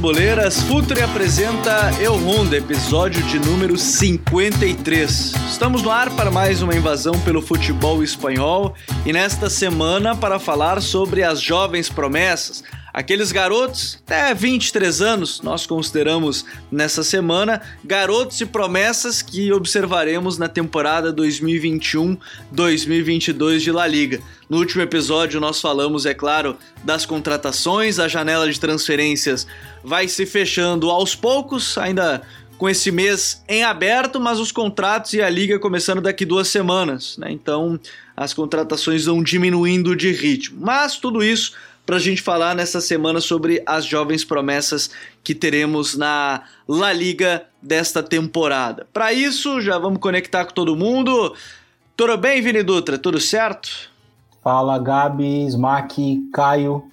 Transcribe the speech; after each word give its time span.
Futeboleiras! 0.00 0.62
Futuri 0.62 1.02
apresenta 1.02 1.90
Eu 2.00 2.14
Honda, 2.14 2.56
episódio 2.56 3.22
de 3.24 3.38
número 3.38 3.76
53. 3.76 5.34
Estamos 5.46 5.82
no 5.82 5.90
ar 5.90 6.08
para 6.16 6.30
mais 6.30 6.62
uma 6.62 6.74
invasão 6.74 7.20
pelo 7.20 7.42
futebol 7.42 8.02
espanhol 8.02 8.74
e 9.04 9.12
nesta 9.12 9.50
semana 9.50 10.16
para 10.16 10.38
falar 10.38 10.80
sobre 10.80 11.22
as 11.22 11.38
jovens 11.38 11.90
promessas, 11.90 12.64
Aqueles 13.00 13.32
garotos, 13.32 13.98
até 14.04 14.34
23 14.34 15.00
anos, 15.00 15.40
nós 15.40 15.66
consideramos 15.66 16.44
nessa 16.70 17.02
semana, 17.02 17.62
garotos 17.82 18.38
e 18.42 18.44
promessas 18.44 19.22
que 19.22 19.50
observaremos 19.54 20.36
na 20.36 20.50
temporada 20.50 21.10
2021-2022 21.10 23.60
de 23.60 23.72
La 23.72 23.86
Liga. 23.86 24.20
No 24.50 24.58
último 24.58 24.82
episódio, 24.82 25.40
nós 25.40 25.62
falamos, 25.62 26.04
é 26.04 26.12
claro, 26.12 26.58
das 26.84 27.06
contratações, 27.06 27.98
a 27.98 28.06
janela 28.06 28.52
de 28.52 28.60
transferências 28.60 29.46
vai 29.82 30.06
se 30.06 30.26
fechando 30.26 30.90
aos 30.90 31.14
poucos, 31.14 31.78
ainda 31.78 32.20
com 32.58 32.68
esse 32.68 32.92
mês 32.92 33.42
em 33.48 33.64
aberto, 33.64 34.20
mas 34.20 34.38
os 34.38 34.52
contratos 34.52 35.14
e 35.14 35.22
a 35.22 35.30
liga 35.30 35.58
começando 35.58 36.02
daqui 36.02 36.26
duas 36.26 36.48
semanas, 36.48 37.16
né? 37.16 37.32
Então 37.32 37.80
as 38.14 38.34
contratações 38.34 39.06
vão 39.06 39.22
diminuindo 39.22 39.96
de 39.96 40.12
ritmo. 40.12 40.58
Mas 40.60 40.98
tudo 40.98 41.24
isso 41.24 41.54
para 41.90 41.96
a 41.96 42.00
gente 42.00 42.22
falar 42.22 42.54
nessa 42.54 42.80
semana 42.80 43.20
sobre 43.20 43.64
as 43.66 43.84
jovens 43.84 44.24
promessas 44.24 44.90
que 45.24 45.34
teremos 45.34 45.96
na 45.96 46.44
La 46.68 46.92
Liga 46.92 47.46
desta 47.60 48.00
temporada. 48.00 48.86
Para 48.92 49.12
isso, 49.12 49.60
já 49.60 49.76
vamos 49.76 49.98
conectar 49.98 50.44
com 50.44 50.54
todo 50.54 50.76
mundo. 50.76 51.34
Tudo 51.96 52.16
bem, 52.16 52.40
Vini 52.40 52.62
Dutra? 52.62 52.96
Tudo 52.96 53.18
certo? 53.18 53.90
Fala, 54.40 54.78
Gabi, 54.78 55.46
Smack, 55.46 56.30
Caio. 56.32 56.84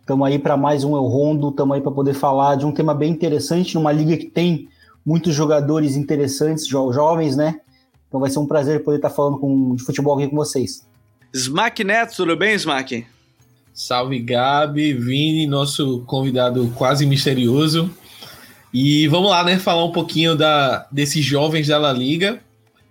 Estamos 0.00 0.26
aí 0.26 0.38
para 0.38 0.56
mais 0.56 0.82
um 0.82 0.96
El 0.96 1.04
Rondo, 1.04 1.50
estamos 1.50 1.76
aí 1.76 1.82
para 1.82 1.92
poder 1.92 2.14
falar 2.14 2.54
de 2.54 2.64
um 2.64 2.72
tema 2.72 2.94
bem 2.94 3.12
interessante, 3.12 3.74
numa 3.74 3.92
liga 3.92 4.16
que 4.16 4.30
tem 4.30 4.66
muitos 5.04 5.34
jogadores 5.34 5.94
interessantes, 5.94 6.66
jo 6.66 6.90
jovens, 6.90 7.36
né? 7.36 7.60
Então 8.08 8.18
vai 8.18 8.30
ser 8.30 8.38
um 8.38 8.46
prazer 8.46 8.82
poder 8.82 8.96
estar 8.96 9.10
falando 9.10 9.38
com, 9.38 9.74
de 9.74 9.84
futebol 9.84 10.18
aqui 10.18 10.26
com 10.26 10.36
vocês. 10.36 10.88
Smack 11.34 11.84
Neto, 11.84 12.16
tudo 12.16 12.34
bem, 12.34 12.54
Smack? 12.54 13.17
Salve 13.78 14.18
Gabi, 14.18 14.92
Vini, 14.92 15.46
nosso 15.46 16.00
convidado 16.00 16.68
quase 16.74 17.06
misterioso. 17.06 17.88
E 18.74 19.06
vamos 19.06 19.30
lá, 19.30 19.44
né, 19.44 19.56
falar 19.56 19.84
um 19.84 19.92
pouquinho 19.92 20.34
da, 20.34 20.88
desses 20.90 21.24
jovens 21.24 21.68
da 21.68 21.78
La 21.78 21.92
Liga. 21.92 22.40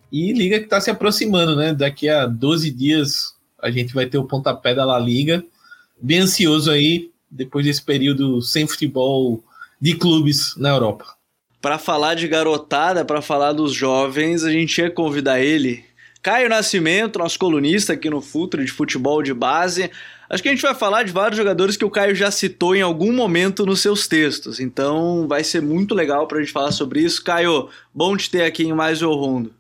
E 0.10 0.32
Liga 0.32 0.60
que 0.60 0.64
está 0.64 0.80
se 0.80 0.90
aproximando, 0.90 1.58
né? 1.58 1.74
Daqui 1.74 2.08
a 2.08 2.26
12 2.26 2.72
dias 2.72 3.34
a 3.62 3.70
gente 3.70 3.94
vai 3.94 4.06
ter 4.06 4.18
o 4.18 4.24
pontapé 4.24 4.74
da 4.74 4.86
La 4.86 4.98
Liga. 4.98 5.44
Bem 6.02 6.20
ansioso 6.20 6.72
aí, 6.72 7.12
depois 7.30 7.66
desse 7.66 7.82
período 7.82 8.42
sem 8.42 8.66
futebol 8.66 9.44
de 9.82 9.94
clubes 9.94 10.56
na 10.56 10.70
Europa. 10.70 11.06
Para 11.62 11.78
falar 11.78 12.14
de 12.14 12.30
garotada, 12.30 13.04
para 13.04 13.22
falar 13.22 13.52
dos 13.52 13.74
jovens, 13.74 14.46
a 14.46 14.52
gente 14.54 14.80
ia 14.80 14.90
convidar 14.90 15.42
ele, 15.42 15.84
Caio 16.22 16.50
Nascimento, 16.50 17.20
nosso 17.20 17.38
colunista 17.38 17.94
aqui 17.94 18.10
no 18.10 18.22
Futre 18.22 18.64
de 18.64 18.72
futebol 18.72 19.22
de 19.22 19.34
base. 19.34 19.92
Acho 20.30 20.44
que 20.44 20.50
a 20.50 20.52
gente 20.52 20.62
vai 20.62 20.76
falar 20.76 21.04
de 21.04 21.12
vários 21.12 21.38
jogadores 21.38 21.78
que 21.78 21.86
o 21.86 21.90
Caio 21.90 22.14
já 22.14 22.30
citou 22.30 22.76
em 22.76 22.82
algum 22.82 23.14
momento 23.14 23.66
nos 23.66 23.82
seus 23.82 24.08
textos, 24.08 24.60
então 24.60 25.26
vai 25.28 25.44
ser 25.44 25.62
muito 25.62 25.96
legal 25.96 26.28
para 26.28 26.38
a 26.38 26.42
gente 26.42 26.52
falar 26.52 26.72
sobre 26.72 27.02
isso. 27.02 27.24
Caio, 27.24 27.70
bom 27.94 28.16
te 28.18 28.30
ter 28.30 28.44
aqui 28.44 28.64
em 28.64 28.74
mais 28.74 29.02
o 29.02 29.14
Rondo. 29.14 29.54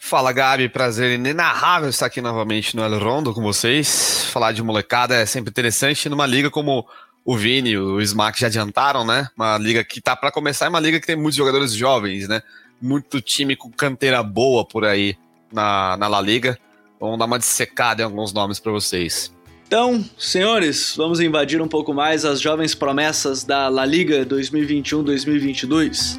Fala 0.00 0.32
Gabi, 0.32 0.68
prazer 0.68 1.12
inenarrável 1.12 1.90
estar 1.90 2.06
aqui 2.06 2.20
novamente 2.20 2.74
no 2.76 2.82
El 2.82 2.98
Rondo 2.98 3.34
com 3.34 3.42
vocês. 3.42 4.26
Falar 4.32 4.52
de 4.52 4.62
molecada 4.62 5.16
é 5.16 5.26
sempre 5.26 5.50
interessante 5.50 6.08
numa 6.08 6.24
liga 6.24 6.50
como 6.50 6.86
o 7.24 7.36
Vini 7.36 7.76
o 7.76 8.00
Smack 8.00 8.40
já 8.40 8.46
adiantaram, 8.46 9.04
né? 9.04 9.28
Uma 9.36 9.58
liga 9.58 9.84
que 9.84 10.00
tá 10.00 10.16
para 10.16 10.30
começar, 10.30 10.66
é 10.66 10.68
uma 10.68 10.80
liga 10.80 10.98
que 10.98 11.06
tem 11.06 11.16
muitos 11.16 11.36
jogadores 11.36 11.72
jovens, 11.72 12.28
né? 12.28 12.40
Muito 12.80 13.20
time 13.20 13.56
com 13.56 13.70
canteira 13.70 14.22
boa 14.22 14.64
por 14.64 14.84
aí 14.84 15.18
na, 15.52 15.96
na 15.98 16.08
La 16.08 16.20
Liga. 16.20 16.56
Vamos 16.98 17.18
dar 17.18 17.26
uma 17.26 17.38
dissecada 17.38 18.00
em 18.00 18.04
alguns 18.04 18.32
nomes 18.32 18.58
para 18.60 18.72
vocês. 18.72 19.32
Então, 19.68 20.02
senhores, 20.16 20.94
vamos 20.96 21.20
invadir 21.20 21.60
um 21.60 21.68
pouco 21.68 21.92
mais 21.92 22.24
as 22.24 22.40
jovens 22.40 22.74
promessas 22.74 23.44
da 23.44 23.68
La 23.68 23.84
Liga 23.84 24.24
2021-2022. 24.24 26.18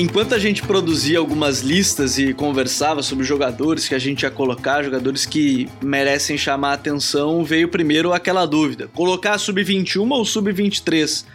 Enquanto 0.00 0.34
a 0.34 0.38
gente 0.38 0.62
produzia 0.62 1.18
algumas 1.18 1.60
listas 1.60 2.18
e 2.18 2.32
conversava 2.32 3.02
sobre 3.02 3.22
jogadores 3.22 3.86
que 3.86 3.94
a 3.94 3.98
gente 3.98 4.22
ia 4.22 4.30
colocar, 4.30 4.82
jogadores 4.82 5.26
que 5.26 5.68
merecem 5.82 6.38
chamar 6.38 6.70
a 6.70 6.72
atenção, 6.72 7.44
veio 7.44 7.68
primeiro 7.68 8.10
aquela 8.10 8.46
dúvida: 8.46 8.88
colocar 8.94 9.36
sub-21 9.36 10.10
ou 10.10 10.24
sub-23? 10.24 11.26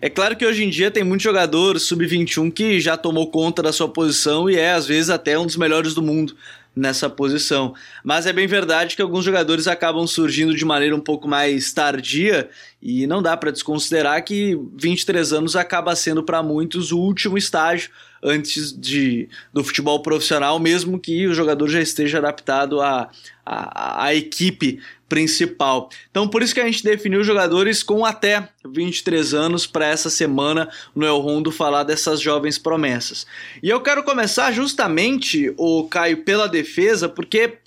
É 0.00 0.08
claro 0.08 0.36
que 0.36 0.46
hoje 0.46 0.64
em 0.64 0.70
dia 0.70 0.90
tem 0.90 1.04
muito 1.04 1.22
jogador 1.22 1.78
sub-21 1.78 2.50
que 2.50 2.80
já 2.80 2.96
tomou 2.96 3.30
conta 3.30 3.62
da 3.62 3.74
sua 3.74 3.90
posição 3.90 4.48
e 4.48 4.56
é 4.56 4.72
às 4.72 4.86
vezes 4.86 5.10
até 5.10 5.38
um 5.38 5.44
dos 5.44 5.58
melhores 5.58 5.92
do 5.92 6.00
mundo 6.00 6.34
nessa 6.74 7.08
posição. 7.08 7.74
Mas 8.02 8.26
é 8.26 8.32
bem 8.32 8.46
verdade 8.46 8.96
que 8.96 9.02
alguns 9.02 9.24
jogadores 9.24 9.68
acabam 9.68 10.06
surgindo 10.06 10.54
de 10.54 10.64
maneira 10.64 10.96
um 10.96 11.00
pouco 11.00 11.28
mais 11.28 11.72
tardia 11.72 12.48
e 12.82 13.06
não 13.06 13.22
dá 13.22 13.36
para 13.36 13.52
desconsiderar 13.52 14.24
que 14.24 14.58
23 14.76 15.32
anos 15.32 15.56
acaba 15.56 15.94
sendo 15.94 16.22
para 16.22 16.42
muitos 16.42 16.90
o 16.90 16.98
último 16.98 17.38
estágio 17.38 17.90
antes 18.24 18.72
de, 18.72 19.28
do 19.52 19.62
futebol 19.62 20.00
profissional, 20.00 20.58
mesmo 20.58 20.98
que 20.98 21.26
o 21.26 21.34
jogador 21.34 21.68
já 21.68 21.80
esteja 21.80 22.18
adaptado 22.18 22.80
à, 22.80 23.10
à, 23.44 24.06
à 24.06 24.14
equipe 24.14 24.80
principal. 25.06 25.90
Então, 26.10 26.26
por 26.26 26.42
isso 26.42 26.54
que 26.54 26.60
a 26.60 26.64
gente 26.64 26.82
definiu 26.82 27.22
jogadores 27.22 27.82
com 27.82 28.04
até 28.04 28.48
23 28.66 29.34
anos 29.34 29.66
para 29.66 29.86
essa 29.86 30.08
semana 30.08 30.68
no 30.94 31.04
El 31.04 31.18
Rondo 31.18 31.52
falar 31.52 31.84
dessas 31.84 32.20
jovens 32.20 32.58
promessas. 32.58 33.26
E 33.62 33.68
eu 33.68 33.80
quero 33.82 34.02
começar 34.02 34.50
justamente, 34.52 35.52
o 35.58 35.84
Caio, 35.84 36.24
pela 36.24 36.48
defesa, 36.48 37.08
porque 37.08 37.58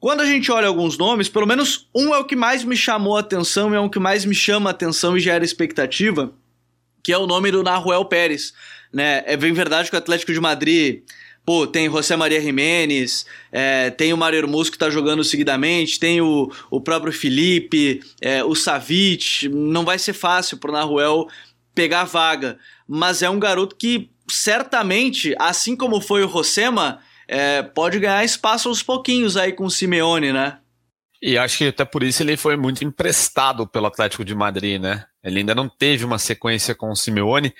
quando 0.00 0.20
a 0.20 0.26
gente 0.26 0.50
olha 0.50 0.66
alguns 0.66 0.98
nomes, 0.98 1.28
pelo 1.28 1.46
menos 1.46 1.88
um 1.94 2.12
é 2.12 2.18
o 2.18 2.24
que 2.24 2.34
mais 2.34 2.64
me 2.64 2.76
chamou 2.76 3.16
a 3.16 3.20
atenção 3.20 3.72
e 3.72 3.76
é 3.76 3.80
o 3.80 3.88
que 3.88 4.00
mais 4.00 4.24
me 4.24 4.34
chama 4.34 4.68
a 4.68 4.72
atenção 4.72 5.16
e 5.16 5.20
gera 5.20 5.44
expectativa, 5.44 6.32
que 7.04 7.12
é 7.12 7.18
o 7.18 7.26
nome 7.26 7.52
do 7.52 7.62
Naruel 7.62 8.04
Pérez 8.04 8.52
né? 8.92 9.22
É 9.26 9.36
bem 9.36 9.52
verdade 9.52 9.88
que 9.88 9.96
o 9.96 9.98
Atlético 9.98 10.32
de 10.32 10.40
Madrid, 10.40 11.02
pô, 11.44 11.66
tem 11.66 11.90
José 11.90 12.16
Maria 12.16 12.40
Jiménez, 12.40 13.26
é, 13.50 13.90
tem 13.90 14.12
o 14.12 14.16
Mário 14.16 14.38
Hermoso 14.38 14.70
que 14.70 14.78
tá 14.78 14.90
jogando 14.90 15.24
seguidamente, 15.24 15.98
tem 15.98 16.20
o, 16.20 16.50
o 16.70 16.80
próprio 16.80 17.12
Felipe, 17.12 18.00
é, 18.20 18.44
o 18.44 18.54
Savic, 18.54 19.48
não 19.48 19.84
vai 19.84 19.98
ser 19.98 20.12
fácil 20.12 20.58
pro 20.58 20.72
Naruel 20.72 21.28
pegar 21.74 22.02
a 22.02 22.04
vaga, 22.04 22.58
mas 22.86 23.22
é 23.22 23.30
um 23.30 23.40
garoto 23.40 23.76
que 23.76 24.10
certamente, 24.28 25.34
assim 25.38 25.74
como 25.74 26.00
foi 26.00 26.22
o 26.22 26.26
Rosema, 26.26 27.00
é, 27.26 27.62
pode 27.62 27.98
ganhar 27.98 28.24
espaço 28.24 28.68
aos 28.68 28.82
pouquinhos 28.82 29.36
aí 29.36 29.52
com 29.52 29.64
o 29.64 29.70
Simeone, 29.70 30.32
né? 30.32 30.58
E 31.22 31.38
acho 31.38 31.58
que 31.58 31.68
até 31.68 31.84
por 31.84 32.02
isso 32.02 32.22
ele 32.22 32.36
foi 32.36 32.56
muito 32.56 32.84
emprestado 32.84 33.66
pelo 33.66 33.86
Atlético 33.86 34.24
de 34.24 34.34
Madrid, 34.34 34.80
né? 34.80 35.04
Ele 35.22 35.38
ainda 35.38 35.54
não 35.54 35.68
teve 35.68 36.04
uma 36.04 36.18
sequência 36.18 36.74
com 36.74 36.90
o 36.90 36.96
Simeone, 36.96 37.54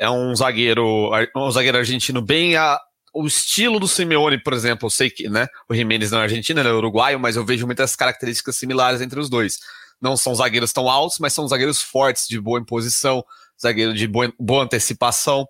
é 0.00 0.10
um 0.10 0.34
zagueiro, 0.34 1.10
um 1.36 1.50
zagueiro 1.50 1.76
argentino 1.76 2.22
bem 2.22 2.56
a, 2.56 2.80
o 3.12 3.26
estilo 3.26 3.78
do 3.78 3.86
Simeone, 3.86 4.42
por 4.42 4.54
exemplo, 4.54 4.86
eu 4.86 4.90
sei 4.90 5.10
que 5.10 5.28
né, 5.28 5.46
o 5.68 5.74
Jiménez 5.74 6.10
não 6.10 6.20
é 6.20 6.22
argentino, 6.22 6.58
ele 6.58 6.70
é 6.70 6.72
uruguaio, 6.72 7.20
mas 7.20 7.36
eu 7.36 7.44
vejo 7.44 7.66
muitas 7.66 7.94
características 7.94 8.56
similares 8.56 9.02
entre 9.02 9.20
os 9.20 9.28
dois. 9.28 9.58
Não 10.00 10.16
são 10.16 10.34
zagueiros 10.34 10.72
tão 10.72 10.88
altos, 10.88 11.18
mas 11.18 11.34
são 11.34 11.46
zagueiros 11.46 11.82
fortes, 11.82 12.26
de 12.26 12.40
boa 12.40 12.58
imposição, 12.58 13.22
zagueiro 13.60 13.92
de 13.92 14.08
boa, 14.08 14.32
boa 14.40 14.64
antecipação. 14.64 15.46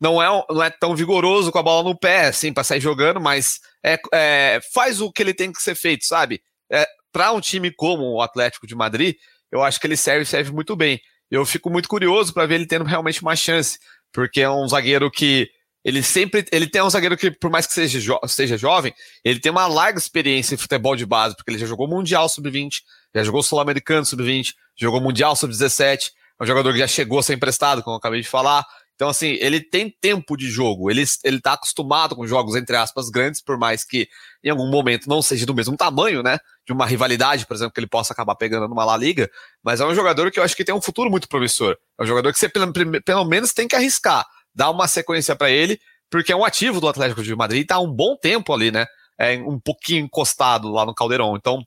Não 0.00 0.22
é, 0.22 0.44
não 0.48 0.62
é 0.62 0.70
tão 0.70 0.96
vigoroso 0.96 1.52
com 1.52 1.58
a 1.58 1.62
bola 1.62 1.86
no 1.86 1.98
pé, 1.98 2.28
assim, 2.28 2.54
para 2.54 2.64
sair 2.64 2.80
jogando, 2.80 3.20
mas 3.20 3.60
é, 3.84 3.98
é, 4.14 4.60
faz 4.72 5.02
o 5.02 5.12
que 5.12 5.22
ele 5.22 5.34
tem 5.34 5.52
que 5.52 5.60
ser 5.60 5.74
feito, 5.74 6.06
sabe? 6.06 6.40
É, 6.72 6.86
para 7.12 7.32
um 7.32 7.40
time 7.40 7.70
como 7.70 8.14
o 8.14 8.22
Atlético 8.22 8.66
de 8.66 8.74
Madrid, 8.74 9.14
eu 9.52 9.62
acho 9.62 9.78
que 9.78 9.86
ele 9.86 9.96
serve 9.96 10.24
serve 10.24 10.52
muito 10.52 10.74
bem 10.74 10.98
eu 11.30 11.46
fico 11.46 11.70
muito 11.70 11.88
curioso 11.88 12.32
para 12.34 12.46
ver 12.46 12.56
ele 12.56 12.66
tendo 12.66 12.84
realmente 12.84 13.22
uma 13.22 13.36
chance, 13.36 13.78
porque 14.12 14.40
é 14.40 14.50
um 14.50 14.66
zagueiro 14.68 15.10
que 15.10 15.50
ele 15.84 16.02
sempre 16.02 16.44
ele 16.52 16.66
tem 16.66 16.82
um 16.82 16.90
zagueiro 16.90 17.16
que 17.16 17.30
por 17.30 17.50
mais 17.50 17.66
que 17.66 17.72
seja, 17.72 18.00
jo 18.00 18.18
seja 18.26 18.56
jovem, 18.56 18.92
ele 19.24 19.40
tem 19.40 19.50
uma 19.50 19.66
larga 19.66 19.98
experiência 19.98 20.54
em 20.54 20.58
futebol 20.58 20.94
de 20.94 21.06
base, 21.06 21.34
porque 21.36 21.50
ele 21.50 21.58
já 21.58 21.66
jogou 21.66 21.88
mundial 21.88 22.28
sub-20, 22.28 22.82
já 23.14 23.24
jogou 23.24 23.42
sul-americano 23.42 24.04
sub-20, 24.04 24.54
jogou 24.76 25.00
mundial 25.00 25.34
sub-17, 25.34 26.10
é 26.38 26.42
um 26.42 26.46
jogador 26.46 26.72
que 26.72 26.78
já 26.78 26.86
chegou 26.86 27.18
a 27.18 27.22
ser 27.22 27.34
emprestado, 27.34 27.82
como 27.82 27.94
eu 27.94 27.98
acabei 27.98 28.20
de 28.20 28.28
falar. 28.28 28.66
Então, 29.00 29.08
assim, 29.08 29.38
ele 29.40 29.62
tem 29.62 29.88
tempo 29.88 30.36
de 30.36 30.50
jogo, 30.50 30.90
ele, 30.90 31.02
ele 31.24 31.40
tá 31.40 31.54
acostumado 31.54 32.14
com 32.14 32.26
jogos, 32.26 32.54
entre 32.54 32.76
aspas, 32.76 33.08
grandes, 33.08 33.40
por 33.40 33.56
mais 33.56 33.82
que 33.82 34.06
em 34.44 34.50
algum 34.50 34.68
momento 34.68 35.08
não 35.08 35.22
seja 35.22 35.46
do 35.46 35.54
mesmo 35.54 35.74
tamanho, 35.74 36.22
né? 36.22 36.38
De 36.66 36.72
uma 36.74 36.84
rivalidade, 36.84 37.46
por 37.46 37.54
exemplo, 37.54 37.72
que 37.72 37.80
ele 37.80 37.86
possa 37.86 38.12
acabar 38.12 38.34
pegando 38.34 38.68
numa 38.68 38.84
La 38.84 38.98
Liga, 38.98 39.30
mas 39.64 39.80
é 39.80 39.86
um 39.86 39.94
jogador 39.94 40.30
que 40.30 40.38
eu 40.38 40.44
acho 40.44 40.54
que 40.54 40.66
tem 40.66 40.74
um 40.74 40.82
futuro 40.82 41.10
muito 41.10 41.30
promissor. 41.30 41.78
É 41.98 42.02
um 42.02 42.06
jogador 42.06 42.30
que 42.30 42.38
você, 42.38 42.46
pelo, 42.46 42.70
pelo 43.02 43.24
menos, 43.24 43.54
tem 43.54 43.66
que 43.66 43.74
arriscar. 43.74 44.26
dar 44.54 44.68
uma 44.68 44.86
sequência 44.86 45.34
para 45.34 45.50
ele, 45.50 45.80
porque 46.10 46.30
é 46.30 46.36
um 46.36 46.44
ativo 46.44 46.78
do 46.78 46.86
Atlético 46.86 47.22
de 47.22 47.34
Madrid, 47.34 47.62
está 47.62 47.80
um 47.80 47.90
bom 47.90 48.18
tempo 48.18 48.52
ali, 48.52 48.70
né? 48.70 48.84
É 49.18 49.38
um 49.38 49.58
pouquinho 49.58 50.04
encostado 50.04 50.70
lá 50.70 50.84
no 50.84 50.94
Caldeirão. 50.94 51.34
Então, 51.38 51.64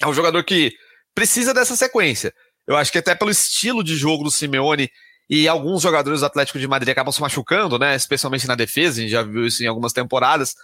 é 0.00 0.06
um 0.06 0.14
jogador 0.14 0.44
que 0.44 0.72
precisa 1.12 1.52
dessa 1.52 1.74
sequência. 1.74 2.32
Eu 2.68 2.76
acho 2.76 2.92
que 2.92 2.98
até 2.98 3.16
pelo 3.16 3.32
estilo 3.32 3.82
de 3.82 3.96
jogo 3.96 4.22
do 4.22 4.30
Simeone 4.30 4.88
e 5.28 5.46
alguns 5.46 5.82
jogadores 5.82 6.20
do 6.20 6.26
Atlético 6.26 6.58
de 6.58 6.66
Madrid 6.66 6.90
acabam 6.90 7.12
se 7.12 7.20
machucando, 7.20 7.78
né? 7.78 7.94
Especialmente 7.94 8.46
na 8.46 8.54
defesa, 8.54 8.98
a 8.98 9.02
gente 9.02 9.10
já 9.10 9.22
viu 9.22 9.46
isso 9.46 9.62
em 9.62 9.66
algumas 9.66 9.92
temporadas. 9.92 10.54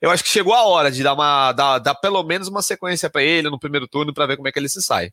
Eu 0.00 0.10
acho 0.10 0.24
que 0.24 0.30
chegou 0.30 0.54
a 0.54 0.64
hora 0.64 0.90
de 0.90 1.02
dar 1.02 1.14
uma 1.14 1.52
dar, 1.52 1.78
dar 1.78 1.94
pelo 1.94 2.22
menos 2.22 2.48
uma 2.48 2.62
sequência 2.62 3.10
para 3.10 3.22
ele 3.22 3.50
no 3.50 3.58
primeiro 3.58 3.86
turno 3.86 4.14
para 4.14 4.26
ver 4.26 4.36
como 4.36 4.48
é 4.48 4.52
que 4.52 4.58
ele 4.58 4.68
se 4.68 4.82
sai. 4.82 5.10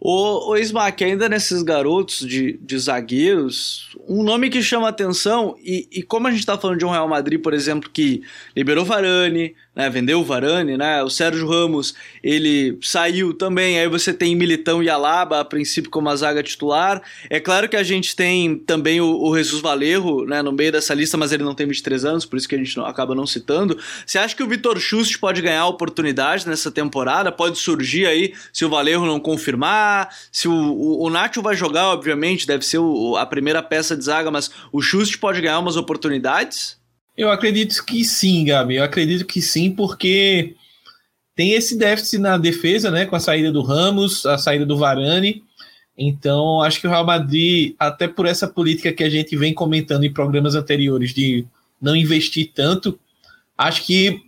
O, 0.00 0.52
o 0.52 0.56
Smack, 0.56 1.04
ainda 1.04 1.28
nesses 1.28 1.62
garotos 1.62 2.26
de, 2.26 2.58
de 2.62 2.78
zagueiros, 2.78 3.94
um 4.08 4.22
nome 4.22 4.48
que 4.48 4.62
chama 4.62 4.88
atenção, 4.88 5.54
e, 5.62 5.86
e 5.92 6.02
como 6.02 6.26
a 6.26 6.30
gente 6.30 6.40
está 6.40 6.56
falando 6.56 6.78
de 6.78 6.86
um 6.86 6.90
Real 6.90 7.06
Madrid, 7.06 7.38
por 7.38 7.52
exemplo, 7.52 7.90
que 7.92 8.22
liberou 8.56 8.82
Varane, 8.82 9.54
né, 9.76 9.90
vendeu 9.90 10.20
o 10.20 10.24
Varane, 10.24 10.78
né, 10.78 11.02
o 11.02 11.10
Sérgio 11.10 11.46
Ramos, 11.46 11.94
ele 12.22 12.78
saiu 12.80 13.34
também, 13.34 13.78
aí 13.78 13.88
você 13.88 14.12
tem 14.14 14.34
Militão 14.34 14.82
e 14.82 14.88
Alaba, 14.88 15.38
a 15.38 15.44
princípio 15.44 15.90
como 15.90 16.08
a 16.08 16.16
zaga 16.16 16.42
titular, 16.42 17.02
é 17.28 17.38
claro 17.38 17.68
que 17.68 17.76
a 17.76 17.82
gente 17.82 18.16
tem 18.16 18.56
também 18.56 19.02
o, 19.02 19.22
o 19.22 19.36
Jesus 19.36 19.60
Valerro, 19.60 20.24
né, 20.24 20.40
no 20.40 20.50
meio 20.50 20.72
dessa 20.72 20.94
lista, 20.94 21.18
mas 21.18 21.30
ele 21.30 21.44
não 21.44 21.54
tem 21.54 21.66
23 21.66 22.06
anos, 22.06 22.24
por 22.24 22.38
isso 22.38 22.48
que 22.48 22.54
a 22.54 22.58
gente 22.58 22.74
não, 22.74 22.86
acaba 22.86 23.14
não 23.14 23.26
citando, 23.26 23.78
você 24.06 24.18
acha 24.18 24.34
que 24.34 24.42
o 24.42 24.48
Vitor 24.48 24.80
Schust 24.80 25.18
pode 25.18 25.42
ganhar 25.42 25.66
oportunidade 25.66 26.48
nessa 26.48 26.70
temporada, 26.70 27.30
pode 27.30 27.58
surgir 27.58 28.06
aí, 28.06 28.32
se 28.50 28.64
o 28.64 28.70
Valerro 28.70 29.04
não 29.04 29.20
confirmar, 29.20 29.89
se 30.32 30.48
o, 30.48 30.52
o, 30.52 31.04
o 31.04 31.10
Nacho 31.10 31.42
vai 31.42 31.54
jogar, 31.54 31.88
obviamente, 31.88 32.46
deve 32.46 32.64
ser 32.64 32.78
o, 32.78 33.16
a 33.16 33.26
primeira 33.26 33.62
peça 33.62 33.96
de 33.96 34.04
zaga, 34.04 34.30
mas 34.30 34.50
o 34.72 34.80
Schust 34.80 35.18
pode 35.18 35.40
ganhar 35.40 35.58
umas 35.58 35.76
oportunidades? 35.76 36.78
Eu 37.16 37.30
acredito 37.30 37.84
que 37.84 38.04
sim, 38.04 38.44
Gabi. 38.44 38.76
Eu 38.76 38.84
acredito 38.84 39.26
que 39.26 39.42
sim, 39.42 39.70
porque 39.70 40.54
tem 41.34 41.52
esse 41.52 41.76
déficit 41.76 42.18
na 42.18 42.36
defesa, 42.36 42.90
né? 42.90 43.06
Com 43.06 43.16
a 43.16 43.20
saída 43.20 43.52
do 43.52 43.62
Ramos, 43.62 44.24
a 44.26 44.38
saída 44.38 44.64
do 44.64 44.76
Varane. 44.76 45.42
Então, 45.96 46.62
acho 46.62 46.80
que 46.80 46.86
o 46.86 46.90
Real 46.90 47.04
Madrid, 47.04 47.74
até 47.78 48.08
por 48.08 48.24
essa 48.24 48.48
política 48.48 48.92
que 48.92 49.04
a 49.04 49.10
gente 49.10 49.36
vem 49.36 49.52
comentando 49.52 50.04
em 50.04 50.12
programas 50.12 50.54
anteriores 50.54 51.12
de 51.12 51.46
não 51.80 51.94
investir 51.94 52.52
tanto, 52.54 52.98
acho 53.56 53.84
que 53.84 54.22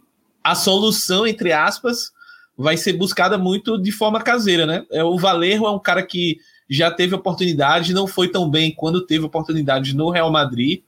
a 0.45 0.55
solução, 0.55 1.27
entre 1.27 1.53
aspas, 1.53 2.13
vai 2.57 2.77
ser 2.77 2.93
buscada 2.95 3.39
muito 3.39 3.79
de 3.79 3.91
forma 3.91 4.21
caseira, 4.21 4.67
né? 4.67 4.85
É, 4.91 5.03
o 5.03 5.19
Valerro 5.19 5.67
é 5.67 5.71
um 5.71 5.79
cara 5.79 6.03
que 6.03 6.39
já 6.69 6.91
teve 6.91 7.15
oportunidade, 7.15 7.93
não 7.93 8.07
foi 8.07 8.29
tão 8.29 8.51
bem 8.51 8.73
quando 8.73 9.07
teve 9.07 9.25
oportunidade 9.25 9.95
no 9.95 10.11
Real 10.11 10.31
Madrid. 10.31 10.83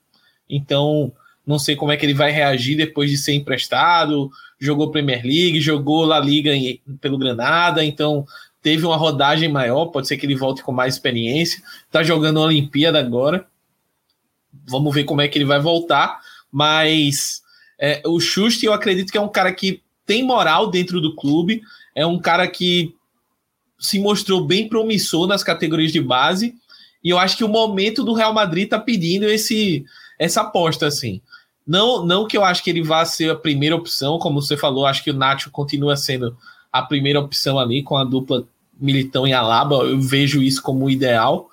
Então, 0.48 1.12
não 1.46 1.58
sei 1.58 1.76
como 1.76 1.92
é 1.92 1.96
que 1.96 2.06
ele 2.06 2.14
vai 2.14 2.30
reagir 2.30 2.76
depois 2.76 3.10
de 3.10 3.18
ser 3.18 3.34
emprestado. 3.34 4.30
Jogou 4.58 4.90
Premier 4.90 5.22
League, 5.22 5.60
jogou 5.60 6.04
La 6.04 6.18
Liga 6.18 6.54
em, 6.54 6.80
pelo 7.00 7.18
Granada, 7.18 7.84
então 7.84 8.26
teve 8.62 8.86
uma 8.86 8.96
rodagem 8.96 9.48
maior. 9.48 9.86
Pode 9.86 10.08
ser 10.08 10.16
que 10.16 10.24
ele 10.24 10.34
volte 10.34 10.62
com 10.62 10.72
mais 10.72 10.94
experiência. 10.94 11.62
Está 11.86 12.02
jogando 12.02 12.40
a 12.40 12.44
Olimpíada 12.44 12.98
agora. 12.98 13.46
Vamos 14.66 14.94
ver 14.94 15.04
como 15.04 15.20
é 15.20 15.28
que 15.28 15.36
ele 15.36 15.44
vai 15.44 15.60
voltar. 15.60 16.18
Mas 16.50 17.42
é, 17.78 18.00
o 18.06 18.18
Schuster, 18.18 18.68
eu 18.68 18.72
acredito 18.72 19.12
que 19.12 19.18
é 19.18 19.20
um 19.20 19.28
cara 19.28 19.52
que 19.52 19.82
tem 20.06 20.22
moral 20.22 20.70
dentro 20.70 21.00
do 21.00 21.14
clube. 21.14 21.62
É 21.94 22.06
um 22.06 22.18
cara 22.18 22.46
que 22.48 22.94
se 23.78 23.98
mostrou 23.98 24.44
bem 24.44 24.68
promissor 24.68 25.26
nas 25.26 25.42
categorias 25.42 25.92
de 25.92 26.00
base. 26.00 26.54
E 27.02 27.10
eu 27.10 27.18
acho 27.18 27.36
que 27.36 27.44
o 27.44 27.48
momento 27.48 28.02
do 28.02 28.14
Real 28.14 28.32
Madrid 28.32 28.64
está 28.64 28.78
pedindo 28.78 29.26
esse, 29.26 29.84
essa 30.18 30.40
aposta, 30.40 30.86
assim. 30.86 31.20
Não, 31.66 32.04
não 32.04 32.26
que 32.26 32.36
eu 32.36 32.44
acho 32.44 32.62
que 32.62 32.70
ele 32.70 32.82
vá 32.82 33.04
ser 33.04 33.30
a 33.30 33.36
primeira 33.36 33.76
opção, 33.76 34.18
como 34.18 34.40
você 34.40 34.56
falou, 34.56 34.86
acho 34.86 35.02
que 35.02 35.10
o 35.10 35.14
Nacho 35.14 35.50
continua 35.50 35.96
sendo 35.96 36.36
a 36.72 36.82
primeira 36.82 37.20
opção 37.20 37.58
ali 37.58 37.82
com 37.82 37.96
a 37.96 38.04
dupla 38.04 38.46
Militão 38.78 39.26
e 39.26 39.32
Alaba, 39.32 39.76
eu 39.76 40.00
vejo 40.00 40.42
isso 40.42 40.60
como 40.60 40.90
ideal, 40.90 41.48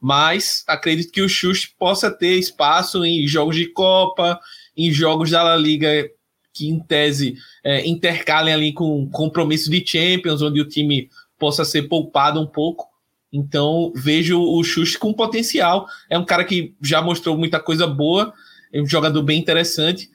mas 0.00 0.64
acredito 0.66 1.12
que 1.12 1.22
o 1.22 1.28
Xuxa 1.28 1.68
possa 1.78 2.10
ter 2.10 2.34
espaço 2.34 3.04
em 3.04 3.26
jogos 3.26 3.56
de 3.56 3.66
Copa, 3.66 4.38
em 4.76 4.90
jogos 4.90 5.30
da 5.30 5.42
La 5.42 5.56
Liga 5.56 6.10
que 6.54 6.68
em 6.68 6.78
tese 6.78 7.36
é, 7.62 7.86
intercalem 7.86 8.54
ali 8.54 8.72
com 8.72 9.08
compromisso 9.10 9.70
de 9.70 9.84
Champions, 9.84 10.40
onde 10.40 10.60
o 10.60 10.68
time 10.68 11.10
possa 11.38 11.64
ser 11.64 11.82
poupado 11.82 12.40
um 12.40 12.46
pouco. 12.46 12.88
Então 13.32 13.92
vejo 13.94 14.40
o 14.40 14.62
Xuxa 14.62 14.98
com 14.98 15.12
potencial. 15.12 15.86
É 16.08 16.16
um 16.16 16.24
cara 16.24 16.44
que 16.44 16.72
já 16.80 17.02
mostrou 17.02 17.36
muita 17.36 17.58
coisa 17.58 17.86
boa 17.86 18.32
é 18.74 18.82
um 18.82 18.86
jogador 18.86 19.22
bem 19.22 19.38
interessante. 19.38 20.10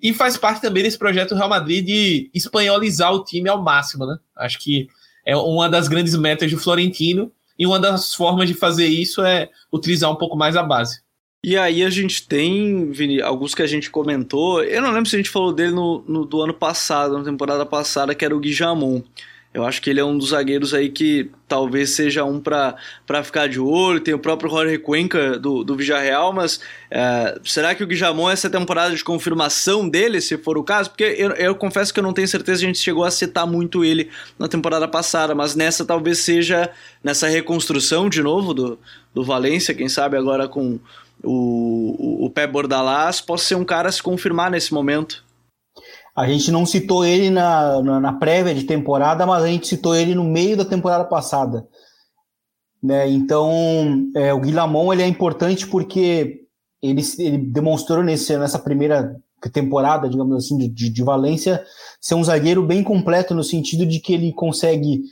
E 0.00 0.12
faz 0.12 0.36
parte 0.36 0.60
também 0.60 0.82
desse 0.82 0.98
projeto 0.98 1.34
Real 1.34 1.48
Madrid 1.48 1.86
de 1.86 2.30
espanholizar 2.34 3.12
o 3.12 3.24
time 3.24 3.48
ao 3.48 3.62
máximo, 3.62 4.04
né? 4.04 4.18
Acho 4.36 4.58
que 4.58 4.88
é 5.24 5.34
uma 5.34 5.68
das 5.68 5.88
grandes 5.88 6.14
metas 6.14 6.50
do 6.50 6.58
Florentino. 6.58 7.32
E 7.58 7.66
uma 7.66 7.78
das 7.78 8.14
formas 8.14 8.48
de 8.48 8.54
fazer 8.54 8.86
isso 8.86 9.22
é 9.22 9.48
utilizar 9.72 10.10
um 10.10 10.16
pouco 10.16 10.36
mais 10.36 10.56
a 10.56 10.62
base. 10.62 11.00
E 11.44 11.56
aí 11.56 11.82
a 11.82 11.90
gente 11.90 12.26
tem, 12.26 12.92
Vini, 12.92 13.20
alguns 13.20 13.52
que 13.52 13.62
a 13.62 13.66
gente 13.66 13.90
comentou. 13.90 14.62
Eu 14.62 14.80
não 14.80 14.92
lembro 14.92 15.10
se 15.10 15.16
a 15.16 15.18
gente 15.18 15.30
falou 15.30 15.52
dele 15.52 15.72
no, 15.72 16.04
no 16.06 16.24
do 16.24 16.40
ano 16.40 16.54
passado, 16.54 17.18
na 17.18 17.24
temporada 17.24 17.66
passada, 17.66 18.14
que 18.14 18.24
era 18.24 18.36
o 18.36 18.38
Guijamon. 18.38 19.02
Eu 19.52 19.66
acho 19.66 19.82
que 19.82 19.90
ele 19.90 20.00
é 20.00 20.04
um 20.04 20.16
dos 20.16 20.30
zagueiros 20.30 20.72
aí 20.72 20.88
que 20.88 21.30
talvez 21.46 21.90
seja 21.90 22.24
um 22.24 22.40
para 22.40 22.76
ficar 23.24 23.48
de 23.48 23.58
olho. 23.60 24.00
Tem 24.00 24.14
o 24.14 24.18
próprio 24.20 24.48
Jorge 24.48 24.78
Cuenca 24.78 25.36
do, 25.38 25.64
do 25.64 25.76
Villarreal, 25.76 26.32
mas 26.32 26.60
é, 26.90 27.38
será 27.44 27.74
que 27.74 27.82
o 27.82 27.86
Guijamon 27.86 28.30
é 28.30 28.32
essa 28.32 28.48
temporada 28.48 28.94
de 28.94 29.04
confirmação 29.04 29.86
dele, 29.86 30.20
se 30.22 30.38
for 30.38 30.56
o 30.56 30.62
caso? 30.62 30.90
Porque 30.90 31.04
eu, 31.18 31.32
eu 31.32 31.54
confesso 31.56 31.92
que 31.92 31.98
eu 31.98 32.04
não 32.04 32.14
tenho 32.14 32.28
certeza, 32.28 32.62
a 32.62 32.66
gente 32.66 32.78
chegou 32.78 33.04
a 33.04 33.10
citar 33.10 33.46
muito 33.46 33.84
ele 33.84 34.08
na 34.38 34.48
temporada 34.48 34.88
passada, 34.88 35.34
mas 35.34 35.54
nessa 35.54 35.84
talvez 35.84 36.20
seja 36.20 36.70
nessa 37.04 37.26
reconstrução 37.26 38.08
de 38.08 38.22
novo 38.22 38.54
do, 38.54 38.78
do 39.12 39.22
Valência, 39.22 39.74
quem 39.74 39.88
sabe 39.88 40.16
agora 40.16 40.48
com 40.48 40.78
o, 41.24 42.26
o, 42.26 42.30
Pé 42.30 42.46
Bordalás, 42.46 43.20
possa 43.20 43.44
ser 43.44 43.54
um 43.54 43.64
cara 43.64 43.88
a 43.88 43.92
se 43.92 44.02
confirmar 44.02 44.50
nesse 44.50 44.72
momento. 44.72 45.24
A 46.14 46.26
gente 46.26 46.50
não 46.50 46.66
citou 46.66 47.04
ele 47.04 47.30
na, 47.30 47.82
na, 47.82 48.00
na, 48.00 48.12
prévia 48.12 48.54
de 48.54 48.64
temporada, 48.64 49.24
mas 49.26 49.42
a 49.42 49.46
gente 49.46 49.66
citou 49.66 49.94
ele 49.94 50.14
no 50.14 50.24
meio 50.24 50.56
da 50.56 50.64
temporada 50.64 51.04
passada. 51.04 51.66
Né? 52.82 53.08
Então, 53.08 54.10
é, 54.14 54.34
o 54.34 54.40
Guilhamon 54.40 54.92
ele 54.92 55.02
é 55.02 55.06
importante 55.06 55.66
porque 55.66 56.42
ele, 56.82 57.02
ele 57.18 57.38
demonstrou 57.38 58.02
nesse, 58.02 58.36
nessa 58.36 58.58
primeira 58.58 59.16
temporada, 59.52 60.08
digamos 60.08 60.44
assim, 60.44 60.56
de, 60.58 60.90
de, 60.90 61.02
Valência, 61.02 61.64
ser 62.00 62.14
um 62.14 62.24
zagueiro 62.24 62.62
bem 62.62 62.82
completo 62.82 63.34
no 63.34 63.42
sentido 63.42 63.86
de 63.86 64.00
que 64.00 64.12
ele 64.12 64.32
consegue 64.32 65.02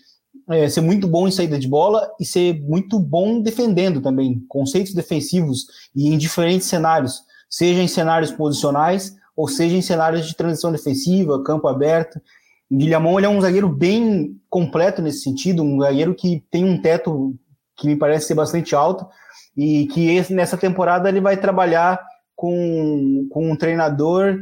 é, 0.50 0.69
ser 0.69 0.80
muito 0.80 1.07
bom 1.07 1.28
em 1.28 1.30
saída 1.30 1.59
de 1.59 1.69
bola 1.69 2.11
e 2.19 2.25
ser 2.25 2.61
muito 2.62 2.99
bom 2.99 3.40
defendendo 3.40 4.00
também, 4.00 4.45
conceitos 4.49 4.92
defensivos 4.92 5.66
e 5.95 6.09
em 6.09 6.19
diferentes 6.19 6.66
cenários, 6.66 7.23
seja 7.49 7.80
em 7.80 7.88
cenários 7.88 8.33
posicionais, 8.33 9.16
ou 9.37 9.49
seja 9.49 9.76
em 9.76 9.83
cenários 9.83 10.26
de 10.26 10.35
transição 10.35 10.73
defensiva, 10.73 11.42
campo 11.45 11.69
aberto. 11.69 12.21
O 12.71 12.80
ele 12.80 12.95
é 12.95 13.28
um 13.28 13.40
zagueiro 13.40 13.69
bem 13.69 14.40
completo 14.49 15.00
nesse 15.00 15.21
sentido, 15.21 15.62
um 15.62 15.80
zagueiro 15.80 16.14
que 16.14 16.45
tem 16.50 16.64
um 16.64 16.80
teto 16.80 17.35
que 17.76 17.87
me 17.87 17.97
parece 17.97 18.26
ser 18.26 18.35
bastante 18.35 18.75
alto 18.75 19.07
e 19.57 19.87
que 19.87 20.33
nessa 20.33 20.57
temporada 20.57 21.09
ele 21.09 21.21
vai 21.21 21.37
trabalhar 21.37 22.00
com, 22.37 23.26
com 23.30 23.50
um 23.50 23.57
treinador 23.57 24.38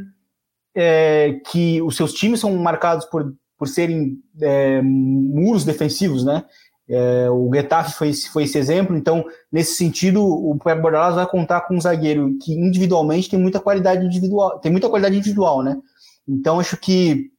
é, 0.75 1.39
que 1.51 1.81
os 1.81 1.95
seus 1.95 2.13
times 2.13 2.39
são 2.39 2.55
marcados 2.57 3.05
por, 3.05 3.33
por 3.59 3.67
serem 3.67 4.17
é, 4.41 4.81
muros 4.81 5.65
defensivos, 5.65 6.23
né? 6.23 6.45
É, 6.87 7.29
o 7.29 7.51
Getafe 7.53 7.93
foi, 7.93 8.13
foi 8.13 8.43
esse 8.45 8.57
exemplo, 8.57 8.97
então, 8.97 9.23
nesse 9.51 9.75
sentido, 9.75 10.25
o 10.25 10.57
Pep 10.57 10.81
Bordalas 10.81 11.13
vai 11.13 11.27
contar 11.27 11.61
com 11.61 11.75
um 11.75 11.81
zagueiro 11.81 12.35
que 12.41 12.51
individualmente 12.53 13.29
tem 13.29 13.37
muita 13.37 13.59
qualidade 13.59 14.03
individual, 14.03 14.57
tem 14.57 14.71
muita 14.71 14.89
qualidade 14.89 15.15
individual, 15.15 15.61
né? 15.61 15.77
Então, 16.27 16.59
acho 16.59 16.77
que 16.77 17.29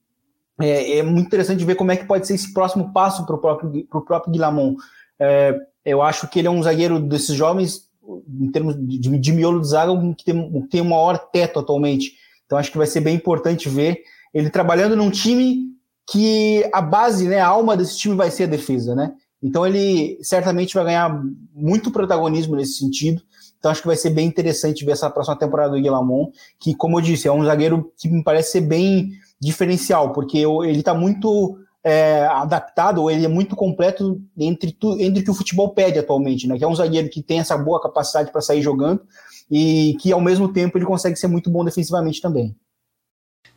é, 0.61 0.99
é 0.99 1.03
muito 1.03 1.27
interessante 1.27 1.65
ver 1.65 1.75
como 1.75 1.91
é 1.91 1.97
que 1.97 2.05
pode 2.05 2.29
ser 2.29 2.35
esse 2.35 2.53
próximo 2.53 2.93
passo 2.93 3.27
para 3.27 3.35
o 3.35 3.39
próprio, 3.39 3.87
pro 3.87 4.05
próprio 4.05 4.33
Guilhamon. 4.33 4.77
É, 5.19 5.59
eu 5.85 6.00
acho 6.00 6.29
que 6.29 6.39
ele 6.39 6.47
é 6.47 6.50
um 6.50 6.62
zagueiro 6.62 7.00
desses 7.00 7.35
jovens, 7.35 7.89
em 8.29 8.53
termos 8.53 8.77
de, 8.77 8.99
de 8.99 9.33
miolo 9.33 9.61
de 9.61 9.69
zaga, 9.69 9.93
que 10.15 10.25
tem, 10.25 10.67
tem 10.69 10.81
um 10.83 10.91
maior 10.91 11.19
teto 11.19 11.59
atualmente. 11.59 12.12
Então, 12.47 12.59
acho 12.59 12.71
que 12.71 12.79
vai 12.79 12.87
ser 12.87 13.00
bem 13.00 13.17
importante 13.17 13.69
ver 13.69 14.00
ele 14.33 14.50
trabalhando 14.50 14.95
num 14.95 15.11
time 15.11 15.71
que 16.11 16.69
a 16.73 16.83
base, 16.83 17.29
né, 17.29 17.38
a 17.38 17.47
alma 17.47 17.76
desse 17.76 17.97
time 17.97 18.17
vai 18.17 18.31
ser 18.31 18.45
a 18.45 18.49
defesa, 18.49 18.95
né? 18.95 19.12
Então 19.43 19.67
ele 19.67 20.19
certamente 20.23 20.75
vai 20.75 20.85
ganhar 20.85 21.23
muito 21.55 21.90
protagonismo 21.90 22.57
nesse 22.57 22.79
sentido. 22.79 23.23
Então 23.59 23.71
acho 23.71 23.81
que 23.81 23.87
vai 23.87 23.97
ser 23.97 24.11
bem 24.11 24.26
interessante 24.26 24.85
ver 24.85 24.93
essa 24.93 25.09
próxima 25.09 25.38
temporada 25.38 25.71
do 25.71 25.81
Guilherme, 25.81 26.33
que, 26.59 26.75
como 26.75 26.99
eu 26.99 27.02
disse, 27.02 27.29
é 27.29 27.33
um 27.33 27.45
zagueiro 27.45 27.93
que 27.97 28.09
me 28.09 28.25
parece 28.25 28.52
ser 28.52 28.62
bem 28.62 29.11
diferencial, 29.40 30.12
porque 30.12 30.38
ele 30.38 30.81
está 30.81 30.95
muito 30.95 31.57
é, 31.85 32.26
adaptado, 32.26 33.09
ele 33.09 33.25
é 33.25 33.29
muito 33.29 33.55
completo 33.55 34.21
entre, 34.37 34.73
tu, 34.73 34.99
entre 35.00 35.23
o 35.23 35.25
que 35.25 35.31
o 35.31 35.35
futebol 35.35 35.71
pede 35.71 35.99
atualmente, 35.99 36.49
né? 36.49 36.59
Que 36.59 36.64
é 36.64 36.69
um 36.69 36.75
zagueiro 36.75 37.09
que 37.09 37.23
tem 37.23 37.38
essa 37.38 37.57
boa 37.57 37.81
capacidade 37.81 38.33
para 38.33 38.40
sair 38.40 38.62
jogando 38.62 39.02
e 39.50 39.97
que 40.00 40.12
ao 40.12 40.21
mesmo 40.21 40.52
tempo 40.52 40.76
ele 40.76 40.87
consegue 40.87 41.17
ser 41.17 41.29
muito 41.29 41.50
bom 41.50 41.64
defensivamente 41.64 42.21
também. 42.21 42.57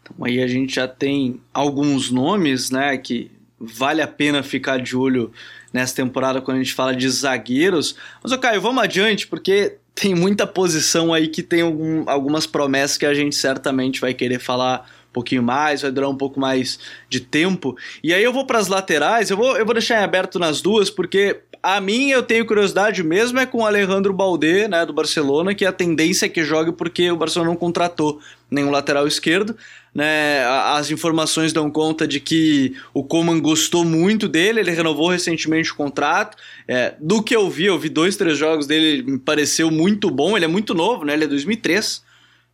Então 0.01 0.25
aí 0.25 0.41
a 0.41 0.47
gente 0.47 0.75
já 0.75 0.87
tem 0.87 1.41
alguns 1.53 2.11
nomes, 2.11 2.69
né, 2.69 2.97
que 2.97 3.31
vale 3.59 4.01
a 4.01 4.07
pena 4.07 4.43
ficar 4.43 4.77
de 4.77 4.95
olho 4.95 5.31
nessa 5.71 5.95
temporada 5.95 6.41
quando 6.41 6.57
a 6.57 6.63
gente 6.63 6.73
fala 6.73 6.95
de 6.95 7.09
zagueiros. 7.09 7.95
Mas, 8.21 8.31
ô 8.31 8.37
Caio, 8.37 8.61
vamos 8.61 8.83
adiante, 8.83 9.25
porque 9.27 9.77
tem 9.95 10.13
muita 10.13 10.45
posição 10.45 11.13
aí 11.13 11.27
que 11.27 11.41
tem 11.41 11.61
algum, 11.61 12.09
algumas 12.09 12.45
promessas 12.45 12.97
que 12.97 13.05
a 13.05 13.13
gente 13.13 13.35
certamente 13.35 14.01
vai 14.01 14.13
querer 14.13 14.39
falar 14.39 14.89
pouquinho 15.13 15.43
mais, 15.43 15.84
vai 15.84 15.91
durar 15.91 16.10
um 16.10 16.17
pouco 16.17 16.39
mais 16.39 16.79
de 17.08 17.20
tempo. 17.20 17.77
E 18.03 18.13
aí 18.13 18.24
eu 18.24 18.34
vou 18.34 18.46
para 18.46 18.60
as 18.60 18.67
laterais, 18.67 19.29
eu 19.29 19.38
vou, 19.38 19.55
eu 19.55 19.65
vou 19.65 19.74
deixar 19.74 20.01
em 20.01 20.03
aberto 20.03 20.39
nas 20.39 20.62
duas, 20.62 20.89
porque 20.89 21.39
a 21.63 21.79
mim 21.79 22.10
eu 22.10 22.22
tenho 22.22 22.46
curiosidade 22.46 23.01
mesmo 23.01 23.39
é 23.39 23.46
com 23.46 23.60
o 23.60 23.65
Alejandro 23.65 24.12
Balde, 24.12 24.67
né, 24.67 24.86
do 24.86 24.91
Barcelona, 24.91 25.55
que 25.55 25.65
a 25.65 25.72
tendência 25.72 26.25
é 26.25 26.29
que 26.29 26.43
jogue 26.43 26.74
porque 26.74 27.10
o 27.10 27.15
Barcelona 27.15 27.51
não 27.51 27.58
contratou 27.58 28.20
nenhum 28.51 28.70
lateral 28.70 29.08
esquerdo. 29.08 29.55
Né, 29.96 30.43
as 30.43 30.89
informações 30.89 31.53
dão 31.53 31.70
conta 31.70 32.08
de 32.08 32.20
que 32.20 32.75
o 32.93 33.03
Coman 33.03 33.39
gostou 33.39 33.86
muito 33.86 34.27
dele, 34.27 34.60
ele 34.60 34.72
renovou 34.72 35.08
recentemente 35.08 35.72
o 35.72 35.75
contrato. 35.75 36.36
É, 36.67 36.96
do 37.00 37.24
que 37.24 37.34
eu 37.34 37.50
vi, 37.50 37.65
eu 37.65 37.79
vi 37.79 37.88
dois, 37.88 38.17
três 38.17 38.38
jogos 38.38 38.67
dele, 38.67 39.03
me 39.03 39.20
pareceu 39.20 39.72
muito 39.72 40.10
bom. 40.10 40.36
Ele 40.36 40.46
é 40.46 40.50
muito 40.50 40.74
novo, 40.74 41.05
né? 41.05 41.13
Ele 41.13 41.25
é 41.25 41.27
2003. 41.27 42.02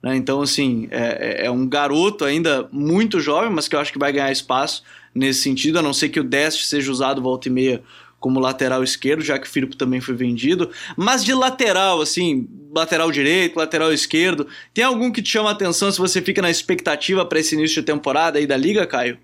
Né, 0.02 0.16
então, 0.16 0.42
assim, 0.42 0.88
é, 0.92 1.44
é, 1.44 1.46
é 1.46 1.52
um 1.52 1.68
garoto 1.68 2.24
ainda 2.24 2.68
muito 2.72 3.20
jovem, 3.20 3.50
mas 3.50 3.68
que 3.68 3.76
eu 3.76 3.80
acho 3.80 3.92
que 3.92 4.00
vai 4.00 4.12
ganhar 4.12 4.32
espaço 4.32 4.84
nesse 5.14 5.42
sentido, 5.42 5.80
a 5.80 5.82
não 5.82 5.94
ser 5.94 6.10
que 6.10 6.20
o 6.20 6.24
Dest 6.24 6.64
seja 6.64 6.92
usado 6.92 7.22
volta 7.22 7.48
e 7.48 7.52
meia 7.52 7.84
como 8.20 8.40
lateral 8.40 8.84
esquerdo, 8.84 9.24
já 9.24 9.40
que 9.40 9.48
o 9.48 9.50
Firpo 9.50 9.76
também 9.76 10.02
foi 10.02 10.14
vendido. 10.14 10.70
Mas 10.98 11.24
de 11.24 11.34
lateral, 11.34 12.02
assim, 12.02 12.48
lateral 12.74 13.12
direito, 13.12 13.58
lateral 13.58 13.94
esquerdo, 13.94 14.48
tem 14.74 14.84
algum 14.84 15.12
que 15.12 15.22
te 15.22 15.30
chama 15.30 15.50
a 15.50 15.54
atenção 15.54 15.92
se 15.92 15.98
você 15.98 16.22
fica 16.22 16.42
na 16.42 16.50
expectativa 16.50 17.26
para 17.26 17.40
esse 17.40 17.56
início 17.56 17.82
de 17.82 17.86
temporada 17.86 18.38
aí 18.38 18.46
da 18.46 18.58
Liga, 18.58 18.86
Caio? 18.86 19.18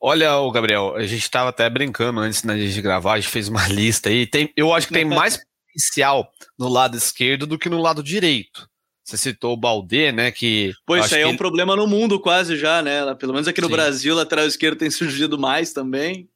Olha, 0.00 0.36
o 0.38 0.50
Gabriel, 0.50 0.96
a 0.96 1.06
gente 1.06 1.22
estava 1.22 1.50
até 1.50 1.68
brincando 1.70 2.20
antes 2.20 2.42
né, 2.42 2.56
de 2.56 2.82
gravar, 2.82 3.14
a 3.14 3.20
gente 3.20 3.30
fez 3.30 3.48
uma 3.48 3.66
lista 3.68 4.08
aí. 4.08 4.26
Tem, 4.26 4.50
eu 4.56 4.74
acho 4.74 4.88
que 4.88 4.94
tem 4.94 5.04
mais 5.04 5.38
potencial 5.38 6.28
no 6.58 6.68
lado 6.68 6.96
esquerdo 6.96 7.46
do 7.46 7.58
que 7.58 7.68
no 7.68 7.80
lado 7.80 8.02
direito. 8.02 8.68
Você 9.04 9.16
citou 9.16 9.52
o 9.52 9.56
Balde, 9.56 10.12
né? 10.12 10.30
Que. 10.30 10.72
Pois 10.86 11.06
isso 11.06 11.14
aí 11.14 11.22
é 11.22 11.26
um 11.26 11.30
ele... 11.30 11.38
problema 11.38 11.74
no 11.74 11.86
mundo 11.86 12.20
quase 12.20 12.56
já, 12.56 12.80
né? 12.82 13.14
Pelo 13.16 13.32
menos 13.32 13.48
aqui 13.48 13.60
no 13.60 13.66
Sim. 13.66 13.72
Brasil, 13.72 14.14
lateral 14.14 14.46
esquerdo 14.46 14.78
tem 14.78 14.90
surgido 14.90 15.38
mais 15.38 15.72
também. 15.72 16.28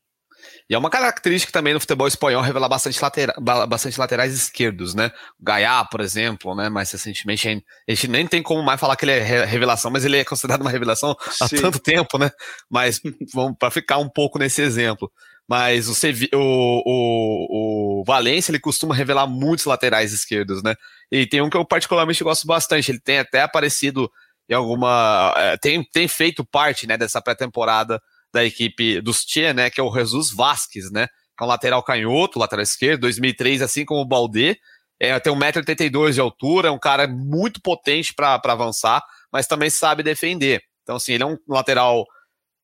E 0.69 0.75
é 0.75 0.79
uma 0.79 0.91
característica 0.91 1.53
também 1.53 1.73
no 1.73 1.81
futebol 1.81 2.09
espanhol 2.09 2.43
revelar 2.43 2.69
bastante, 2.69 3.01
latera, 3.01 3.33
bastante 3.69 3.99
laterais 3.99 4.35
esquerdos, 4.35 4.95
né? 4.95 5.13
O 5.41 5.45
Gaiá, 5.45 5.85
por 5.85 6.01
exemplo, 6.01 6.57
né? 6.57 6.69
Mais 6.69 6.91
recentemente, 6.91 7.49
a 7.49 7.93
gente 7.93 8.09
nem 8.09 8.27
tem 8.27 8.43
como 8.43 8.63
mais 8.65 8.81
falar 8.81 8.97
que 8.97 9.05
ele 9.05 9.13
é 9.13 9.45
revelação, 9.45 9.93
mas 9.93 10.05
ele 10.05 10.17
é 10.17 10.25
considerado 10.25 10.63
uma 10.63 10.71
revelação 10.71 11.17
há 11.41 11.47
Sim. 11.47 11.57
tanto 11.57 11.79
tempo, 11.79 12.19
né? 12.19 12.31
Mas 12.69 13.01
vamos 13.33 13.57
para 13.59 13.71
ficar 13.71 13.99
um 13.99 14.09
pouco 14.09 14.41
nesse 14.41 14.61
exemplo. 14.61 15.11
Mas 15.49 15.89
o, 15.89 15.93
o, 16.35 16.83
o, 16.85 18.01
o 18.01 18.05
Valência, 18.05 18.51
ele 18.51 18.59
costuma 18.59 18.95
revelar 18.95 19.27
muitos 19.27 19.65
laterais 19.65 20.13
esquerdos, 20.13 20.63
né? 20.63 20.75
E 21.11 21.27
tem 21.27 21.41
um 21.41 21.49
que 21.49 21.57
eu 21.57 21.65
particularmente 21.65 22.25
gosto 22.25 22.47
bastante. 22.47 22.91
Ele 22.91 23.01
tem 23.01 23.19
até 23.19 23.43
aparecido 23.43 24.11
em 24.49 24.55
alguma. 24.55 25.33
É, 25.37 25.57
tem, 25.57 25.85
tem 25.85 26.09
feito 26.09 26.45
parte 26.45 26.87
né, 26.87 26.97
dessa 26.99 27.23
pré-temporada 27.23 28.01
da 28.33 28.45
equipe 28.45 29.01
dos 29.01 29.25
Tia, 29.25 29.55
né, 29.55 29.71
que 29.71 29.81
é 29.81 29.83
o 29.83 29.93
Jesus 29.93 30.31
Vasquez, 30.31 30.91
né, 30.91 31.07
que 31.07 31.43
é 31.43 31.45
um 31.45 31.49
lateral 31.49 31.83
canhoto, 31.83 32.39
lateral 32.39 32.63
esquerdo, 32.63 33.03
2003, 33.03 33.63
assim 33.63 33.85
como 33.85 34.01
o 34.01 34.05
Balde, 34.05 34.59
é, 35.01 35.19
tem 35.21 35.33
1,82m 35.33 36.13
de 36.13 36.21
altura, 36.21 36.69
é 36.69 36.71
um 36.71 36.79
cara 36.79 37.07
muito 37.07 37.61
potente 37.61 38.15
para 38.15 38.41
avançar, 38.45 39.03
mas 39.33 39.47
também 39.47 39.71
sabe 39.71 40.03
defender. 40.03 40.63
Então, 40.83 40.97
assim, 40.97 41.13
ele 41.13 41.23
é 41.23 41.27
um 41.27 41.37
lateral 41.49 42.05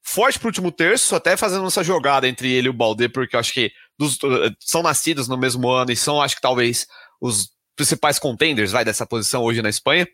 forte 0.03 0.39
para 0.39 0.47
o 0.47 0.49
último 0.49 0.73
terço, 0.73 1.15
até 1.15 1.37
fazendo 1.37 1.67
essa 1.67 1.85
jogada 1.85 2.29
entre 2.29 2.51
ele 2.51 2.67
e 2.67 2.71
o 2.71 2.75
Balde, 2.75 3.09
porque 3.09 3.37
eu 3.37 3.41
acho 3.41 3.53
que 3.53 3.73
dos, 3.99 4.19
são 4.61 4.83
nascidos 4.83 5.29
no 5.29 5.39
mesmo 5.39 5.69
ano 5.71 5.93
e 5.93 5.97
são, 5.97 6.21
acho 6.21 6.37
que 6.37 6.43
talvez, 6.43 6.87
os 7.21 7.51
principais 7.77 8.19
contenders 8.19 8.73
vai 8.73 8.85
dessa 8.85 9.07
posição 9.07 9.43
hoje 9.43 9.63
na 9.63 9.69
Espanha. 9.69 10.07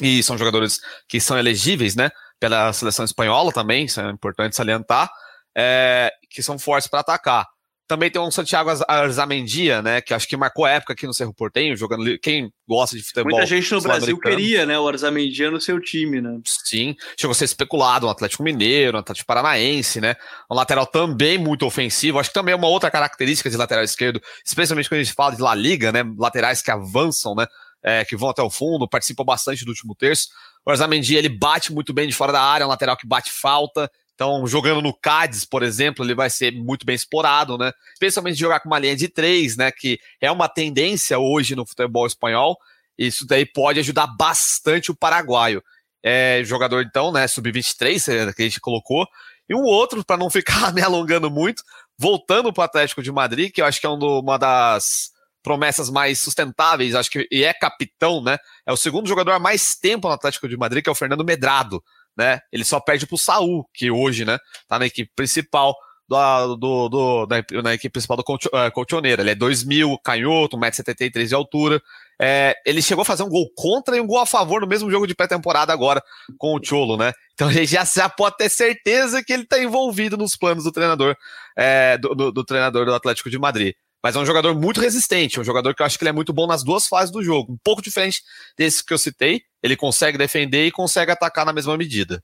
E 0.00 0.22
são 0.22 0.38
jogadores 0.38 0.80
que 1.06 1.20
são 1.20 1.38
elegíveis, 1.38 1.94
né? 1.94 2.10
pela 2.42 2.72
seleção 2.72 3.04
espanhola 3.04 3.52
também, 3.52 3.84
isso 3.84 4.00
é 4.00 4.10
importante 4.10 4.56
salientar, 4.56 5.08
é, 5.56 6.12
que 6.28 6.42
são 6.42 6.58
fortes 6.58 6.88
para 6.88 6.98
atacar. 6.98 7.46
Também 7.88 8.10
tem 8.10 8.22
um 8.22 8.30
Santiago 8.30 8.70
Arzamendia, 8.88 9.82
né, 9.82 10.00
que 10.00 10.14
acho 10.14 10.26
que 10.26 10.36
marcou 10.36 10.66
época 10.66 10.92
aqui 10.92 11.06
no 11.06 11.12
Cerro 11.12 11.34
Portenho, 11.34 11.76
jogando 11.76 12.18
quem 12.18 12.50
gosta 12.66 12.96
de 12.96 13.02
futebol. 13.02 13.30
Muita 13.32 13.44
gente 13.44 13.70
no 13.70 13.80
Brasil 13.82 14.18
queria, 14.18 14.64
né, 14.64 14.78
o 14.78 14.88
Arzamendia 14.88 15.50
no 15.50 15.60
seu 15.60 15.80
time, 15.80 16.20
né? 16.20 16.40
Sim, 16.46 16.94
chegou 17.18 17.32
a 17.32 17.34
ser 17.34 17.44
especulado, 17.44 18.06
um 18.06 18.10
Atlético 18.10 18.42
Mineiro, 18.42 18.96
um 18.96 19.00
Atlético 19.00 19.26
Paranaense, 19.26 20.00
né? 20.00 20.14
Um 20.50 20.54
lateral 20.54 20.86
também 20.86 21.36
muito 21.36 21.66
ofensivo. 21.66 22.18
Acho 22.18 22.30
que 22.30 22.34
também 22.34 22.52
é 22.52 22.56
uma 22.56 22.68
outra 22.68 22.90
característica 22.90 23.50
de 23.50 23.56
lateral 23.56 23.84
esquerdo, 23.84 24.22
especialmente 24.46 24.88
quando 24.88 25.00
a 25.00 25.04
gente 25.04 25.14
fala 25.14 25.34
de 25.34 25.42
La 25.42 25.54
Liga, 25.54 25.92
né? 25.92 26.02
Laterais 26.16 26.62
que 26.62 26.70
avançam, 26.70 27.34
né? 27.34 27.46
É, 27.82 28.04
que 28.04 28.16
vão 28.16 28.30
até 28.30 28.40
o 28.40 28.48
fundo, 28.48 28.88
participam 28.88 29.24
bastante 29.24 29.64
do 29.64 29.70
último 29.70 29.94
terço. 29.94 30.28
O 30.64 30.70
Arzamendi, 30.70 31.16
ele 31.16 31.28
bate 31.28 31.72
muito 31.72 31.92
bem 31.92 32.06
de 32.06 32.14
fora 32.14 32.32
da 32.32 32.40
área, 32.40 32.62
é 32.62 32.66
um 32.66 32.70
lateral 32.70 32.96
que 32.96 33.06
bate 33.06 33.32
falta. 33.32 33.90
Então, 34.14 34.46
jogando 34.46 34.82
no 34.82 34.94
Cádiz, 34.94 35.44
por 35.44 35.62
exemplo, 35.62 36.04
ele 36.04 36.14
vai 36.14 36.30
ser 36.30 36.52
muito 36.52 36.84
bem 36.84 36.94
explorado, 36.94 37.56
né? 37.56 37.72
Especialmente 37.92 38.38
jogar 38.38 38.60
com 38.60 38.68
uma 38.68 38.78
linha 38.78 38.94
de 38.94 39.08
três, 39.08 39.56
né? 39.56 39.70
Que 39.72 39.98
é 40.20 40.30
uma 40.30 40.48
tendência 40.48 41.18
hoje 41.18 41.56
no 41.56 41.66
futebol 41.66 42.06
espanhol. 42.06 42.56
Isso 42.96 43.26
daí 43.26 43.46
pode 43.46 43.80
ajudar 43.80 44.06
bastante 44.06 44.90
o 44.90 44.96
paraguaio. 44.96 45.62
É 46.02 46.42
jogador, 46.44 46.82
então, 46.82 47.10
né? 47.10 47.26
Sub-23, 47.26 48.28
é, 48.28 48.32
que 48.32 48.42
a 48.42 48.44
gente 48.44 48.60
colocou. 48.60 49.06
E 49.48 49.54
um 49.54 49.64
outro, 49.64 50.04
para 50.04 50.16
não 50.16 50.28
ficar 50.30 50.72
me 50.72 50.82
alongando 50.82 51.30
muito, 51.30 51.62
voltando 51.98 52.52
para 52.52 52.62
o 52.62 52.64
Atlético 52.64 53.02
de 53.02 53.10
Madrid, 53.10 53.52
que 53.52 53.60
eu 53.60 53.66
acho 53.66 53.80
que 53.80 53.86
é 53.86 53.90
um 53.90 53.98
uma 53.98 54.38
das 54.38 55.10
promessas 55.42 55.90
mais 55.90 56.20
sustentáveis, 56.20 56.94
acho 56.94 57.10
que 57.10 57.26
e 57.30 57.42
é 57.42 57.52
capitão, 57.52 58.22
né? 58.22 58.38
É 58.64 58.72
o 58.72 58.76
segundo 58.76 59.08
jogador 59.08 59.32
há 59.32 59.38
mais 59.38 59.74
tempo 59.74 60.06
no 60.06 60.14
Atlético 60.14 60.48
de 60.48 60.56
Madrid, 60.56 60.84
que 60.84 60.88
é 60.88 60.92
o 60.92 60.94
Fernando 60.94 61.24
Medrado, 61.24 61.82
né? 62.16 62.40
Ele 62.52 62.64
só 62.64 62.80
perde 62.80 63.06
pro 63.06 63.18
Saul, 63.18 63.66
que 63.72 63.90
hoje, 63.90 64.24
né, 64.24 64.38
tá 64.68 64.78
na 64.78 64.86
equipe 64.86 65.10
principal 65.14 65.74
do, 66.08 66.56
do, 66.56 66.88
do 66.88 67.26
na, 67.26 67.62
na, 67.62 67.74
equipe 67.74 67.92
principal 67.92 68.16
do 68.16 68.22
uh, 68.22 68.72
Colchoneiro. 68.72 69.22
Ele 69.22 69.30
é 69.30 69.34
2 69.34 69.64
canhoto, 70.02 70.56
1,73m 70.56 71.26
de 71.26 71.34
altura. 71.34 71.82
É, 72.20 72.54
ele 72.64 72.82
chegou 72.82 73.02
a 73.02 73.04
fazer 73.04 73.22
um 73.22 73.28
gol 73.28 73.50
contra 73.56 73.96
e 73.96 74.00
um 74.00 74.06
gol 74.06 74.18
a 74.18 74.26
favor 74.26 74.60
no 74.60 74.66
mesmo 74.66 74.90
jogo 74.90 75.06
de 75.06 75.14
pré-temporada 75.14 75.72
agora 75.72 76.02
com 76.38 76.54
o 76.54 76.64
Cholo, 76.64 76.96
né? 76.96 77.12
Então 77.34 77.48
a 77.48 77.52
gente 77.52 77.72
já, 77.72 77.84
já 77.84 78.08
pode 78.08 78.36
ter 78.36 78.48
certeza 78.48 79.24
que 79.24 79.32
ele 79.32 79.44
tá 79.44 79.58
envolvido 79.58 80.16
nos 80.16 80.36
planos 80.36 80.64
do 80.64 80.70
treinador, 80.70 81.16
é, 81.56 81.98
do, 81.98 82.14
do, 82.14 82.30
do 82.30 82.44
treinador 82.44 82.84
do 82.84 82.94
Atlético 82.94 83.30
de 83.30 83.38
Madrid. 83.38 83.74
Mas 84.02 84.16
é 84.16 84.18
um 84.18 84.26
jogador 84.26 84.54
muito 84.54 84.80
resistente, 84.80 85.38
um 85.38 85.44
jogador 85.44 85.74
que 85.74 85.82
eu 85.82 85.86
acho 85.86 85.96
que 85.96 86.02
ele 86.02 86.10
é 86.10 86.12
muito 86.12 86.32
bom 86.32 86.46
nas 86.46 86.64
duas 86.64 86.88
fases 86.88 87.12
do 87.12 87.22
jogo. 87.22 87.52
Um 87.52 87.58
pouco 87.62 87.80
diferente 87.80 88.22
desse 88.58 88.84
que 88.84 88.92
eu 88.92 88.98
citei. 88.98 89.42
Ele 89.62 89.76
consegue 89.76 90.18
defender 90.18 90.66
e 90.66 90.72
consegue 90.72 91.12
atacar 91.12 91.46
na 91.46 91.52
mesma 91.52 91.76
medida. 91.76 92.22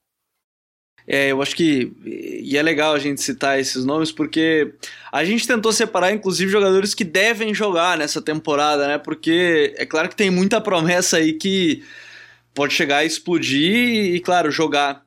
É, 1.06 1.28
eu 1.32 1.40
acho 1.40 1.56
que. 1.56 1.90
E 2.04 2.58
é 2.58 2.62
legal 2.62 2.92
a 2.92 2.98
gente 2.98 3.22
citar 3.22 3.58
esses 3.58 3.84
nomes, 3.84 4.12
porque 4.12 4.74
a 5.10 5.24
gente 5.24 5.46
tentou 5.46 5.72
separar, 5.72 6.12
inclusive, 6.12 6.50
jogadores 6.50 6.94
que 6.94 7.04
devem 7.04 7.54
jogar 7.54 7.96
nessa 7.96 8.20
temporada, 8.20 8.86
né? 8.86 8.98
Porque 8.98 9.74
é 9.78 9.86
claro 9.86 10.08
que 10.08 10.16
tem 10.16 10.30
muita 10.30 10.60
promessa 10.60 11.16
aí 11.16 11.32
que 11.32 11.82
pode 12.52 12.74
chegar 12.74 12.98
a 12.98 13.04
explodir 13.04 14.14
e, 14.14 14.20
claro, 14.20 14.50
jogar 14.50 15.06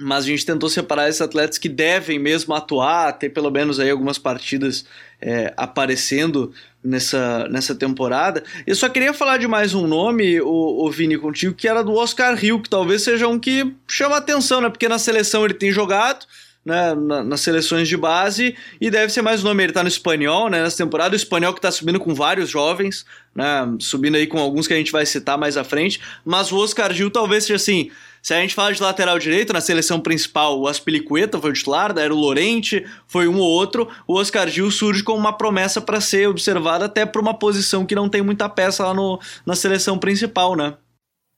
mas 0.00 0.24
a 0.24 0.26
gente 0.26 0.44
tentou 0.44 0.68
separar 0.68 1.08
esses 1.08 1.20
atletas 1.20 1.58
que 1.58 1.68
devem 1.68 2.18
mesmo 2.18 2.54
atuar, 2.54 3.12
ter 3.12 3.28
pelo 3.28 3.50
menos 3.50 3.78
aí 3.78 3.90
algumas 3.90 4.18
partidas 4.18 4.84
é, 5.22 5.54
aparecendo 5.56 6.52
nessa, 6.82 7.48
nessa 7.48 7.74
temporada. 7.74 8.42
Eu 8.66 8.74
só 8.74 8.88
queria 8.88 9.14
falar 9.14 9.38
de 9.38 9.46
mais 9.46 9.72
um 9.72 9.86
nome, 9.86 10.40
o, 10.40 10.84
o 10.84 10.90
Vini, 10.90 11.16
contigo, 11.16 11.54
que 11.54 11.68
era 11.68 11.82
do 11.82 11.94
Oscar 11.94 12.42
Hill, 12.42 12.60
que 12.60 12.68
talvez 12.68 13.02
seja 13.02 13.28
um 13.28 13.38
que 13.38 13.72
chama 13.88 14.16
atenção, 14.16 14.60
né? 14.60 14.68
Porque 14.68 14.88
na 14.88 14.98
seleção 14.98 15.44
ele 15.44 15.54
tem 15.54 15.70
jogado, 15.70 16.26
né, 16.64 16.94
na, 16.94 17.24
nas 17.24 17.40
seleções 17.40 17.88
de 17.88 17.96
base 17.96 18.54
e 18.80 18.90
deve 18.90 19.12
ser 19.12 19.22
mais 19.22 19.42
um 19.42 19.48
nome. 19.48 19.64
Ele 19.64 19.72
tá 19.72 19.82
no 19.82 19.88
espanhol, 19.88 20.48
né, 20.48 20.62
nessa 20.62 20.76
temporada. 20.76 21.14
O 21.14 21.16
espanhol 21.16 21.52
que 21.52 21.60
tá 21.60 21.70
subindo 21.70 21.98
com 21.98 22.14
vários 22.14 22.48
jovens, 22.48 23.04
né, 23.34 23.44
subindo 23.80 24.16
aí 24.16 24.26
com 24.26 24.38
alguns 24.38 24.66
que 24.66 24.74
a 24.74 24.76
gente 24.76 24.92
vai 24.92 25.04
citar 25.04 25.36
mais 25.36 25.56
à 25.56 25.64
frente. 25.64 26.00
Mas 26.24 26.52
o 26.52 26.56
Oscar 26.58 26.92
Gil 26.92 27.10
talvez 27.10 27.44
seja 27.44 27.56
assim. 27.56 27.90
Se 28.22 28.32
a 28.32 28.40
gente 28.40 28.54
fala 28.54 28.72
de 28.72 28.80
lateral 28.80 29.18
direito, 29.18 29.52
na 29.52 29.60
seleção 29.60 29.98
principal, 29.98 30.60
o 30.60 30.68
Aspilicueta 30.68 31.40
foi 31.40 31.50
o 31.50 31.52
titular, 31.52 31.92
daí 31.92 32.04
era 32.04 32.14
o 32.14 32.16
Lorente, 32.16 32.86
foi 33.08 33.26
um 33.26 33.38
ou 33.38 33.50
outro. 33.50 33.88
O 34.06 34.14
Oscar 34.14 34.48
Gil 34.48 34.70
surge 34.70 35.02
como 35.02 35.18
uma 35.18 35.32
promessa 35.32 35.80
para 35.80 36.00
ser 36.00 36.28
observada 36.28 36.84
até 36.84 37.04
para 37.04 37.20
uma 37.20 37.34
posição 37.34 37.84
que 37.84 37.96
não 37.96 38.08
tem 38.08 38.22
muita 38.22 38.48
peça 38.48 38.84
lá 38.84 38.94
no, 38.94 39.18
na 39.44 39.56
seleção 39.56 39.98
principal, 39.98 40.54
né? 40.54 40.74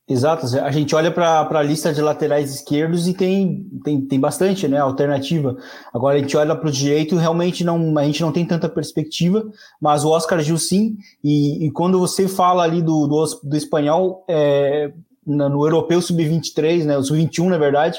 Exato, 0.07 0.47
a 0.59 0.71
gente 0.71 0.95
olha 0.95 1.11
para 1.11 1.49
a 1.49 1.63
lista 1.63 1.91
de 1.91 2.03
laterais 2.03 2.55
esquerdos 2.55 3.09
e 3.09 3.15
tem, 3.15 3.67
tem, 3.83 4.03
tem 4.03 4.21
bastante 4.21 4.69
né, 4.69 4.79
alternativa. 4.79 5.57
Agora 5.95 6.19
a 6.19 6.21
gente 6.21 6.37
olha 6.37 6.55
para 6.55 6.69
o 6.69 6.73
direito 6.73 7.17
realmente 7.17 7.65
não, 7.65 7.97
a 7.97 8.05
gente 8.05 8.21
não 8.21 8.31
tem 8.31 8.45
tanta 8.45 8.69
perspectiva, 8.69 9.43
mas 9.81 10.05
o 10.05 10.11
Oscar 10.11 10.41
Gil 10.43 10.59
sim, 10.59 10.99
e, 11.23 11.67
e 11.67 11.71
quando 11.71 11.99
você 11.99 12.29
fala 12.29 12.65
ali 12.65 12.83
do, 12.83 13.07
do, 13.07 13.25
do 13.45 13.57
espanhol, 13.57 14.27
é, 14.29 14.93
no 15.27 15.65
Europeu 15.65 16.03
Sub-23, 16.03 16.85
né, 16.85 16.99
o 16.99 17.03
Sub-21 17.03 17.49
na 17.49 17.57
verdade, 17.57 17.99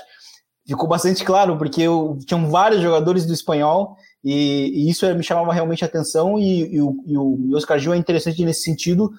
ficou 0.67 0.87
bastante 0.87 1.23
claro, 1.23 1.57
porque 1.57 1.81
eu, 1.81 2.19
tinham 2.27 2.51
vários 2.51 2.83
jogadores 2.83 3.25
do 3.25 3.33
espanhol 3.33 3.95
e, 4.23 4.85
e 4.85 4.89
isso 4.91 5.11
me 5.15 5.23
chamava 5.23 5.51
realmente 5.51 5.83
a 5.83 5.87
atenção 5.87 6.37
e, 6.37 6.75
e, 6.75 6.79
o, 6.79 7.03
e 7.07 7.17
o 7.17 7.55
Oscar 7.55 7.79
Gil 7.79 7.93
é 7.95 7.97
interessante 7.97 8.45
nesse 8.45 8.61
sentido, 8.61 9.11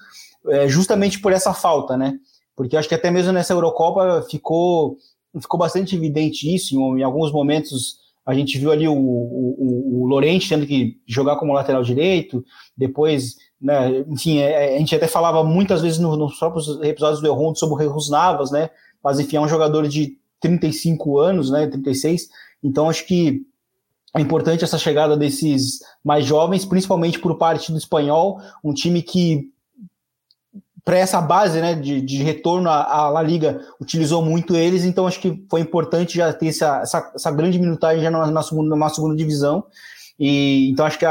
é, 0.47 0.69
justamente 0.69 1.19
por 1.19 1.33
essa 1.33 1.53
falta, 1.53 1.97
né? 1.97 2.17
Porque 2.57 2.75
acho 2.75 2.89
que 2.89 2.95
até 2.95 3.11
mesmo 3.11 3.31
nessa 3.31 3.53
Eurocopa 3.53 4.23
ficou, 4.23 4.97
ficou 5.39 5.59
bastante 5.59 5.95
evidente 5.95 6.53
isso, 6.53 6.75
em, 6.97 7.03
alguns 7.03 7.31
momentos 7.31 7.99
a 8.25 8.33
gente 8.33 8.57
viu 8.57 8.71
ali 8.71 8.87
o, 8.87 8.93
o, 8.93 10.01
o 10.01 10.05
Lorente 10.07 10.49
tendo 10.49 10.65
que 10.65 10.99
jogar 11.05 11.37
como 11.37 11.53
lateral 11.53 11.83
direito, 11.83 12.43
depois, 12.75 13.35
né, 13.61 14.03
enfim, 14.09 14.39
é, 14.39 14.73
é, 14.73 14.75
a 14.75 14.79
gente 14.79 14.93
até 14.93 15.07
falava 15.07 15.43
muitas 15.43 15.81
vezes 15.81 15.99
no, 15.99 16.17
nos 16.17 16.37
próprios 16.37 16.81
episódios 16.81 17.21
do 17.21 17.27
Errondo 17.27 17.57
sobre 17.59 17.75
o 17.75 17.77
Reus 17.77 18.09
Navas, 18.09 18.49
né, 18.49 18.71
mas 19.03 19.19
enfim, 19.19 19.37
é 19.37 19.41
um 19.41 19.47
jogador 19.47 19.87
de 19.87 20.17
35 20.41 21.19
anos, 21.19 21.51
né, 21.51 21.67
36, 21.67 22.27
então 22.63 22.89
acho 22.89 23.05
que 23.05 23.45
é 24.15 24.19
importante 24.19 24.63
essa 24.63 24.79
chegada 24.79 25.15
desses 25.15 25.79
mais 26.03 26.25
jovens, 26.25 26.65
principalmente 26.65 27.19
por 27.19 27.37
parte 27.37 27.71
do 27.71 27.77
espanhol, 27.77 28.41
um 28.63 28.73
time 28.73 29.03
que 29.03 29.51
para 30.87 30.99
essa 30.99 31.19
base 31.19 31.59
né, 31.59 31.75
de, 31.75 31.99
de 31.99 32.23
retorno 32.23 32.69
à, 32.69 33.09
La 33.09 33.21
Liga 33.21 33.59
utilizou 33.77 34.23
muito 34.23 34.55
eles, 34.55 34.85
então 34.85 35.05
acho 35.05 35.19
que 35.19 35.43
foi 35.49 35.59
importante 35.59 36.15
já 36.15 36.31
ter 36.31 36.47
essa, 36.47 36.79
essa, 36.79 37.11
essa 37.13 37.29
grande 37.29 37.59
minutagem 37.59 38.01
já 38.01 38.09
na, 38.09 38.31
na, 38.31 38.41
segunda, 38.41 38.73
na 38.73 38.87
segunda 38.87 39.13
divisão. 39.13 39.65
E 40.17 40.69
então 40.69 40.85
acho 40.85 40.97
que 40.97 41.05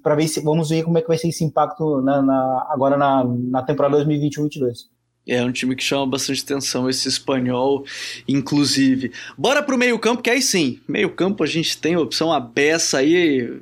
para 0.00 0.14
ver 0.14 0.28
se 0.28 0.40
vamos 0.40 0.68
ver 0.68 0.84
como 0.84 0.96
é 0.96 1.02
que 1.02 1.08
vai 1.08 1.18
ser 1.18 1.26
esse 1.26 1.42
impacto 1.42 2.00
na, 2.02 2.22
na 2.22 2.68
agora 2.70 2.96
na, 2.96 3.24
na 3.24 3.62
temporada 3.64 3.98
2021-22. 4.06 4.84
É 5.26 5.42
um 5.42 5.50
time 5.50 5.74
que 5.74 5.82
chama 5.82 6.06
bastante 6.06 6.44
atenção, 6.44 6.88
esse 6.88 7.08
espanhol, 7.08 7.84
inclusive. 8.28 9.10
Bora 9.36 9.60
pro 9.60 9.76
meio-campo, 9.76 10.22
que 10.22 10.30
aí 10.30 10.40
sim, 10.40 10.78
meio-campo 10.86 11.42
a 11.42 11.48
gente 11.48 11.76
tem 11.78 11.94
a 11.94 12.00
opção 12.00 12.32
a 12.32 12.38
beça 12.38 12.98
aí. 12.98 13.60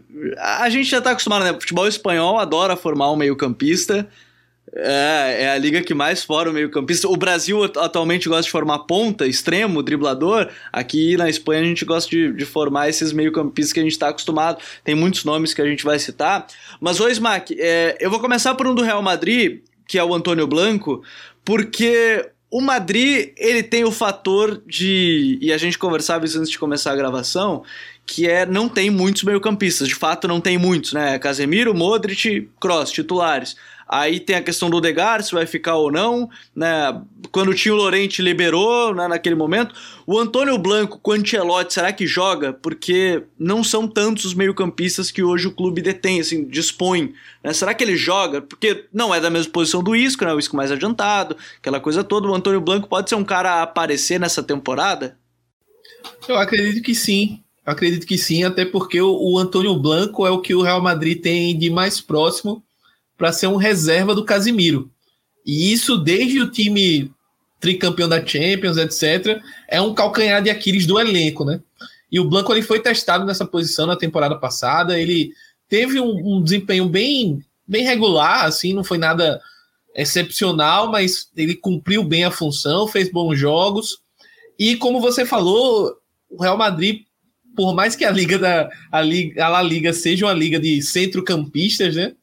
A 0.60 0.68
gente 0.68 0.90
já 0.90 1.00
tá 1.00 1.12
acostumado, 1.12 1.42
né? 1.42 1.54
Futebol 1.54 1.88
espanhol 1.88 2.38
adora 2.38 2.76
formar 2.76 3.10
um 3.10 3.16
meio-campista. 3.16 4.06
É, 4.74 5.44
é 5.44 5.50
a 5.50 5.58
liga 5.58 5.82
que 5.82 5.94
mais 5.94 6.22
forma 6.22 6.50
o 6.50 6.54
meio-campista. 6.54 7.08
O 7.08 7.16
Brasil 7.16 7.64
atualmente 7.64 8.28
gosta 8.28 8.42
de 8.42 8.50
formar 8.50 8.80
ponta, 8.80 9.26
extremo, 9.26 9.82
driblador. 9.82 10.48
Aqui 10.72 11.16
na 11.16 11.28
Espanha 11.28 11.62
a 11.62 11.64
gente 11.64 11.84
gosta 11.84 12.10
de, 12.10 12.32
de 12.32 12.44
formar 12.44 12.88
esses 12.88 13.12
meio-campistas 13.12 13.72
que 13.72 13.80
a 13.80 13.82
gente 13.82 13.92
está 13.92 14.08
acostumado. 14.08 14.62
Tem 14.84 14.94
muitos 14.94 15.24
nomes 15.24 15.54
que 15.54 15.62
a 15.62 15.66
gente 15.66 15.84
vai 15.84 15.98
citar. 15.98 16.46
Mas, 16.80 17.00
ô 17.00 17.08
Smack, 17.08 17.56
é, 17.58 17.96
eu 18.00 18.10
vou 18.10 18.20
começar 18.20 18.54
por 18.54 18.66
um 18.66 18.74
do 18.74 18.82
Real 18.82 19.02
Madrid, 19.02 19.60
que 19.86 19.98
é 19.98 20.04
o 20.04 20.14
Antônio 20.14 20.46
Blanco, 20.46 21.02
porque 21.44 22.30
o 22.50 22.60
Madrid 22.60 23.32
ele 23.36 23.62
tem 23.62 23.84
o 23.84 23.92
fator 23.92 24.62
de. 24.66 25.38
E 25.40 25.52
a 25.52 25.58
gente 25.58 25.78
conversava 25.78 26.24
isso 26.24 26.38
antes 26.38 26.50
de 26.50 26.58
começar 26.58 26.92
a 26.92 26.96
gravação. 26.96 27.62
Que 28.06 28.26
é, 28.26 28.46
não 28.46 28.70
tem 28.70 28.88
muitos 28.88 29.22
meio-campistas, 29.22 29.86
de 29.86 29.94
fato 29.94 30.26
não 30.26 30.40
tem 30.40 30.56
muitos, 30.56 30.94
né? 30.94 31.18
Casemiro, 31.18 31.74
Modric, 31.74 32.48
Cross, 32.58 32.90
titulares. 32.90 33.54
Aí 33.88 34.20
tem 34.20 34.36
a 34.36 34.42
questão 34.42 34.68
do 34.68 34.76
Odegar, 34.76 35.22
se 35.22 35.32
vai 35.32 35.46
ficar 35.46 35.76
ou 35.76 35.90
não, 35.90 36.28
né? 36.54 37.00
Quando 37.32 37.54
tinha 37.54 37.72
o 37.72 37.76
Lorente 37.76 38.20
liberou, 38.20 38.94
né, 38.94 39.08
naquele 39.08 39.34
momento. 39.34 39.74
O 40.06 40.18
Antônio 40.18 40.58
Blanco 40.58 40.98
com 40.98 41.12
o 41.12 41.14
Ancelotti, 41.14 41.72
será 41.72 41.90
que 41.90 42.06
joga? 42.06 42.52
Porque 42.52 43.22
não 43.38 43.64
são 43.64 43.88
tantos 43.88 44.26
os 44.26 44.34
meio-campistas 44.34 45.10
que 45.10 45.22
hoje 45.22 45.46
o 45.46 45.54
clube 45.54 45.80
detém, 45.80 46.20
assim, 46.20 46.44
dispõe. 46.46 47.14
Né? 47.42 47.54
Será 47.54 47.72
que 47.72 47.82
ele 47.82 47.96
joga? 47.96 48.42
Porque 48.42 48.84
não 48.92 49.14
é 49.14 49.20
da 49.20 49.30
mesma 49.30 49.50
posição 49.50 49.82
do 49.82 49.96
Isco, 49.96 50.22
né? 50.22 50.34
O 50.34 50.38
Isco 50.38 50.54
mais 50.54 50.70
adiantado, 50.70 51.34
aquela 51.58 51.80
coisa 51.80 52.04
toda. 52.04 52.28
O 52.28 52.34
Antônio 52.34 52.60
Blanco 52.60 52.88
pode 52.88 53.08
ser 53.08 53.14
um 53.14 53.24
cara 53.24 53.54
a 53.54 53.62
aparecer 53.62 54.20
nessa 54.20 54.42
temporada? 54.42 55.16
Eu 56.28 56.36
acredito 56.36 56.82
que 56.82 56.94
sim. 56.94 57.42
Eu 57.66 57.72
acredito 57.72 58.06
que 58.06 58.18
sim, 58.18 58.44
até 58.44 58.66
porque 58.66 59.00
o, 59.00 59.14
o 59.14 59.38
Antônio 59.38 59.74
Blanco 59.76 60.26
é 60.26 60.30
o 60.30 60.40
que 60.40 60.54
o 60.54 60.62
Real 60.62 60.82
Madrid 60.82 61.22
tem 61.22 61.58
de 61.58 61.70
mais 61.70 62.02
próximo 62.02 62.62
para 63.18 63.32
ser 63.32 63.48
um 63.48 63.56
reserva 63.56 64.14
do 64.14 64.24
Casimiro. 64.24 64.90
E 65.44 65.72
isso 65.72 65.98
desde 65.98 66.40
o 66.40 66.50
time 66.50 67.10
tricampeão 67.60 68.08
da 68.08 68.24
Champions, 68.24 68.76
etc., 68.76 69.42
é 69.68 69.80
um 69.80 69.92
calcanhar 69.92 70.40
de 70.40 70.48
Aquiles 70.48 70.86
do 70.86 70.98
elenco, 70.98 71.44
né? 71.44 71.60
E 72.10 72.20
o 72.20 72.24
Blanco 72.24 72.52
ele 72.52 72.62
foi 72.62 72.80
testado 72.80 73.26
nessa 73.26 73.44
posição 73.44 73.86
na 73.86 73.96
temporada 73.96 74.36
passada, 74.36 74.98
ele 74.98 75.32
teve 75.68 76.00
um, 76.00 76.36
um 76.36 76.42
desempenho 76.42 76.88
bem, 76.88 77.44
bem 77.66 77.84
regular, 77.84 78.44
assim, 78.44 78.72
não 78.72 78.84
foi 78.84 78.96
nada 78.96 79.40
excepcional, 79.94 80.90
mas 80.90 81.28
ele 81.36 81.54
cumpriu 81.54 82.04
bem 82.04 82.24
a 82.24 82.30
função, 82.30 82.86
fez 82.86 83.10
bons 83.10 83.36
jogos. 83.36 83.98
E 84.58 84.76
como 84.76 85.00
você 85.00 85.26
falou, 85.26 85.92
o 86.30 86.40
Real 86.40 86.56
Madrid, 86.56 87.02
por 87.56 87.74
mais 87.74 87.96
que 87.96 88.04
a 88.04 88.10
liga 88.10 88.38
da 88.38 88.70
a, 88.90 89.02
liga, 89.02 89.44
a 89.44 89.48
La 89.48 89.62
Liga 89.62 89.92
seja 89.92 90.26
uma 90.26 90.32
liga 90.32 90.60
de 90.60 90.80
centrocampistas, 90.80 91.96
né? 91.96 92.14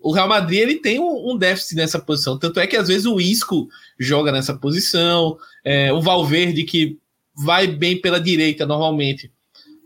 O 0.00 0.12
Real 0.12 0.28
Madrid 0.28 0.60
ele 0.60 0.76
tem 0.76 1.00
um, 1.00 1.32
um, 1.32 1.36
déficit 1.36 1.76
nessa 1.76 1.98
posição. 1.98 2.38
Tanto 2.38 2.60
é 2.60 2.66
que 2.66 2.76
às 2.76 2.88
vezes 2.88 3.06
o 3.06 3.20
Isco 3.20 3.68
joga 3.98 4.30
nessa 4.30 4.54
posição, 4.54 5.36
é, 5.64 5.92
o 5.92 6.00
Valverde, 6.00 6.64
que 6.64 6.98
vai 7.34 7.66
bem 7.66 8.00
pela 8.00 8.20
direita 8.20 8.66
normalmente, 8.66 9.30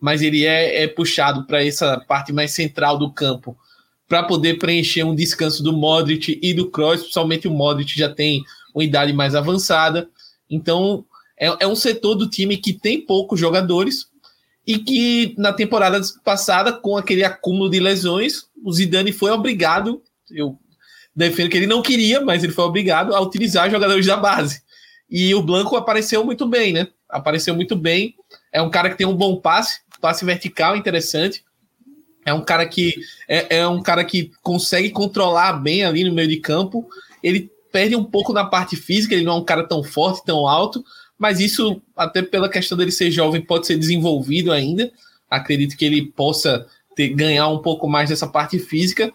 mas 0.01 0.23
ele 0.23 0.45
é, 0.45 0.83
é 0.83 0.87
puxado 0.87 1.47
para 1.47 1.65
essa 1.65 1.99
parte 2.01 2.33
mais 2.33 2.53
central 2.53 2.99
do 2.99 3.13
campo 3.13 3.57
para 4.09 4.23
poder 4.23 4.59
preencher 4.59 5.05
um 5.05 5.15
descanso 5.15 5.63
do 5.63 5.73
Modric 5.73 6.39
e 6.43 6.53
do 6.53 6.71
Kroos, 6.71 7.01
principalmente 7.01 7.49
o 7.49 7.51
Modric 7.51 7.99
já 7.99 8.09
tem 8.09 8.43
uma 8.75 8.85
idade 8.85 9.13
mais 9.13 9.35
avançada. 9.35 10.09
Então 10.51 11.05
é, 11.39 11.47
é 11.61 11.67
um 11.67 11.75
setor 11.75 12.15
do 12.15 12.29
time 12.29 12.57
que 12.57 12.73
tem 12.73 13.01
poucos 13.01 13.41
jogadores 13.41 14.12
e 14.67 14.79
que 14.79 15.35
na 15.37 15.53
temporada 15.53 16.01
passada, 16.25 16.73
com 16.73 16.97
aquele 16.97 17.25
acúmulo 17.25 17.69
de 17.69 17.81
lesões, 17.81 18.47
o 18.63 18.73
Zidane 18.73 19.13
foi 19.13 19.31
obrigado, 19.31 20.03
eu 20.31 20.59
defendo 21.15 21.51
que 21.51 21.57
ele 21.57 21.67
não 21.67 21.83
queria, 21.83 22.21
mas 22.21 22.43
ele 22.43 22.53
foi 22.53 22.65
obrigado 22.65 23.15
a 23.15 23.21
utilizar 23.21 23.71
jogadores 23.71 24.07
da 24.07 24.17
base. 24.17 24.63
E 25.11 25.35
o 25.35 25.43
Blanco 25.43 25.77
apareceu 25.77 26.25
muito 26.25 26.47
bem, 26.47 26.73
né? 26.73 26.89
Apareceu 27.09 27.55
muito 27.55 27.77
bem. 27.77 28.15
É 28.51 28.63
um 28.63 28.71
cara 28.71 28.89
que 28.89 28.97
tem 28.97 29.07
um 29.07 29.17
bom 29.17 29.37
passe, 29.37 29.81
passe 30.01 30.25
vertical 30.25 30.75
interessante. 30.75 31.45
É 32.25 32.33
um 32.33 32.43
cara 32.43 32.67
que 32.67 32.95
é, 33.29 33.59
é 33.59 33.69
um 33.69 33.83
cara 33.83 34.05
que 34.05 34.31
consegue 34.43 34.91
controlar 34.91 35.55
bem 35.55 35.85
ali 35.85 36.05
no 36.05 36.15
meio 36.15 36.29
de 36.29 36.39
campo. 36.39 36.89
Ele 37.23 37.51
perde 37.71 37.97
um 37.97 38.05
pouco 38.05 38.33
na 38.33 38.45
parte 38.45 38.77
física, 38.77 39.15
ele 39.15 39.25
não 39.25 39.33
é 39.33 39.37
um 39.37 39.45
cara 39.45 39.67
tão 39.67 39.83
forte, 39.83 40.25
tão 40.25 40.47
alto, 40.47 40.85
mas 41.23 41.39
isso, 41.39 41.81
até 41.97 42.21
pela 42.21 42.49
questão 42.49 42.77
dele 42.77 42.91
ser 42.91 43.09
jovem, 43.09 43.41
pode 43.41 43.69
ser 43.69 43.77
desenvolvido 43.77 44.51
ainda. 44.51 44.91
Acredito 45.31 45.77
que 45.77 45.85
ele 45.85 46.07
possa 46.07 46.67
ter, 46.97 47.11
ganhar 47.11 47.47
um 47.47 47.59
pouco 47.59 47.89
mais 47.89 48.09
dessa 48.09 48.27
parte 48.27 48.59
física 48.59 49.13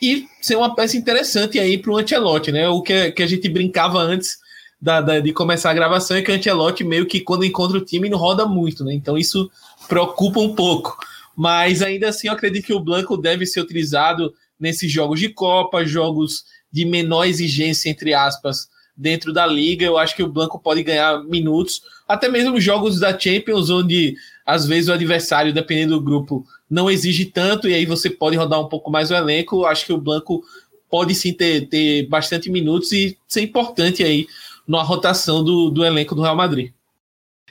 e 0.00 0.26
ser 0.40 0.56
uma 0.56 0.74
peça 0.74 0.96
interessante 0.96 1.58
aí 1.58 1.76
para 1.76 1.90
o 1.90 1.98
Ancelotti, 1.98 2.50
né? 2.50 2.66
O 2.70 2.80
que, 2.80 3.12
que 3.12 3.22
a 3.22 3.26
gente 3.26 3.46
brincava 3.46 3.98
antes 3.98 4.38
da, 4.80 5.02
da, 5.02 5.20
de 5.20 5.34
começar 5.34 5.70
a 5.70 5.74
gravação 5.74 6.16
é 6.16 6.22
que 6.22 6.32
o 6.32 6.34
Ancelotti 6.34 6.82
meio 6.82 7.04
que 7.04 7.20
quando 7.20 7.44
encontra 7.44 7.76
o 7.76 7.84
time 7.84 8.08
não 8.08 8.16
roda 8.16 8.46
muito, 8.46 8.82
né? 8.82 8.94
Então 8.94 9.18
isso 9.18 9.50
preocupa 9.86 10.40
um 10.40 10.54
pouco. 10.54 10.96
Mas 11.36 11.82
ainda 11.82 12.08
assim 12.08 12.28
eu 12.28 12.32
acredito 12.32 12.64
que 12.64 12.72
o 12.72 12.80
Blanco 12.80 13.18
deve 13.18 13.44
ser 13.44 13.60
utilizado 13.60 14.32
nesses 14.58 14.90
jogos 14.90 15.20
de 15.20 15.28
Copa, 15.28 15.84
jogos 15.84 16.42
de 16.72 16.86
menor 16.86 17.26
exigência, 17.26 17.90
entre 17.90 18.14
aspas, 18.14 18.70
dentro 19.00 19.32
da 19.32 19.46
liga. 19.46 19.84
Eu 19.84 19.96
acho 19.96 20.14
que 20.14 20.22
o 20.22 20.28
Blanco 20.28 20.58
pode 20.58 20.82
ganhar 20.82 21.24
minutos, 21.24 21.82
até 22.06 22.28
mesmo 22.28 22.60
jogos 22.60 23.00
da 23.00 23.18
Champions, 23.18 23.70
onde 23.70 24.14
às 24.44 24.66
vezes 24.66 24.88
o 24.88 24.92
adversário, 24.92 25.54
dependendo 25.54 25.94
do 25.94 26.04
grupo, 26.04 26.44
não 26.68 26.90
exige 26.90 27.24
tanto, 27.24 27.68
e 27.68 27.74
aí 27.74 27.86
você 27.86 28.10
pode 28.10 28.36
rodar 28.36 28.60
um 28.60 28.68
pouco 28.68 28.90
mais 28.90 29.10
o 29.10 29.14
elenco. 29.14 29.56
Eu 29.56 29.66
acho 29.66 29.86
que 29.86 29.92
o 29.92 30.00
Blanco 30.00 30.44
pode 30.90 31.14
sim 31.14 31.32
ter, 31.32 31.66
ter 31.68 32.06
bastante 32.08 32.50
minutos 32.50 32.92
e 32.92 33.16
ser 33.26 33.40
importante 33.40 34.04
aí 34.04 34.26
na 34.68 34.82
rotação 34.82 35.42
do, 35.42 35.70
do 35.70 35.84
elenco 35.84 36.14
do 36.14 36.22
Real 36.22 36.36
Madrid. 36.36 36.72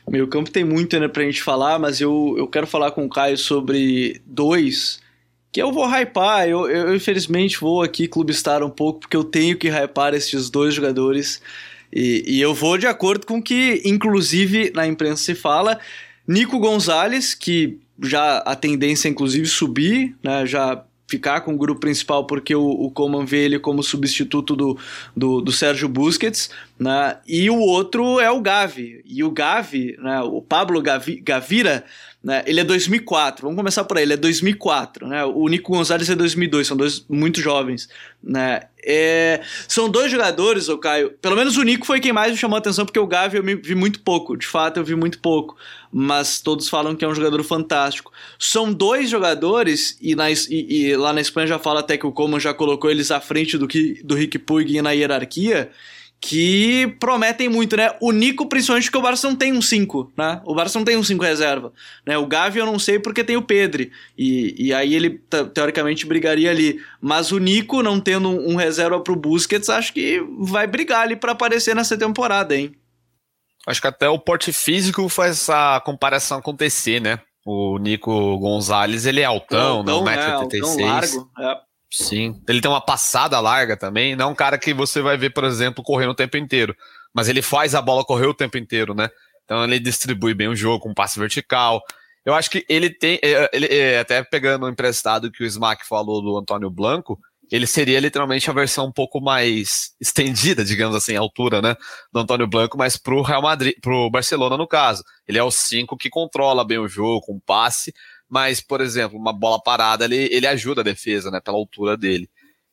Meu 0.07 0.27
campo 0.27 0.51
tem 0.51 0.63
muito 0.63 0.95
ainda 0.95 1.07
né, 1.07 1.13
pra 1.13 1.23
gente 1.23 1.41
falar, 1.41 1.79
mas 1.79 1.99
eu, 1.99 2.35
eu 2.37 2.47
quero 2.47 2.67
falar 2.67 2.91
com 2.91 3.05
o 3.05 3.09
Caio 3.09 3.37
sobre 3.37 4.21
dois 4.25 4.99
que 5.51 5.61
eu 5.61 5.71
vou 5.71 5.87
hypar. 5.87 6.47
Eu, 6.47 6.69
eu, 6.69 6.95
infelizmente 6.95 7.59
vou 7.59 7.81
aqui 7.81 8.07
clubistar 8.07 8.63
um 8.63 8.69
pouco, 8.69 9.01
porque 9.01 9.17
eu 9.17 9.23
tenho 9.23 9.57
que 9.57 9.69
hypar 9.69 10.13
esses 10.13 10.49
dois 10.49 10.73
jogadores. 10.73 11.41
E, 11.91 12.23
e 12.27 12.41
eu 12.41 12.53
vou 12.53 12.77
de 12.77 12.87
acordo 12.87 13.25
com 13.25 13.39
o 13.39 13.43
que, 13.43 13.81
inclusive, 13.85 14.71
na 14.75 14.85
imprensa 14.85 15.23
se 15.23 15.35
fala. 15.35 15.79
Nico 16.27 16.59
Gonzalez, 16.59 17.33
que 17.33 17.79
já 18.01 18.37
a 18.39 18.55
tendência 18.55 19.07
é 19.07 19.11
inclusive 19.11 19.47
subir, 19.47 20.15
né? 20.23 20.45
Já 20.45 20.83
ficar 21.09 21.41
com 21.41 21.55
o 21.55 21.57
grupo 21.57 21.81
principal 21.81 22.25
porque 22.25 22.53
o, 22.55 22.63
o 22.63 22.91
Coman 22.91 23.25
vê 23.25 23.45
ele 23.45 23.57
como 23.57 23.81
substituto 23.81 24.55
do, 24.55 24.77
do, 25.17 25.41
do 25.41 25.51
Sérgio 25.51 25.89
Busquets, 25.89 26.51
né? 26.79 27.17
E 27.27 27.49
o 27.49 27.59
outro 27.59 28.21
é 28.21 28.31
o 28.31 28.39
Gavi. 28.39 29.01
E 29.05 29.21
o 29.21 29.29
Gavi, 29.29 29.97
né? 29.99 30.21
o 30.21 30.41
Pablo 30.41 30.81
Gavi, 30.81 31.19
Gavira, 31.19 31.83
né? 32.23 32.43
Ele 32.45 32.59
é 32.59 32.63
2004, 32.63 33.43
vamos 33.43 33.57
começar 33.57 33.83
por 33.83 33.97
aí, 33.97 34.03
ele 34.03 34.13
é 34.13 34.17
2004, 34.17 35.07
né? 35.07 35.23
O 35.25 35.47
Nico 35.47 35.71
Gonzalez 35.71 36.09
é 36.09 36.15
2002, 36.15 36.67
são 36.67 36.75
dois 36.75 37.05
muito 37.09 37.41
jovens, 37.41 37.89
né? 38.21 38.61
É, 38.83 39.41
são 39.67 39.89
dois 39.89 40.11
jogadores, 40.11 40.67
o 40.67 40.77
Caio, 40.77 41.11
pelo 41.21 41.35
menos 41.35 41.57
o 41.57 41.63
Nico 41.63 41.85
foi 41.85 41.99
quem 41.99 42.11
mais 42.11 42.31
me 42.31 42.37
chamou 42.37 42.55
a 42.55 42.59
atenção, 42.59 42.85
porque 42.85 42.99
o 42.99 43.07
Gavi 43.07 43.37
eu 43.37 43.43
vi 43.43 43.75
muito 43.75 44.01
pouco, 44.01 44.35
de 44.35 44.47
fato 44.47 44.77
eu 44.77 44.83
vi 44.83 44.95
muito 44.95 45.19
pouco, 45.19 45.55
mas 45.91 46.41
todos 46.41 46.67
falam 46.67 46.95
que 46.95 47.05
é 47.05 47.07
um 47.07 47.15
jogador 47.15 47.41
fantástico. 47.43 48.11
São 48.37 48.71
dois 48.71 49.09
jogadores, 49.09 49.97
e, 50.01 50.13
na, 50.13 50.29
e, 50.29 50.37
e 50.49 50.95
lá 50.97 51.13
na 51.13 51.21
Espanha 51.21 51.47
já 51.47 51.59
fala 51.59 51.79
até 51.79 51.97
que 51.97 52.07
o 52.07 52.11
Coman 52.11 52.39
já 52.39 52.53
colocou 52.53 52.91
eles 52.91 53.11
à 53.11 53.19
frente 53.21 53.57
do, 53.57 53.67
que, 53.67 54.01
do 54.03 54.15
Rick 54.15 54.39
Puig 54.39 54.81
na 54.81 54.91
hierarquia, 54.91 55.71
que 56.21 56.95
prometem 56.99 57.47
muito, 57.47 57.77
né? 57.77 57.95
O 58.01 58.11
Nico, 58.11 58.45
principalmente, 58.45 58.85
porque 58.85 58.97
o 58.97 59.01
Barça 59.01 59.27
não 59.27 59.35
tem 59.35 59.53
um 59.53 59.61
5, 59.61 60.11
né? 60.17 60.41
O 60.43 60.53
Barça 60.53 60.77
não 60.77 60.85
tem 60.85 60.97
um 60.97 61.03
5 61.03 61.23
reserva. 61.23 61.71
Né? 62.05 62.17
O 62.17 62.27
Gavi 62.27 62.59
eu 62.59 62.65
não 62.65 62.77
sei 62.77 62.99
porque 62.99 63.23
tem 63.23 63.37
o 63.37 63.41
Pedri. 63.41 63.91
E, 64.17 64.67
e 64.67 64.73
aí 64.73 64.93
ele, 64.93 65.21
teoricamente, 65.53 66.05
brigaria 66.05 66.51
ali. 66.51 66.81
Mas 66.99 67.31
o 67.31 67.37
Nico, 67.37 67.81
não 67.81 68.01
tendo 68.01 68.29
um 68.29 68.55
reserva 68.55 68.99
pro 68.99 69.15
Busquets, 69.15 69.69
acho 69.69 69.93
que 69.93 70.21
vai 70.39 70.67
brigar 70.67 71.01
ali 71.01 71.15
para 71.15 71.31
aparecer 71.31 71.73
nessa 71.73 71.97
temporada, 71.97 72.55
hein? 72.55 72.75
Acho 73.65 73.81
que 73.81 73.87
até 73.87 74.09
o 74.09 74.19
porte 74.19 74.51
físico 74.51 75.07
faz 75.07 75.31
essa 75.31 75.79
comparação 75.85 76.39
acontecer, 76.39 76.99
né? 76.99 77.19
O 77.45 77.77
Nico 77.77 78.37
Gonzalez, 78.37 79.05
ele 79.05 79.21
é 79.21 79.25
altão, 79.25 79.77
altão 79.77 80.03
né? 80.03 80.17
1,86m. 80.17 80.79
É, 80.79 80.85
largo, 80.85 81.31
é. 81.39 81.68
Sim. 81.91 82.41
Ele 82.47 82.61
tem 82.61 82.69
uma 82.69 82.81
passada 82.81 83.39
larga 83.39 83.75
também. 83.75 84.15
Não 84.15 84.25
é 84.25 84.29
um 84.29 84.35
cara 84.35 84.57
que 84.57 84.73
você 84.73 85.01
vai 85.01 85.17
ver, 85.17 85.31
por 85.31 85.43
exemplo, 85.43 85.83
correndo 85.83 86.11
o 86.11 86.15
tempo 86.15 86.37
inteiro. 86.37 86.75
Mas 87.13 87.27
ele 87.27 87.41
faz 87.41 87.73
a 87.73 87.81
bola 87.81 88.05
correr 88.05 88.27
o 88.27 88.33
tempo 88.33 88.57
inteiro, 88.57 88.93
né? 88.93 89.09
Então 89.43 89.63
ele 89.63 89.79
distribui 89.79 90.33
bem 90.33 90.47
o 90.47 90.55
jogo 90.55 90.83
com 90.83 90.89
um 90.91 90.93
passe 90.93 91.19
vertical. 91.19 91.81
Eu 92.23 92.35
acho 92.35 92.51
que 92.51 92.63
ele 92.69 92.89
tem. 92.91 93.19
É, 93.23 93.49
ele, 93.51 93.65
é, 93.65 93.99
até 93.99 94.23
pegando 94.23 94.65
o 94.65 94.69
emprestado 94.69 95.31
que 95.31 95.43
o 95.43 95.47
Smack 95.47 95.87
falou 95.87 96.21
do 96.21 96.37
Antônio 96.37 96.69
Blanco, 96.69 97.19
ele 97.51 97.65
seria 97.65 97.99
literalmente 97.99 98.47
a 98.49 98.53
versão 98.53 98.85
um 98.85 98.91
pouco 98.91 99.19
mais 99.19 99.95
estendida, 99.99 100.63
digamos 100.63 100.95
assim, 100.95 101.15
a 101.15 101.19
altura, 101.19 101.61
né? 101.61 101.75
Do 102.13 102.19
Antônio 102.19 102.47
Blanco, 102.47 102.77
mas 102.77 102.95
pro 102.97 103.23
Real 103.23 103.41
Madrid, 103.41 103.73
pro 103.81 104.09
Barcelona, 104.11 104.55
no 104.55 104.67
caso. 104.67 105.03
Ele 105.27 105.39
é 105.39 105.43
o 105.43 105.49
5 105.49 105.97
que 105.97 106.09
controla 106.09 106.63
bem 106.63 106.77
o 106.77 106.87
jogo, 106.87 107.25
com 107.25 107.39
passe, 107.39 107.91
mas, 108.29 108.61
por 108.61 108.79
exemplo, 108.79 109.17
uma 109.17 109.33
bola 109.33 109.61
parada, 109.61 110.05
ele, 110.05 110.29
ele 110.31 110.47
ajuda 110.47 110.81
a 110.81 110.83
defesa, 110.83 111.31
né, 111.31 111.39
pela 111.39 111.57
altura 111.57 111.97
dele. 111.97 112.29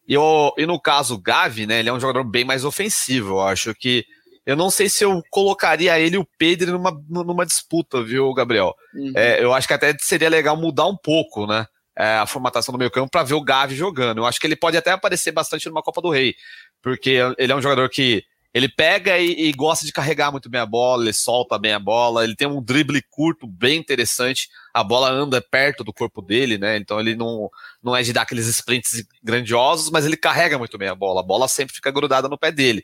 E, 0.06 0.14
eu, 0.14 0.52
e 0.56 0.66
no 0.66 0.80
caso, 0.80 1.14
o 1.14 1.20
Gavi, 1.20 1.66
né, 1.66 1.80
ele 1.80 1.88
é 1.88 1.92
um 1.92 2.00
jogador 2.00 2.22
bem 2.24 2.44
mais 2.44 2.64
ofensivo, 2.64 3.34
eu 3.34 3.40
acho 3.40 3.74
que 3.74 4.04
eu 4.46 4.54
não 4.54 4.70
sei 4.70 4.88
se 4.88 5.04
eu 5.04 5.20
colocaria 5.28 5.98
ele 5.98 6.14
e 6.14 6.18
o 6.18 6.28
Pedro 6.38 6.70
numa, 6.72 7.02
numa 7.08 7.44
disputa, 7.44 8.00
viu, 8.00 8.32
Gabriel? 8.32 8.72
Uhum. 8.94 9.12
É, 9.16 9.42
eu 9.42 9.52
acho 9.52 9.66
que 9.66 9.74
até 9.74 9.92
seria 9.98 10.28
legal 10.28 10.56
mudar 10.56 10.86
um 10.86 10.96
pouco, 10.96 11.48
né? 11.48 11.66
É, 11.98 12.18
a 12.18 12.26
formatação 12.26 12.70
do 12.70 12.78
meio 12.78 12.90
campo 12.90 13.10
para 13.10 13.24
ver 13.24 13.34
o 13.34 13.42
Gavi 13.42 13.74
jogando. 13.74 14.18
Eu 14.18 14.26
acho 14.26 14.38
que 14.38 14.46
ele 14.46 14.54
pode 14.54 14.76
até 14.76 14.92
aparecer 14.92 15.32
bastante 15.32 15.66
numa 15.68 15.82
Copa 15.82 16.00
do 16.00 16.10
Rei, 16.10 16.36
porque 16.80 17.18
ele 17.38 17.50
é 17.50 17.56
um 17.56 17.62
jogador 17.62 17.88
que 17.88 18.22
ele 18.56 18.70
pega 18.70 19.18
e, 19.18 19.48
e, 19.48 19.52
gosta 19.52 19.84
de 19.84 19.92
carregar 19.92 20.32
muito 20.32 20.48
bem 20.48 20.58
a 20.58 20.64
bola, 20.64 21.04
ele 21.04 21.12
solta 21.12 21.58
bem 21.58 21.74
a 21.74 21.78
bola, 21.78 22.24
ele 22.24 22.34
tem 22.34 22.48
um 22.48 22.62
drible 22.62 23.02
curto 23.10 23.46
bem 23.46 23.78
interessante, 23.78 24.48
a 24.72 24.82
bola 24.82 25.10
anda 25.10 25.42
perto 25.42 25.84
do 25.84 25.92
corpo 25.92 26.22
dele, 26.22 26.56
né? 26.56 26.78
Então 26.78 26.98
ele 26.98 27.14
não, 27.14 27.50
não 27.82 27.94
é 27.94 28.02
de 28.02 28.14
dar 28.14 28.22
aqueles 28.22 28.46
sprints 28.46 29.04
grandiosos, 29.22 29.90
mas 29.90 30.06
ele 30.06 30.16
carrega 30.16 30.56
muito 30.56 30.78
bem 30.78 30.88
a 30.88 30.94
bola, 30.94 31.20
a 31.20 31.22
bola 31.22 31.46
sempre 31.48 31.74
fica 31.74 31.90
grudada 31.90 32.30
no 32.30 32.38
pé 32.38 32.50
dele. 32.50 32.82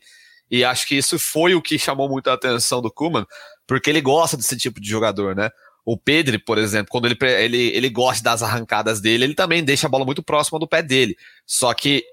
E 0.51 0.63
acho 0.63 0.87
que 0.87 0.95
isso 0.95 1.19
foi 1.19 1.55
o 1.55 1.63
que 1.63 1.79
chamou 1.79 2.07
muito 2.07 2.29
a 2.29 2.35
atenção 2.35 2.83
do 2.83 2.93
Kuman, 2.93 3.25
porque 3.67 3.89
ele 3.89 4.03
gosta 4.03 4.37
desse 4.37 4.59
tipo 4.59 4.79
de 4.79 4.91
jogador, 4.91 5.35
né? 5.35 5.49
O 5.87 5.97
Pedro, 5.97 6.39
por 6.45 6.59
exemplo, 6.59 6.89
quando 6.91 7.07
ele, 7.07 7.17
ele, 7.23 7.69
ele 7.69 7.89
gosta 7.89 8.23
das 8.23 8.43
arrancadas 8.43 9.01
dele, 9.01 9.25
ele 9.25 9.35
também 9.35 9.65
deixa 9.65 9.87
a 9.87 9.91
bola 9.91 10.05
muito 10.05 10.23
próxima 10.23 10.59
do 10.59 10.69
pé 10.69 10.83
dele. 10.83 11.17
Só 11.47 11.73
que 11.73 12.05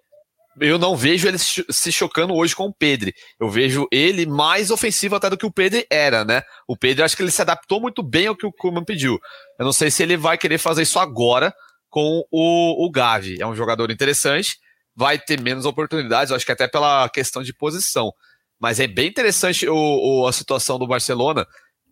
eu 0.61 0.77
não 0.77 0.95
vejo 0.95 1.27
ele 1.27 1.37
se 1.37 1.91
chocando 1.91 2.33
hoje 2.33 2.55
com 2.55 2.65
o 2.65 2.73
Pedro. 2.73 3.11
Eu 3.39 3.49
vejo 3.49 3.87
ele 3.91 4.25
mais 4.25 4.71
ofensivo 4.71 5.15
até 5.15 5.29
do 5.29 5.37
que 5.37 5.45
o 5.45 5.51
Pedro 5.51 5.83
era, 5.89 6.25
né? 6.25 6.41
O 6.67 6.77
Pedro, 6.77 7.03
acho 7.03 7.15
que 7.15 7.23
ele 7.23 7.31
se 7.31 7.41
adaptou 7.41 7.79
muito 7.81 8.03
bem 8.03 8.27
ao 8.27 8.35
que 8.35 8.45
o 8.45 8.51
Kuman 8.51 8.83
pediu. 8.83 9.19
Eu 9.57 9.65
não 9.65 9.73
sei 9.73 9.89
se 9.89 10.03
ele 10.03 10.17
vai 10.17 10.37
querer 10.37 10.57
fazer 10.57 10.83
isso 10.83 10.99
agora 10.99 11.53
com 11.89 12.23
o, 12.31 12.85
o 12.85 12.91
Gavi. 12.91 13.37
É 13.41 13.47
um 13.47 13.55
jogador 13.55 13.91
interessante, 13.91 14.57
vai 14.95 15.17
ter 15.17 15.41
menos 15.41 15.65
oportunidades, 15.65 16.29
eu 16.29 16.35
acho 16.35 16.45
que 16.45 16.51
até 16.51 16.67
pela 16.67 17.09
questão 17.09 17.41
de 17.41 17.53
posição. 17.53 18.11
Mas 18.59 18.79
é 18.79 18.87
bem 18.87 19.07
interessante 19.07 19.67
o, 19.67 19.75
o, 19.75 20.27
a 20.27 20.33
situação 20.33 20.77
do 20.77 20.87
Barcelona, 20.87 21.47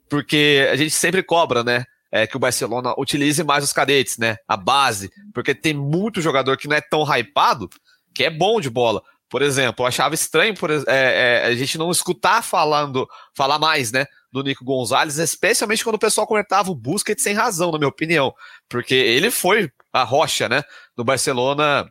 porque 0.10 0.68
a 0.72 0.76
gente 0.76 0.92
sempre 0.92 1.24
cobra, 1.24 1.64
né? 1.64 1.86
É, 2.10 2.26
que 2.26 2.38
o 2.38 2.40
Barcelona 2.40 2.94
utilize 2.98 3.44
mais 3.44 3.66
os 3.66 3.74
cadetes, 3.74 4.18
né? 4.18 4.38
A 4.48 4.56
base, 4.56 5.10
porque 5.34 5.54
tem 5.54 5.74
muito 5.74 6.22
jogador 6.22 6.56
que 6.56 6.68
não 6.68 6.76
é 6.76 6.82
tão 6.82 7.04
hypado, 7.04 7.70
que 8.18 8.24
é 8.24 8.32
bom 8.32 8.60
de 8.60 8.68
bola. 8.68 9.04
Por 9.30 9.44
exemplo, 9.44 9.84
eu 9.84 9.88
achava 9.88 10.16
estranho 10.16 10.56
por, 10.56 10.72
é, 10.72 10.84
é, 10.88 11.46
a 11.46 11.56
gente 11.56 11.78
não 11.78 11.92
escutar 11.92 12.42
falando, 12.42 13.08
falar 13.36 13.60
mais, 13.60 13.92
né, 13.92 14.08
do 14.32 14.42
Nico 14.42 14.66
Gonzalez, 14.66 15.20
especialmente 15.20 15.84
quando 15.84 15.98
o 15.98 16.00
pessoal 16.00 16.26
comentava 16.26 16.72
o 16.72 16.76
Busquets 16.76 17.22
sem 17.22 17.36
razão, 17.36 17.72
na 17.72 17.78
minha 17.78 17.90
opinião, 17.90 18.34
porque 18.68 18.96
ele 18.96 19.30
foi 19.30 19.70
a 19.94 20.04
rocha, 20.04 20.50
né, 20.50 20.64
no 20.98 21.04
Barcelona, 21.04 21.88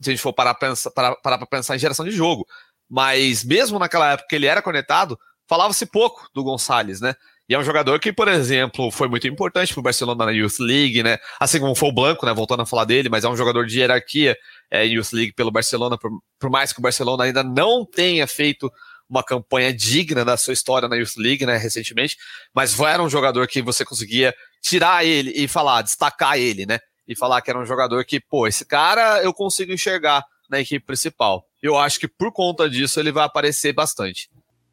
se 0.00 0.10
a 0.10 0.12
gente 0.12 0.22
for 0.22 0.32
parar 0.32 0.54
para 0.54 0.70
pensar, 0.70 0.90
parar, 0.90 1.46
pensar 1.46 1.76
em 1.76 1.78
geração 1.78 2.04
de 2.04 2.10
jogo. 2.10 2.44
Mas 2.88 3.44
mesmo 3.44 3.78
naquela 3.78 4.12
época 4.12 4.26
que 4.28 4.34
ele 4.34 4.46
era 4.46 4.60
conectado, 4.60 5.16
falava-se 5.46 5.86
pouco 5.86 6.28
do 6.34 6.42
Gonçalves, 6.42 7.00
né? 7.00 7.14
E 7.50 7.54
é 7.54 7.58
um 7.58 7.64
jogador 7.64 7.98
que, 7.98 8.12
por 8.12 8.28
exemplo, 8.28 8.92
foi 8.92 9.08
muito 9.08 9.26
importante 9.26 9.72
para 9.72 9.80
o 9.80 9.82
Barcelona 9.82 10.24
na 10.24 10.30
Youth 10.30 10.60
League, 10.60 11.02
né? 11.02 11.18
Assim 11.40 11.58
como 11.58 11.74
foi 11.74 11.88
o 11.88 11.92
Blanco, 11.92 12.24
né? 12.24 12.32
Voltando 12.32 12.62
a 12.62 12.66
falar 12.66 12.84
dele, 12.84 13.08
mas 13.08 13.24
é 13.24 13.28
um 13.28 13.36
jogador 13.36 13.66
de 13.66 13.80
hierarquia 13.80 14.36
é, 14.70 14.86
Youth 14.86 15.12
League 15.12 15.32
pelo 15.32 15.50
Barcelona, 15.50 15.98
por, 15.98 16.12
por 16.38 16.48
mais 16.48 16.72
que 16.72 16.78
o 16.78 16.82
Barcelona 16.82 17.24
ainda 17.24 17.42
não 17.42 17.84
tenha 17.84 18.24
feito 18.28 18.72
uma 19.08 19.24
campanha 19.24 19.74
digna 19.74 20.24
da 20.24 20.36
sua 20.36 20.52
história 20.52 20.88
na 20.88 20.94
Youth 20.94 21.16
League, 21.16 21.44
né, 21.44 21.56
recentemente, 21.56 22.16
mas 22.54 22.78
era 22.78 23.02
um 23.02 23.10
jogador 23.10 23.48
que 23.48 23.60
você 23.60 23.84
conseguia 23.84 24.32
tirar 24.62 25.04
ele 25.04 25.32
e 25.34 25.48
falar, 25.48 25.82
destacar 25.82 26.38
ele, 26.38 26.64
né, 26.64 26.78
e 27.08 27.16
falar 27.16 27.42
que 27.42 27.50
era 27.50 27.58
um 27.58 27.66
jogador 27.66 28.04
que, 28.04 28.20
pô, 28.20 28.46
esse 28.46 28.64
cara 28.64 29.20
eu 29.24 29.34
consigo 29.34 29.72
enxergar 29.72 30.24
na 30.48 30.60
equipe 30.60 30.86
principal. 30.86 31.44
Eu 31.60 31.76
acho 31.76 31.98
que 31.98 32.06
por 32.06 32.32
conta 32.32 32.70
disso 32.70 33.00
ele 33.00 33.10
vai 33.10 33.24
aparecer 33.24 33.72
bastante. 33.72 34.30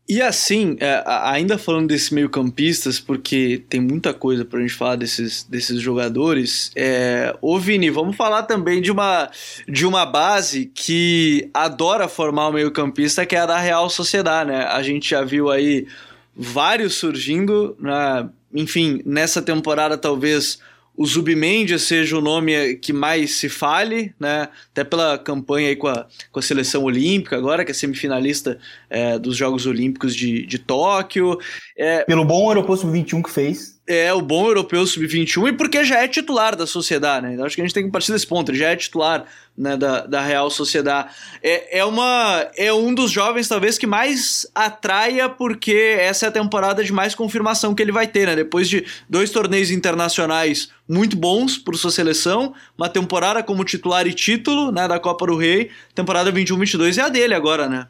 E 0.10 0.22
assim, 0.22 0.78
é, 0.80 1.04
ainda 1.06 1.58
falando 1.58 1.89
desses 1.89 2.12
meio-campistas, 2.12 2.98
porque 2.98 3.62
tem 3.67 3.82
muita 3.82 4.13
coisa 4.13 4.46
pra 4.46 4.62
gente 4.62 4.74
falar 4.74 4.96
desses, 4.96 5.43
desses 5.43 5.82
jogadores, 5.82 6.72
é, 6.76 7.36
ô 7.41 7.60
Vini, 7.60 7.89
vamos 7.89 8.15
falar 8.15 8.43
também 8.43 8.82
de 8.82 8.89
uma, 8.89 9.30
de 9.67 9.86
uma 9.86 10.06
base 10.06 10.72
que 10.74 11.50
adora 11.54 12.08
formar 12.08 12.48
o 12.48 12.54
meio-campista, 12.54 13.26
que 13.26 13.36
é 13.36 13.39
a 13.39 13.46
da 13.46 13.60
Real 13.60 13.89
Sociedade, 13.89 14.50
né? 14.50 14.63
A 14.63 14.82
gente 14.82 15.10
já 15.10 15.24
viu 15.24 15.52
aí 15.52 15.86
vários 16.34 16.93
surgindo, 16.93 17.76
né? 17.78 18.30
enfim, 18.54 19.02
nessa 19.06 19.41
temporada 19.41 19.98
talvez 19.98 20.60
o 20.97 21.05
Zubmendia 21.05 21.77
seja 21.77 22.17
o 22.17 22.21
nome 22.21 22.75
que 22.77 22.91
mais 22.91 23.36
se 23.36 23.47
fale, 23.47 24.15
né? 24.19 24.49
Até 24.71 24.83
pela 24.83 25.15
campanha 25.19 25.69
aí 25.69 25.75
com 25.75 25.88
a, 25.88 26.07
com 26.31 26.39
a 26.39 26.41
seleção 26.41 26.83
olímpica 26.83 27.38
agora, 27.38 27.63
que 27.63 27.69
é 27.69 27.73
semifinalista 27.73 28.57
é, 28.89 29.19
dos 29.19 29.38
Jogos 29.38 29.67
Olímpicos 29.67 30.15
de, 30.15 30.43
de 30.47 30.57
Tóquio. 30.57 31.38
É, 31.77 32.03
Pelo 32.03 32.25
bom 32.25 32.49
Europeu 32.49 32.75
Sub-21 32.75 33.23
que 33.23 33.29
fez. 33.29 33.77
É, 33.88 34.13
o 34.13 34.21
bom 34.21 34.45
Europeu 34.47 34.86
Sub-21 34.86 35.47
e 35.47 35.54
porque 35.54 35.84
já 35.86 36.04
é 36.04 36.08
titular 36.10 36.58
da 36.58 36.67
sociedade, 36.67 37.26
né? 37.26 37.34
Então, 37.34 37.45
acho 37.45 37.56
que 37.56 37.62
a 37.62 37.65
gente 37.65 37.73
tem 37.73 37.86
que 37.86 37.91
partir 37.91 38.12
desse 38.12 38.28
ponto, 38.28 38.52
ele 38.52 38.58
já 38.58 38.69
é 38.69 38.76
titular 38.76 39.26
né, 39.58 39.76
da, 39.76 40.06
da 40.06 40.21
Real 40.21 40.50
Sociedade. 40.50 41.10
É, 41.41 41.80
é, 41.80 41.86
uma, 41.86 42.45
é 42.56 42.71
um 42.71 42.93
dos 42.93 43.10
jovens, 43.10 43.47
talvez, 43.47 43.78
que 43.78 43.88
mais 43.88 44.45
atraia, 44.54 45.28
porque 45.30 45.95
essa 46.00 46.26
é 46.26 46.30
a 46.30 46.32
temporada 46.32 46.84
de 46.84 46.91
mais 46.91 47.15
confirmação 47.15 47.73
que 47.73 47.82
ele 47.82 47.91
vai 47.91 48.08
ter, 48.08 48.28
né? 48.28 48.36
Depois 48.36 48.69
de 48.69 48.86
dois 49.10 49.32
torneios 49.32 49.71
internacionais 49.71 50.69
muito 50.88 51.17
bons 51.17 51.58
para 51.58 51.76
sua 51.78 51.91
seleção, 51.91 52.54
uma 52.78 52.89
temporada 52.89 53.41
como 53.41 53.63
titular 53.63 54.06
e 54.06 54.13
título 54.13 54.71
né, 54.71 54.88
da 54.88 55.00
Copa 55.00 55.26
do 55.26 55.36
Rei, 55.36 55.71
temporada 55.95 56.32
21-22 56.32 56.97
é 56.97 57.02
a 57.02 57.10
dele 57.10 57.34
agora, 57.34 57.67
né? 57.67 57.88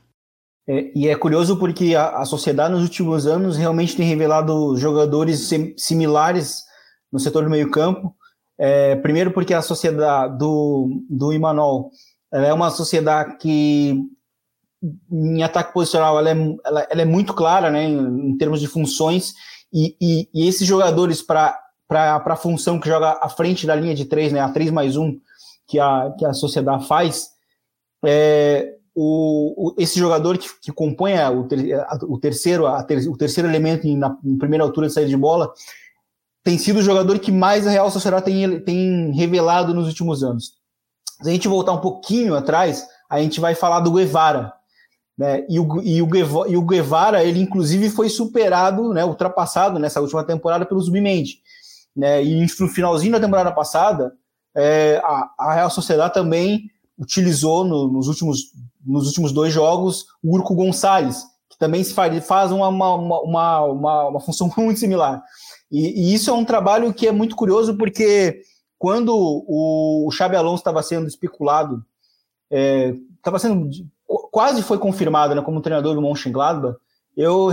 É, 0.67 0.91
e 0.93 1.07
é 1.07 1.15
curioso 1.15 1.57
porque 1.57 1.95
a, 1.95 2.17
a 2.17 2.25
sociedade 2.25 2.73
nos 2.73 2.83
últimos 2.83 3.25
anos 3.25 3.55
realmente 3.55 3.95
tem 3.95 4.07
revelado 4.07 4.75
jogadores 4.77 5.49
similares 5.77 6.63
no 7.11 7.19
setor 7.19 7.43
do 7.43 7.49
meio-campo. 7.49 8.13
É, 8.59 8.95
primeiro 8.97 9.31
porque 9.31 9.53
a 9.53 9.61
sociedade 9.61 10.37
do, 10.37 11.03
do 11.09 11.31
Imanol 11.31 11.91
é 12.31 12.51
uma 12.51 12.71
sociedade 12.71 13.37
que 13.37 13.95
em 15.11 15.43
ataque 15.43 15.73
posicional 15.73 16.19
ela 16.19 16.29
é, 16.29 16.35
ela, 16.65 16.87
ela 16.89 17.01
é 17.01 17.05
muito 17.05 17.33
clara 17.33 17.69
né, 17.69 17.85
em, 17.85 18.31
em 18.31 18.37
termos 18.37 18.59
de 18.59 18.67
funções 18.67 19.33
e, 19.73 19.95
e, 20.01 20.29
e 20.33 20.47
esses 20.47 20.67
jogadores 20.67 21.21
para 21.21 21.59
a 21.89 22.35
função 22.35 22.79
que 22.79 22.87
joga 22.87 23.19
à 23.21 23.29
frente 23.29 23.65
da 23.65 23.75
linha 23.75 23.95
de 23.95 24.05
três, 24.05 24.31
né, 24.31 24.39
a 24.39 24.49
3 24.49 24.71
mais 24.71 24.95
1, 24.95 25.19
que 25.67 25.79
a, 25.79 26.13
que 26.17 26.25
a 26.25 26.33
sociedade 26.33 26.87
faz, 26.87 27.29
é, 28.05 28.76
o, 28.99 29.69
o, 29.69 29.75
esse 29.77 29.99
jogador 29.99 30.39
que, 30.39 30.49
que 30.59 30.71
compõe 30.71 31.13
a, 31.13 31.29
o, 31.29 31.47
a, 31.87 31.99
o, 32.05 32.17
terceiro, 32.17 32.65
ter, 32.87 33.07
o 33.07 33.15
terceiro 33.15 33.47
elemento 33.47 33.85
em, 33.85 33.95
na 33.95 34.17
em 34.25 34.35
primeira 34.35 34.63
altura 34.63 34.87
de 34.87 34.93
saída 34.93 35.09
de 35.09 35.15
bola 35.15 35.53
tem 36.43 36.57
sido 36.57 36.79
o 36.79 36.81
jogador 36.81 37.19
que 37.19 37.31
mais 37.31 37.67
a 37.67 37.69
Real 37.69 37.91
Sociedade 37.91 38.25
tem, 38.25 38.59
tem 38.61 39.11
revelado 39.11 39.71
nos 39.71 39.85
últimos 39.85 40.23
anos. 40.23 40.53
Se 41.21 41.29
a 41.29 41.31
gente 41.31 41.47
voltar 41.47 41.73
um 41.73 41.81
pouquinho 41.81 42.33
atrás, 42.33 42.87
a 43.07 43.19
gente 43.19 43.39
vai 43.39 43.53
falar 43.53 43.81
do 43.81 43.91
Guevara. 43.91 44.51
Né? 45.15 45.45
E, 45.47 45.59
o, 45.59 45.81
e, 45.83 46.01
o, 46.01 46.09
e 46.47 46.57
o 46.57 46.61
Guevara, 46.61 47.23
ele 47.23 47.39
inclusive 47.39 47.89
foi 47.91 48.09
superado, 48.09 48.93
né, 48.93 49.05
ultrapassado 49.05 49.77
nessa 49.77 50.01
última 50.01 50.23
temporada 50.23 50.65
pelo 50.65 50.81
Zubimendi. 50.81 51.39
Né? 51.95 52.23
E 52.23 52.47
no 52.59 52.67
finalzinho 52.67 53.11
da 53.11 53.19
temporada 53.19 53.51
passada, 53.51 54.13
é, 54.55 55.01
a, 55.03 55.29
a, 55.37 55.53
Real 55.53 55.69
Sociedade 55.69 56.13
também 56.13 56.71
utilizou 56.97 57.63
no, 57.63 57.91
nos, 57.91 58.07
últimos, 58.07 58.53
nos 58.87 59.07
últimos 59.07 59.31
dois 59.31 59.53
jogos 59.53 60.05
o 60.23 60.35
Urco 60.35 60.55
Gonçalves, 60.55 61.23
que 61.49 61.57
também 61.57 61.83
faz 61.83 62.51
uma, 62.51 62.67
uma, 62.69 62.95
uma, 62.95 63.61
uma, 63.61 64.07
uma 64.07 64.19
função 64.19 64.51
muito 64.57 64.79
similar. 64.79 65.21
E, 65.71 66.11
e, 66.11 66.13
isso 66.13 66.29
é 66.29 66.33
um 66.33 66.45
trabalho 66.45 66.93
que 66.93 67.07
é 67.07 67.11
muito 67.11 67.35
curioso, 67.35 67.77
porque 67.77 68.41
quando 68.77 69.13
o, 69.15 70.07
o 70.07 70.11
Xabi 70.11 70.35
Alonso 70.35 70.61
estava 70.61 70.81
sendo 70.81 71.07
especulado, 71.07 71.83
estava 72.49 73.37
é, 73.37 73.39
sendo 73.39 73.69
quase 74.31 74.61
foi 74.61 74.77
confirmado 74.77 75.35
né, 75.35 75.41
como 75.41 75.61
treinador 75.61 75.93
do 75.93 76.01
Mönchengladbach, 76.01 76.77
eu, 77.15 77.49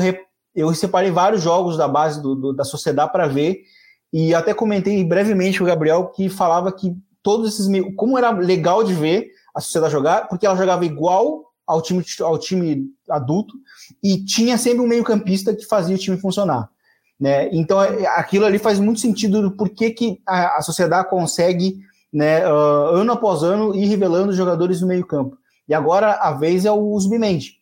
eu 0.55 0.73
separei 0.75 1.11
vários 1.11 1.42
jogos 1.42 1.77
da 1.77 1.88
base 1.88 2.23
do, 2.23 2.35
do, 2.35 2.53
da 2.53 2.64
sociedade 2.64 3.11
para 3.11 3.27
ver, 3.27 3.62
e 4.12 4.33
até 4.35 4.55
comentei 4.55 5.03
brevemente 5.03 5.59
com 5.59 5.64
o 5.64 5.66
Gabriel 5.66 6.07
que 6.09 6.29
falava 6.29 6.70
que 6.70 6.94
todos 7.23 7.49
esses 7.49 7.66
como 7.97 8.16
era 8.16 8.31
legal 8.31 8.85
de 8.85 8.92
ver 8.92 9.29
a 9.54 9.60
sociedade 9.60 9.92
jogar, 9.92 10.28
porque 10.28 10.46
ela 10.46 10.56
jogava 10.56 10.84
igual 10.84 11.52
ao 11.66 11.80
time, 11.80 12.04
ao 12.20 12.38
time 12.38 12.86
adulto 13.08 13.54
e 14.02 14.24
tinha 14.24 14.58
sempre 14.58 14.80
um 14.80 14.86
meio-campista 14.86 15.54
que 15.54 15.64
fazia 15.64 15.94
o 15.94 15.98
time 15.98 16.18
funcionar. 16.18 16.68
Né? 17.18 17.48
Então, 17.52 17.80
é, 17.82 18.06
aquilo 18.06 18.44
ali 18.44 18.58
faz 18.58 18.78
muito 18.78 19.00
sentido 19.00 19.40
do 19.40 19.52
porquê 19.52 19.90
que 19.90 20.20
a, 20.26 20.58
a 20.58 20.62
sociedade 20.62 21.08
consegue, 21.08 21.78
né, 22.12 22.46
uh, 22.46 22.96
ano 22.96 23.12
após 23.12 23.42
ano, 23.42 23.74
ir 23.74 23.86
revelando 23.86 24.32
jogadores 24.32 24.80
no 24.80 24.88
meio-campo. 24.88 25.38
E 25.68 25.72
agora 25.72 26.12
a 26.14 26.32
vez 26.32 26.64
é 26.64 26.72
o 26.72 26.98
Zubimendi. 26.98 27.52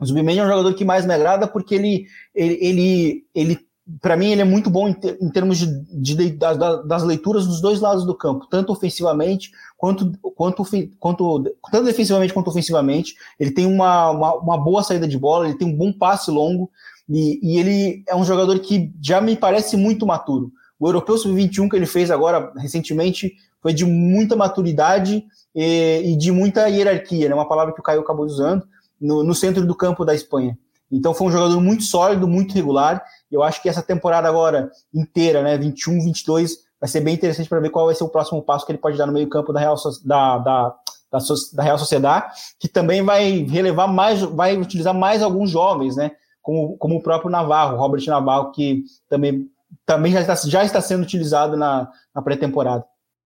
O 0.00 0.06
Zubimendi 0.06 0.38
é 0.38 0.44
um 0.44 0.48
jogador 0.48 0.72
que 0.74 0.84
mais 0.84 1.04
me 1.04 1.14
agrada 1.14 1.46
porque 1.46 1.74
ele, 1.74 2.06
ele, 2.34 2.58
ele, 2.60 3.24
ele 3.34 3.65
para 4.00 4.16
mim, 4.16 4.32
ele 4.32 4.40
é 4.40 4.44
muito 4.44 4.68
bom 4.68 4.88
em, 4.88 4.92
ter, 4.92 5.16
em 5.20 5.30
termos 5.30 5.58
de, 5.58 5.66
de, 5.92 6.14
de, 6.16 6.30
das 6.32 7.04
leituras 7.04 7.46
dos 7.46 7.60
dois 7.60 7.80
lados 7.80 8.04
do 8.04 8.16
campo, 8.16 8.46
tanto 8.50 8.72
ofensivamente 8.72 9.52
quanto, 9.76 10.12
quanto, 10.34 10.64
quanto 10.98 11.44
tanto 11.70 11.84
defensivamente 11.84 12.34
quanto 12.34 12.48
ofensivamente. 12.48 13.14
Ele 13.38 13.52
tem 13.52 13.64
uma, 13.64 14.10
uma, 14.10 14.34
uma, 14.34 14.58
boa 14.58 14.82
saída 14.82 15.06
de 15.06 15.16
bola, 15.16 15.48
ele 15.48 15.56
tem 15.56 15.68
um 15.68 15.76
bom 15.76 15.92
passe 15.92 16.32
longo 16.32 16.68
e, 17.08 17.38
e 17.40 17.58
ele 17.60 18.02
é 18.08 18.16
um 18.16 18.24
jogador 18.24 18.58
que 18.58 18.92
já 19.00 19.20
me 19.20 19.36
parece 19.36 19.76
muito 19.76 20.04
maturo. 20.04 20.50
O 20.80 20.88
Europeu 20.88 21.16
Sub-21 21.16 21.70
que 21.70 21.76
ele 21.76 21.86
fez 21.86 22.10
agora 22.10 22.52
recentemente 22.56 23.34
foi 23.62 23.72
de 23.72 23.84
muita 23.84 24.34
maturidade 24.34 25.24
e, 25.54 26.12
e 26.12 26.16
de 26.16 26.32
muita 26.32 26.68
hierarquia, 26.68 27.28
né? 27.28 27.34
uma 27.34 27.48
palavra 27.48 27.72
que 27.72 27.80
o 27.80 27.84
Caio 27.84 28.00
acabou 28.00 28.26
usando, 28.26 28.66
no, 29.00 29.22
no 29.22 29.34
centro 29.34 29.64
do 29.64 29.76
campo 29.76 30.04
da 30.04 30.14
Espanha. 30.14 30.58
Então 30.90 31.12
foi 31.12 31.28
um 31.28 31.32
jogador 31.32 31.60
muito 31.60 31.82
sólido, 31.82 32.28
muito 32.28 32.54
regular. 32.54 33.02
Eu 33.30 33.42
acho 33.42 33.60
que 33.60 33.68
essa 33.68 33.82
temporada 33.82 34.28
agora 34.28 34.70
inteira, 34.94 35.42
né, 35.42 35.58
21, 35.58 36.04
22, 36.04 36.58
vai 36.80 36.88
ser 36.88 37.00
bem 37.00 37.14
interessante 37.14 37.48
para 37.48 37.60
ver 37.60 37.70
qual 37.70 37.86
vai 37.86 37.94
ser 37.94 38.04
o 38.04 38.08
próximo 38.08 38.42
passo 38.42 38.64
que 38.64 38.72
ele 38.72 38.78
pode 38.78 38.96
dar 38.96 39.06
no 39.06 39.12
meio-campo 39.12 39.52
da 39.52 39.60
Real 39.60 39.76
da, 40.04 40.38
da, 40.38 40.74
da, 41.10 41.18
da 41.54 41.62
Real 41.62 41.78
Sociedade, 41.78 42.32
que 42.60 42.68
também 42.68 43.02
vai 43.02 43.44
relevar 43.48 43.86
mais, 43.88 44.22
vai 44.22 44.56
utilizar 44.56 44.94
mais 44.94 45.22
alguns 45.22 45.50
jovens, 45.50 45.96
né? 45.96 46.12
Como, 46.40 46.76
como 46.78 46.96
o 46.96 47.02
próprio 47.02 47.30
Navarro, 47.30 47.76
Robert 47.76 48.04
Navarro, 48.06 48.52
que 48.52 48.84
também, 49.08 49.48
também 49.84 50.12
já, 50.12 50.20
está, 50.20 50.34
já 50.34 50.64
está 50.64 50.80
sendo 50.80 51.02
utilizado 51.02 51.56
na, 51.56 51.90
na 52.14 52.22
pré-temporada. 52.22 52.84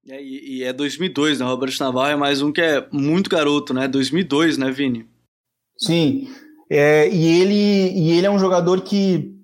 É, 0.09 0.23
e, 0.23 0.59
e, 0.59 0.65
é 0.65 0.73
2002, 0.73 1.41
né? 1.41 1.47
Robert 1.47 1.75
Navarro 1.79 2.11
é 2.11 2.17
mais 2.17 2.41
um 2.41 2.51
que 2.51 2.63
é 2.63 2.87
muito 2.91 3.29
garoto, 3.29 3.75
né? 3.75 3.87
2002, 3.87 4.57
né, 4.57 4.71
Vini? 4.71 5.07
Sim. 5.77 6.29
É, 6.71 7.09
e, 7.09 7.41
ele, 7.41 7.99
e 7.99 8.13
ele 8.17 8.27
é 8.27 8.31
um 8.31 8.39
jogador 8.39 8.81
que, 8.83 9.35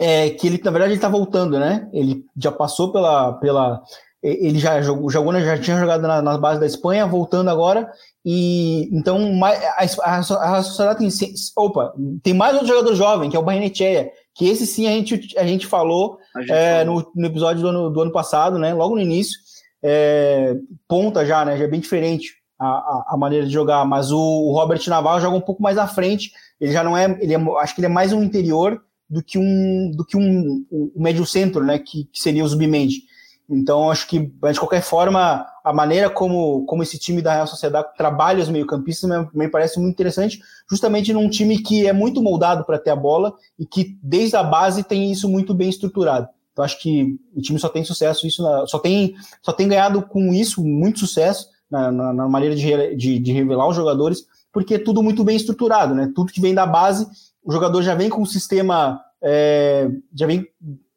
é, 0.00 0.30
que 0.30 0.46
ele, 0.46 0.60
na 0.64 0.70
verdade, 0.70 0.92
ele 0.92 0.98
está 0.98 1.08
voltando, 1.08 1.58
né? 1.58 1.88
Ele 1.92 2.24
já 2.36 2.50
passou 2.50 2.90
pela. 2.90 3.34
pela 3.34 3.82
ele 4.22 4.58
já 4.58 4.80
jogou, 4.80 5.08
jogou 5.08 5.38
já 5.40 5.58
tinha 5.58 5.78
jogado 5.78 6.02
na, 6.02 6.20
na 6.20 6.38
base 6.38 6.58
da 6.58 6.66
Espanha, 6.66 7.06
voltando 7.06 7.48
agora. 7.50 7.88
E 8.24 8.88
então 8.90 9.30
a, 9.44 9.82
a, 9.82 10.58
a 10.58 10.62
sociedade 10.62 10.98
tem. 10.98 11.10
Opa, 11.56 11.92
tem 12.22 12.34
mais 12.34 12.54
outro 12.54 12.68
jogador 12.68 12.94
jovem, 12.94 13.30
que 13.30 13.36
é 13.36 13.38
o 13.38 13.42
Barrenechea, 13.42 14.10
que 14.34 14.48
esse 14.48 14.66
sim 14.66 14.88
a 14.88 14.90
gente, 14.90 15.38
a 15.38 15.46
gente 15.46 15.66
falou, 15.66 16.18
a 16.34 16.40
gente 16.40 16.52
é. 16.52 16.84
No, 16.84 17.08
no, 17.14 17.26
episódio 17.26 17.62
do 17.62 17.68
ano, 17.68 17.90
do 17.90 18.00
ano 18.00 18.10
passado, 18.10 18.58
né? 18.58 18.74
Logo 18.74 18.96
no 18.96 19.00
início. 19.00 19.38
É, 19.82 20.56
ponta 20.88 21.24
já, 21.24 21.44
né? 21.44 21.56
Já 21.56 21.64
é 21.64 21.68
bem 21.68 21.78
diferente 21.78 22.34
a, 22.58 22.66
a, 22.66 23.04
a, 23.10 23.16
maneira 23.16 23.46
de 23.46 23.52
jogar, 23.52 23.84
mas 23.84 24.10
o, 24.10 24.18
o, 24.18 24.52
Robert 24.52 24.80
Navarro 24.88 25.20
joga 25.20 25.36
um 25.36 25.40
pouco 25.40 25.62
mais 25.62 25.78
à 25.78 25.86
frente. 25.86 26.32
Ele 26.60 26.72
já 26.72 26.82
não 26.82 26.96
é, 26.96 27.04
ele 27.20 27.34
é, 27.34 27.38
acho 27.58 27.74
que 27.74 27.80
ele 27.80 27.86
é 27.86 27.90
mais 27.90 28.12
um 28.12 28.22
interior 28.22 28.82
do 29.08 29.22
que 29.22 29.38
um 29.38 29.90
do 29.94 30.04
que 30.04 30.16
um, 30.16 30.66
um 30.70 30.90
médio 30.96 31.24
centro, 31.24 31.64
né, 31.64 31.78
que, 31.78 32.04
que 32.04 32.20
seria 32.20 32.44
o 32.44 32.48
Zubimendi. 32.48 33.02
Então 33.48 33.90
acho 33.90 34.08
que 34.08 34.18
de 34.18 34.58
qualquer 34.58 34.82
forma 34.82 35.46
a 35.64 35.72
maneira 35.72 36.10
como, 36.10 36.64
como 36.66 36.82
esse 36.82 36.98
time 36.98 37.22
da 37.22 37.32
Real 37.32 37.46
Sociedade 37.46 37.88
trabalha 37.96 38.42
os 38.42 38.48
meio-campistas 38.48 39.08
me, 39.08 39.28
me 39.32 39.48
parece 39.48 39.78
muito 39.78 39.94
interessante, 39.94 40.40
justamente 40.68 41.12
num 41.12 41.28
time 41.28 41.58
que 41.58 41.86
é 41.86 41.92
muito 41.92 42.20
moldado 42.20 42.64
para 42.64 42.78
ter 42.78 42.90
a 42.90 42.96
bola 42.96 43.34
e 43.58 43.64
que 43.64 43.96
desde 44.02 44.36
a 44.36 44.42
base 44.42 44.82
tem 44.82 45.12
isso 45.12 45.28
muito 45.28 45.54
bem 45.54 45.68
estruturado. 45.68 46.28
Então 46.52 46.64
acho 46.64 46.80
que 46.80 47.16
o 47.36 47.40
time 47.40 47.58
só 47.58 47.68
tem 47.68 47.84
sucesso, 47.84 48.26
isso 48.26 48.42
só 48.66 48.78
tem 48.78 49.14
só 49.42 49.52
tem 49.52 49.68
ganhado 49.68 50.02
com 50.02 50.32
isso 50.32 50.64
muito 50.64 51.00
sucesso 51.00 51.48
na, 51.70 51.92
na, 51.92 52.12
na 52.12 52.28
maneira 52.28 52.56
de, 52.56 52.96
de, 52.96 53.18
de, 53.18 53.32
revelar 53.32 53.68
os 53.68 53.76
jogadores, 53.76 54.24
porque 54.56 54.76
é 54.76 54.78
tudo 54.78 55.02
muito 55.02 55.22
bem 55.22 55.36
estruturado, 55.36 55.94
né? 55.94 56.10
Tudo 56.14 56.32
que 56.32 56.40
vem 56.40 56.54
da 56.54 56.64
base, 56.64 57.06
o 57.44 57.52
jogador 57.52 57.82
já 57.82 57.94
vem 57.94 58.08
com 58.08 58.22
o 58.22 58.26
sistema, 58.26 58.98
é, 59.22 59.86
já 60.14 60.26
vem 60.26 60.46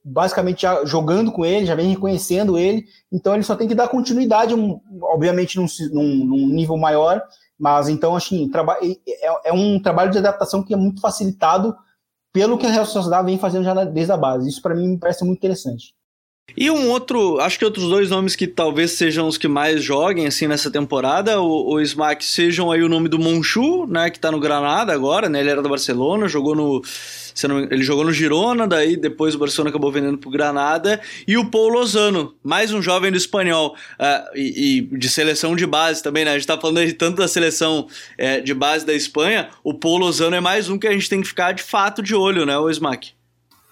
basicamente 0.02 0.62
já 0.62 0.86
jogando 0.86 1.30
com 1.30 1.44
ele, 1.44 1.66
já 1.66 1.76
vem 1.76 1.90
reconhecendo 1.90 2.58
ele, 2.58 2.86
então 3.12 3.34
ele 3.34 3.44
só 3.44 3.58
tem 3.58 3.68
que 3.68 3.76
dar 3.76 3.90
continuidade, 3.90 4.56
obviamente 5.02 5.58
num, 5.58 5.66
num, 5.92 6.26
num 6.26 6.48
nível 6.48 6.78
maior, 6.78 7.22
mas 7.60 7.90
então 7.90 8.16
assim, 8.16 8.50
é, 9.10 9.50
é, 9.50 9.52
um 9.52 9.78
trabalho 9.78 10.10
de 10.10 10.20
adaptação 10.20 10.64
que 10.64 10.74
é 10.74 10.78
muito 10.78 11.02
facilitado 11.02 11.76
pelo 12.32 12.58
que 12.58 12.66
a 12.66 12.70
Real 12.70 12.86
Sociedade 12.86 13.26
vem 13.26 13.38
fazendo 13.38 13.66
já 13.66 13.74
desde 13.84 14.14
a 14.14 14.18
base. 14.18 14.48
Isso 14.48 14.62
para 14.62 14.74
mim 14.74 14.88
me 14.88 14.98
parece 14.98 15.26
muito 15.26 15.40
interessante. 15.40 15.94
E 16.56 16.70
um 16.70 16.90
outro, 16.90 17.40
acho 17.40 17.58
que 17.58 17.66
outros 17.66 17.90
dois 17.90 18.10
nomes 18.10 18.36
que 18.36 18.48
talvez 18.48 18.92
sejam 18.92 19.28
os 19.28 19.38
que 19.38 19.48
mais 19.48 19.84
joguem 19.84 20.28
assim 20.28 20.48
nessa 20.48 20.70
temporada, 20.70 21.40
o, 21.40 21.74
o 21.74 21.82
Smack 21.82 22.24
sejam 22.24 22.72
aí 22.72 22.84
o 22.84 22.90
nome 22.90 23.08
do 23.08 23.20
Monchu, 23.20 23.86
né, 23.88 24.10
que 24.10 24.20
tá 24.20 24.32
no 24.32 24.40
Granada 24.40 24.94
agora, 24.94 25.30
né? 25.30 25.40
Ele 25.40 25.50
era 25.50 25.62
do 25.62 25.70
Barcelona, 25.70 26.28
jogou 26.28 26.56
no 26.56 26.82
ele 27.48 27.84
jogou 27.84 28.04
no 28.04 28.12
Girona, 28.12 28.68
daí 28.68 28.98
depois 28.98 29.36
o 29.36 29.38
Barcelona 29.38 29.70
acabou 29.70 29.92
vendendo 29.92 30.18
pro 30.18 30.30
Granada, 30.30 31.00
e 31.28 31.38
o 31.38 31.50
Paul 31.50 31.70
Lozano, 31.70 32.36
mais 32.44 32.74
um 32.74 32.82
jovem 32.82 33.12
do 33.12 33.18
espanhol, 33.18 33.76
uh, 34.00 34.30
e, 34.36 34.80
e, 34.92 34.98
de 34.98 35.10
seleção 35.10 35.56
de 35.56 35.66
base 35.66 36.04
também, 36.04 36.26
né? 36.26 36.32
A 36.32 36.34
gente 36.34 36.48
tá 36.48 36.60
falando 36.60 36.80
aí 36.80 36.92
tanto 36.92 37.18
da 37.18 37.28
seleção 37.28 37.88
é, 38.18 38.42
de 38.42 38.54
base 38.54 38.86
da 38.86 38.94
Espanha, 38.94 39.50
o 39.64 39.74
Paul 39.74 40.00
Lozano 40.00 40.36
é 40.36 40.42
mais 40.42 40.70
um 40.70 40.78
que 40.78 40.88
a 40.88 40.92
gente 40.92 41.10
tem 41.10 41.22
que 41.22 41.28
ficar 41.28 41.54
de 41.54 41.64
fato 41.64 42.02
de 42.02 42.16
olho, 42.16 42.46
né, 42.46 42.58
o 42.58 42.70
Smack? 42.70 43.19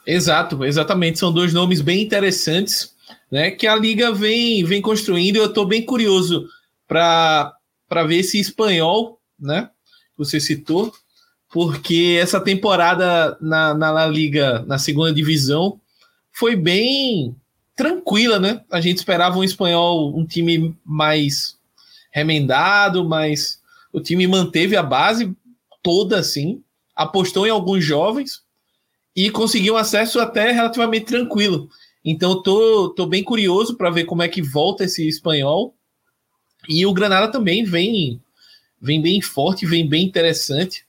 Exato, 0.08 0.64
exatamente. 0.64 1.20
São 1.20 1.34
dois 1.34 1.54
nomes 1.54 1.82
bem 1.82 2.02
interessantes, 2.02 2.96
né? 3.30 3.52
Que 3.52 3.68
a 3.68 3.76
liga 3.76 4.14
vem, 4.14 4.64
vem 4.64 4.82
construindo. 4.82 5.36
Eu 5.36 5.48
estou 5.48 5.66
bem 5.66 5.86
curioso 5.86 6.48
para 6.88 7.54
ver 8.08 8.20
esse 8.20 8.40
espanhol, 8.40 9.20
né? 9.38 9.70
Você 10.18 10.40
citou, 10.40 10.94
porque 11.52 12.18
essa 12.22 12.40
temporada 12.40 13.38
na, 13.42 13.74
na 13.74 13.92
La 13.92 14.08
Liga, 14.08 14.64
na 14.66 14.78
segunda 14.78 15.14
divisão, 15.14 15.78
foi 16.32 16.56
bem 16.56 17.36
tranquila, 17.76 18.40
né? 18.40 18.64
A 18.72 18.80
gente 18.80 19.00
esperava 19.00 19.38
um 19.38 19.44
espanhol, 19.44 20.18
um 20.18 20.26
time 20.26 20.74
mais 20.86 21.58
remendado, 22.14 23.04
mas 23.04 23.62
o 23.92 24.00
time 24.00 24.26
manteve 24.26 24.78
a 24.78 24.82
base 24.82 25.36
toda 25.84 26.18
assim, 26.18 26.64
apostou 26.96 27.46
em 27.46 27.50
alguns 27.50 27.84
jovens 27.84 28.47
e 29.18 29.32
conseguiu 29.32 29.74
um 29.74 29.78
acesso 29.78 30.20
até 30.20 30.52
relativamente 30.52 31.08
tranquilo. 31.08 31.68
Então 32.06 32.40
tô, 32.44 32.90
tô 32.90 33.08
bem 33.08 33.24
curioso 33.24 33.76
para 33.76 33.90
ver 33.90 34.06
como 34.06 34.22
é 34.22 34.28
que 34.28 34.44
volta 34.44 34.84
esse 34.84 35.08
espanhol. 35.08 35.76
E 36.70 36.86
o 36.86 36.94
Granada 36.94 37.32
também 37.32 37.64
vem 37.64 38.22
vem 38.80 39.02
bem 39.02 39.20
forte, 39.20 39.66
vem 39.66 39.90
bem 39.90 40.06
interessante. 40.06 40.86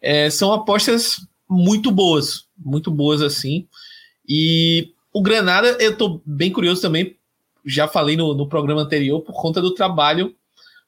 É, 0.00 0.30
são 0.30 0.50
apostas 0.50 1.20
muito 1.46 1.90
boas, 1.90 2.46
muito 2.56 2.90
boas 2.90 3.20
assim. 3.20 3.68
E 4.26 4.94
o 5.12 5.20
Granada, 5.20 5.76
eu 5.78 5.94
tô 5.94 6.22
bem 6.24 6.50
curioso 6.50 6.80
também, 6.80 7.16
já 7.66 7.86
falei 7.86 8.16
no, 8.16 8.32
no 8.32 8.48
programa 8.48 8.80
anterior, 8.80 9.20
por 9.20 9.34
conta 9.34 9.60
do 9.60 9.74
trabalho 9.74 10.34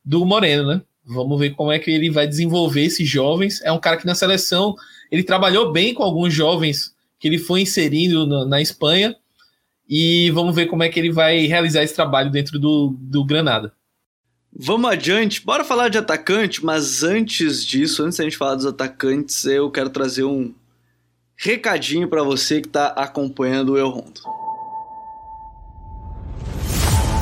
do 0.03 0.25
Moreno, 0.25 0.67
né? 0.67 0.83
Vamos 1.05 1.39
ver 1.39 1.51
como 1.51 1.73
é 1.73 1.79
que 1.79 1.91
ele 1.91 2.11
vai 2.11 2.27
desenvolver 2.27 2.83
esses 2.83 3.09
jovens. 3.09 3.61
É 3.63 3.73
um 3.73 3.81
cara 3.81 3.97
que 3.97 4.07
na 4.07 4.15
seleção 4.15 4.75
ele 5.11 5.23
trabalhou 5.23 5.73
bem 5.73 5.95
com 5.95 6.03
alguns 6.03 6.33
jovens 6.33 6.95
que 7.19 7.29
ele 7.29 7.39
foi 7.39 7.63
inserindo 7.63 8.27
na, 8.27 8.45
na 8.45 8.61
Espanha. 8.61 9.17
E 9.89 10.31
vamos 10.31 10.55
ver 10.55 10.67
como 10.67 10.83
é 10.83 10.89
que 10.89 11.01
ele 11.01 11.11
vai 11.11 11.47
realizar 11.47 11.83
esse 11.83 11.95
trabalho 11.95 12.31
dentro 12.31 12.59
do, 12.59 12.95
do 12.99 13.25
Granada. 13.25 13.73
Vamos 14.53 14.91
adiante, 14.91 15.45
bora 15.45 15.65
falar 15.65 15.89
de 15.89 15.99
atacante, 15.99 16.65
mas 16.65 17.05
antes 17.05 17.65
disso, 17.65 18.03
antes 18.03 18.19
da 18.19 18.25
gente 18.25 18.37
falar 18.37 18.57
dos 18.57 18.67
atacantes, 18.67 19.45
eu 19.45 19.71
quero 19.71 19.91
trazer 19.91 20.25
um 20.25 20.53
recadinho 21.37 22.09
para 22.09 22.23
você 22.23 22.61
que 22.61 22.67
está 22.67 22.89
acompanhando 22.89 23.73
o 23.73 23.79
El 23.79 23.89
Rondo. 23.89 24.21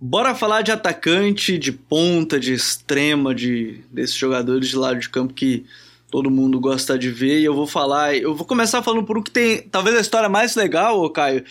Bora 0.00 0.34
falar 0.34 0.62
de 0.62 0.72
atacante, 0.72 1.56
de 1.56 1.72
ponta, 1.72 2.38
de 2.38 2.52
extrema, 2.52 3.34
de 3.34 3.80
desses 3.90 4.16
jogadores 4.16 4.68
de 4.68 4.76
lado 4.76 4.98
de 4.98 5.08
campo 5.08 5.32
que 5.32 5.64
todo 6.10 6.30
mundo 6.30 6.60
gosta 6.60 6.98
de 6.98 7.10
ver. 7.10 7.40
E 7.40 7.44
eu 7.44 7.54
vou 7.54 7.66
falar, 7.66 8.16
eu 8.16 8.34
vou 8.34 8.46
começar 8.46 8.82
falando 8.82 9.04
por 9.04 9.16
um 9.18 9.22
que 9.22 9.30
tem 9.30 9.62
talvez 9.62 9.96
a 9.96 10.00
história 10.00 10.28
mais 10.28 10.54
legal, 10.54 11.08
Caio, 11.10 11.44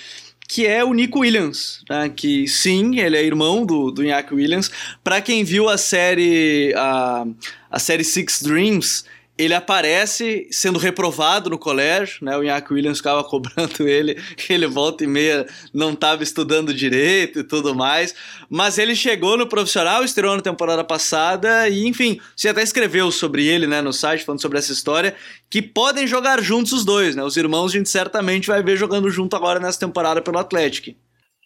que 0.48 0.66
é 0.68 0.84
o 0.84 0.94
Nico 0.94 1.20
Williams, 1.20 1.84
né? 1.90 2.10
que 2.10 2.48
sim, 2.48 3.00
ele 3.00 3.18
é 3.18 3.24
irmão 3.24 3.66
do, 3.66 3.92
do 3.92 4.04
Iñaki 4.04 4.34
Williams. 4.34 4.70
Para 5.04 5.22
quem 5.22 5.44
viu 5.44 5.68
a 5.68 5.78
série 5.78 6.74
a, 6.76 7.26
a 7.72 7.80
série 7.80 8.04
Six 8.04 8.44
Dreams, 8.44 9.06
ele 9.36 9.54
aparece 9.54 10.48
sendo 10.52 10.78
reprovado 10.78 11.50
no 11.50 11.58
colégio, 11.58 12.24
né? 12.24 12.38
O 12.38 12.44
Iñaki 12.44 12.74
Williams 12.74 13.00
ficava 13.00 13.24
cobrando 13.26 13.88
ele, 13.88 14.22
ele 14.48 14.68
volta 14.68 15.04
e 15.04 15.08
meia 15.08 15.48
não 15.74 15.94
estava 15.94 16.22
estudando 16.22 16.74
direito 16.74 17.40
e 17.40 17.44
tudo 17.44 17.74
mais, 17.74 18.14
mas 18.50 18.78
ele 18.78 18.96
chegou 18.96 19.38
no 19.38 19.48
profissional, 19.48 20.04
estreou 20.04 20.36
na 20.36 20.42
temporada 20.42 20.84
passada 20.84 21.68
e, 21.68 21.88
enfim, 21.88 22.20
você 22.36 22.50
até 22.50 22.62
escreveu 22.62 23.12
sobre 23.12 23.46
ele, 23.46 23.66
né, 23.66 23.82
no 23.82 23.92
site, 23.92 24.24
falando 24.24 24.42
sobre 24.42 24.60
essa 24.60 24.72
história, 24.72 25.16
que 25.50 25.62
podem 25.62 26.06
jogar 26.06 26.42
juntos 26.42 26.72
os 26.72 26.86
dois, 26.86 27.16
né? 27.16 27.24
Os 27.24 27.36
irmãos 27.36 27.72
a 27.72 27.78
gente 27.78 27.90
certamente 27.90 28.48
vai 28.48 28.62
ver 28.62 28.78
jogando 28.78 29.10
junto 29.10 29.36
agora 29.36 29.60
nessa 29.60 29.80
temporada 29.80 30.22
pelo 30.22 30.38
Atlético. 30.38 30.92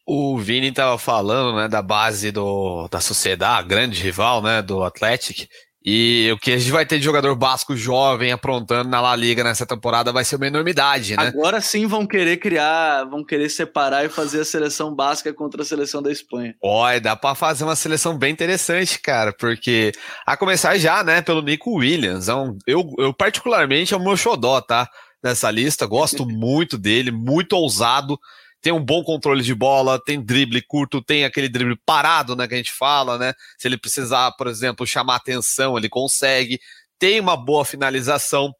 O 0.09 0.37
Vini 0.37 0.67
estava 0.67 0.97
falando, 0.97 1.57
né, 1.57 1.67
da 1.67 1.81
base 1.81 2.31
do, 2.31 2.87
da 2.89 3.01
sociedade, 3.01 3.67
grande 3.67 4.01
rival, 4.01 4.41
né, 4.41 4.61
do 4.61 4.81
Atlético, 4.81 5.41
e 5.89 6.29
o 6.33 6.37
que 6.37 6.51
a 6.51 6.57
gente 6.57 6.69
vai 6.69 6.85
ter 6.85 6.97
de 6.97 7.05
jogador 7.05 7.33
basco 7.33 7.73
jovem 7.73 8.33
aprontando 8.33 8.89
na 8.89 8.99
La 8.99 9.15
Liga 9.15 9.41
nessa 9.41 9.65
temporada 9.65 10.11
vai 10.11 10.25
ser 10.25 10.35
uma 10.35 10.47
enormidade, 10.47 11.15
né? 11.15 11.27
Agora 11.27 11.61
sim 11.61 11.87
vão 11.87 12.05
querer 12.05 12.35
criar, 12.41 13.05
vão 13.05 13.23
querer 13.23 13.47
separar 13.47 14.03
e 14.03 14.09
fazer 14.09 14.41
a 14.41 14.45
seleção 14.45 14.93
basca 14.93 15.33
contra 15.33 15.61
a 15.61 15.65
seleção 15.65 16.01
da 16.01 16.11
Espanha. 16.11 16.53
Olha, 16.61 16.99
dá 16.99 17.15
para 17.15 17.33
fazer 17.35 17.63
uma 17.63 17.77
seleção 17.77 18.17
bem 18.17 18.33
interessante, 18.33 18.99
cara, 18.99 19.31
porque 19.31 19.93
a 20.25 20.35
começar 20.35 20.77
já, 20.77 21.01
né, 21.05 21.21
pelo 21.21 21.41
Nico 21.41 21.77
Williams. 21.77 22.27
É 22.27 22.35
um, 22.35 22.57
eu, 22.67 22.83
eu 22.97 23.13
particularmente 23.13 23.93
é 23.93 23.97
o 23.97 24.03
meu 24.03 24.17
xodó, 24.17 24.59
tá? 24.59 24.89
Nessa 25.23 25.49
lista, 25.49 25.85
gosto 25.85 26.25
muito 26.27 26.77
dele, 26.77 27.11
muito 27.11 27.53
ousado 27.53 28.19
tem 28.67 28.73
um 28.73 28.83
bom 28.83 29.01
controle 29.01 29.41
de 29.41 29.55
bola, 29.55 29.97
tem 29.97 30.21
drible 30.21 30.61
curto, 30.61 31.01
tem 31.01 31.23
aquele 31.23 31.47
drible 31.47 31.79
parado, 31.85 32.35
né, 32.35 32.45
que 32.45 32.53
a 32.53 32.57
gente 32.57 32.73
fala, 32.73 33.17
né? 33.17 33.33
Se 33.57 33.65
ele 33.65 33.77
precisar, 33.77 34.33
por 34.33 34.45
exemplo, 34.45 34.85
chamar 34.85 35.15
atenção, 35.15 35.77
ele 35.77 35.87
consegue. 35.87 36.59
Tem 36.99 37.17
uma 37.21 37.37
boa 37.37 37.63
finalização. 37.63 38.53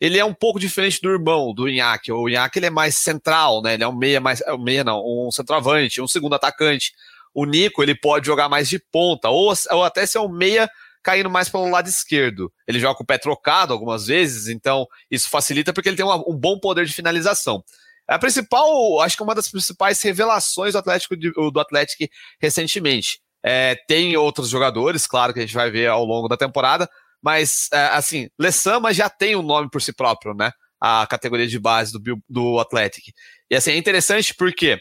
Ele 0.00 0.16
é 0.16 0.24
um 0.24 0.32
pouco 0.32 0.60
diferente 0.60 1.00
do 1.02 1.10
irmão, 1.10 1.52
do 1.52 1.68
Inhaque. 1.68 2.12
O 2.12 2.28
Inhaque 2.28 2.60
ele 2.60 2.66
é 2.66 2.70
mais 2.70 2.94
central, 2.94 3.60
né? 3.60 3.74
Ele 3.74 3.82
é 3.82 3.88
um 3.88 3.96
meia 3.96 4.20
mais, 4.20 4.40
é 4.42 4.52
um 4.52 4.62
meia 4.62 4.84
não, 4.84 5.02
um 5.04 5.28
centroavante, 5.32 6.00
um 6.00 6.06
segundo 6.06 6.36
atacante. 6.36 6.92
O 7.34 7.44
Nico, 7.44 7.82
ele 7.82 7.96
pode 7.96 8.26
jogar 8.26 8.48
mais 8.48 8.68
de 8.68 8.78
ponta, 8.78 9.28
ou, 9.28 9.52
ou 9.72 9.82
até 9.82 10.06
ser 10.06 10.20
um 10.20 10.28
meia 10.28 10.70
caindo 11.02 11.28
mais 11.28 11.48
pelo 11.48 11.68
lado 11.68 11.88
esquerdo. 11.88 12.52
Ele 12.64 12.78
joga 12.78 12.94
com 12.94 13.02
o 13.02 13.06
pé 13.06 13.18
trocado 13.18 13.72
algumas 13.72 14.06
vezes, 14.06 14.46
então 14.46 14.86
isso 15.10 15.28
facilita 15.28 15.72
porque 15.72 15.88
ele 15.88 15.96
tem 15.96 16.06
uma, 16.06 16.16
um 16.28 16.36
bom 16.36 16.60
poder 16.60 16.86
de 16.86 16.92
finalização. 16.92 17.64
A 18.08 18.18
principal, 18.18 19.00
acho 19.00 19.16
que 19.16 19.22
uma 19.22 19.34
das 19.34 19.48
principais 19.48 20.00
revelações 20.00 20.72
do 20.72 20.78
Atlético, 20.78 21.14
do 21.16 21.60
Atlético 21.60 22.04
recentemente. 22.40 23.20
É, 23.44 23.76
tem 23.86 24.16
outros 24.16 24.48
jogadores, 24.48 25.06
claro, 25.06 25.32
que 25.32 25.40
a 25.40 25.42
gente 25.42 25.54
vai 25.54 25.70
ver 25.70 25.88
ao 25.88 26.04
longo 26.04 26.26
da 26.26 26.36
temporada, 26.36 26.88
mas, 27.22 27.68
é, 27.72 27.86
assim, 27.88 28.28
Lessama 28.38 28.92
já 28.92 29.10
tem 29.10 29.36
um 29.36 29.42
nome 29.42 29.68
por 29.70 29.82
si 29.82 29.92
próprio, 29.92 30.34
né? 30.34 30.52
A 30.80 31.06
categoria 31.06 31.46
de 31.46 31.58
base 31.58 31.92
do, 31.92 32.22
do 32.28 32.58
Atlético. 32.58 33.10
E, 33.50 33.56
assim, 33.56 33.72
é 33.72 33.76
interessante 33.76 34.34
porque 34.34 34.80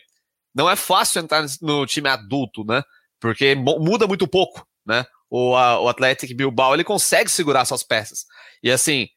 não 0.55 0.69
é 0.69 0.75
fácil 0.75 1.21
entrar 1.21 1.45
no 1.61 1.85
time 1.85 2.07
adulto, 2.09 2.63
né? 2.63 2.81
Porque 3.19 3.55
muda 3.55 4.07
muito 4.07 4.27
pouco, 4.27 4.65
né? 4.85 5.05
O, 5.29 5.55
a, 5.55 5.81
o 5.81 5.89
Atlético 5.89 6.35
Bilbao, 6.35 6.73
ele 6.73 6.83
consegue 6.83 7.29
segurar 7.29 7.65
suas 7.65 7.83
peças. 7.83 8.25
E, 8.63 8.71
assim, 8.71 9.07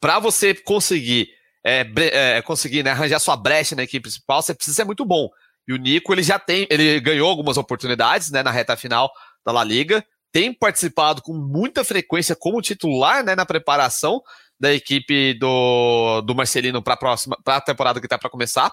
para 0.00 0.18
você 0.18 0.54
conseguir 0.54 1.28
é, 1.64 1.86
é, 2.12 2.42
conseguir 2.42 2.82
né, 2.82 2.90
arranjar 2.90 3.18
sua 3.18 3.36
brecha 3.36 3.76
na 3.76 3.82
equipe 3.82 4.02
principal, 4.02 4.42
você 4.42 4.54
precisa 4.54 4.76
ser 4.76 4.84
muito 4.84 5.04
bom. 5.04 5.28
E 5.68 5.72
o 5.72 5.76
Nico, 5.76 6.12
ele 6.12 6.22
já 6.22 6.38
tem, 6.38 6.66
ele 6.70 7.00
ganhou 7.00 7.28
algumas 7.28 7.56
oportunidades 7.56 8.30
né, 8.30 8.42
na 8.42 8.50
reta 8.50 8.76
final 8.76 9.10
da 9.44 9.52
La 9.52 9.62
Liga, 9.64 10.04
tem 10.32 10.52
participado 10.52 11.22
com 11.22 11.34
muita 11.34 11.84
frequência 11.84 12.36
como 12.36 12.62
titular 12.62 13.24
né, 13.24 13.34
na 13.34 13.44
preparação 13.44 14.20
da 14.58 14.72
equipe 14.72 15.34
do, 15.34 16.20
do 16.22 16.34
Marcelino 16.34 16.82
para 16.82 16.94
a 16.94 16.96
próxima 16.96 17.36
para 17.42 17.56
a 17.56 17.60
temporada 17.60 18.00
que 18.00 18.06
está 18.06 18.18
para 18.18 18.30
começar. 18.30 18.72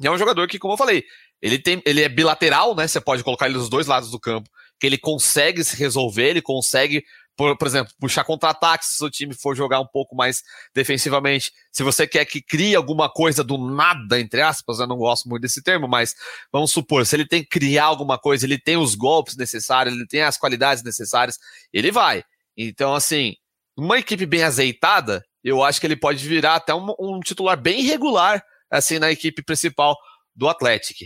E 0.00 0.06
é 0.06 0.10
um 0.10 0.18
jogador 0.18 0.46
que, 0.48 0.58
como 0.58 0.74
eu 0.74 0.78
falei, 0.78 1.04
ele, 1.42 1.58
tem, 1.58 1.82
ele 1.84 2.02
é 2.02 2.08
bilateral, 2.08 2.74
né? 2.74 2.86
Você 2.86 3.00
pode 3.00 3.22
colocar 3.22 3.46
ele 3.46 3.58
dos 3.58 3.68
dois 3.68 3.86
lados 3.86 4.10
do 4.10 4.18
campo, 4.18 4.48
que 4.80 4.86
ele 4.86 4.96
consegue 4.96 5.62
se 5.62 5.76
resolver, 5.76 6.30
ele 6.30 6.42
consegue 6.42 7.04
por, 7.38 7.56
por 7.56 7.68
exemplo, 7.68 7.94
puxar 8.00 8.24
contra-ataque 8.24 8.84
se 8.84 8.96
o 8.96 8.98
seu 8.98 9.10
time 9.10 9.32
for 9.32 9.54
jogar 9.54 9.78
um 9.78 9.86
pouco 9.86 10.16
mais 10.16 10.42
defensivamente. 10.74 11.52
Se 11.70 11.84
você 11.84 12.04
quer 12.04 12.24
que 12.24 12.42
crie 12.42 12.74
alguma 12.74 13.08
coisa 13.08 13.44
do 13.44 13.56
nada, 13.56 14.18
entre 14.18 14.42
aspas, 14.42 14.80
eu 14.80 14.88
não 14.88 14.96
gosto 14.96 15.28
muito 15.28 15.42
desse 15.42 15.62
termo, 15.62 15.86
mas 15.86 16.16
vamos 16.52 16.72
supor, 16.72 17.06
se 17.06 17.14
ele 17.14 17.24
tem 17.24 17.44
que 17.44 17.48
criar 17.48 17.84
alguma 17.84 18.18
coisa, 18.18 18.44
ele 18.44 18.58
tem 18.58 18.76
os 18.76 18.96
golpes 18.96 19.36
necessários, 19.36 19.94
ele 19.94 20.04
tem 20.04 20.22
as 20.22 20.36
qualidades 20.36 20.82
necessárias, 20.82 21.38
ele 21.72 21.92
vai. 21.92 22.24
Então, 22.56 22.92
assim, 22.92 23.36
uma 23.76 24.00
equipe 24.00 24.26
bem 24.26 24.42
azeitada, 24.42 25.24
eu 25.44 25.62
acho 25.62 25.80
que 25.80 25.86
ele 25.86 25.96
pode 25.96 26.26
virar 26.26 26.56
até 26.56 26.74
um, 26.74 26.92
um 26.98 27.20
titular 27.20 27.56
bem 27.56 27.82
regular, 27.82 28.42
assim, 28.68 28.98
na 28.98 29.12
equipe 29.12 29.44
principal 29.44 29.96
do 30.34 30.48
Atlético. 30.48 31.04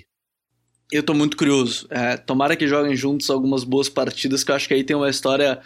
Eu 0.91 1.03
tô 1.03 1.13
muito 1.13 1.37
curioso. 1.37 1.87
É, 1.91 2.17
tomara 2.17 2.57
que 2.57 2.67
joguem 2.67 2.97
juntos 2.97 3.29
algumas 3.29 3.65
boas 3.65 3.91
partidas, 3.91 4.43
que 4.43 4.51
eu 4.51 4.55
acho 4.55 4.67
que 4.67 4.73
aí 4.73 4.83
tem 4.83 4.97
uma 4.97 5.11
história 5.11 5.61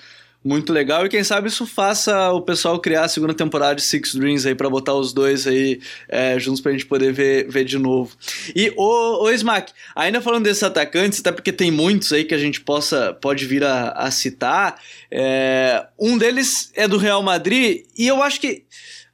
muito 0.45 0.73
legal. 0.73 1.05
E 1.05 1.09
quem 1.09 1.25
sabe 1.25 1.49
isso 1.49 1.67
faça 1.67 2.31
o 2.33 2.41
pessoal 2.41 2.79
criar 2.79 3.05
a 3.05 3.09
segunda 3.09 3.35
temporada 3.35 3.75
de 3.75 3.83
Six 3.83 4.15
Dreams 4.15 4.47
aí 4.47 4.55
para 4.55 4.71
botar 4.71 4.95
os 4.95 5.13
dois 5.13 5.47
aí 5.47 5.81
é, 6.09 6.39
juntos 6.39 6.61
pra 6.61 6.73
gente 6.73 6.87
poder 6.87 7.13
ver, 7.13 7.49
ver 7.49 7.65
de 7.65 7.79
novo. 7.79 8.17
E 8.55 8.73
o, 8.77 9.25
o 9.25 9.31
Smack, 9.31 9.73
ainda 9.95 10.21
falando 10.21 10.45
desses 10.45 10.63
atacantes, 10.63 11.21
até 11.21 11.33
porque 11.33 11.53
tem 11.53 11.71
muitos 11.71 12.13
aí 12.13 12.25
que 12.25 12.35
a 12.35 12.39
gente 12.39 12.61
possa 12.61 13.13
pode 13.15 13.45
vir 13.45 13.65
a, 13.65 13.91
a 13.91 14.11
citar. 14.11 14.81
É, 15.11 15.87
um 15.99 16.17
deles 16.17 16.71
é 16.75 16.87
do 16.87 16.97
Real 16.97 17.23
Madrid, 17.23 17.85
e 17.97 18.07
eu 18.07 18.23
acho 18.23 18.41
que 18.41 18.65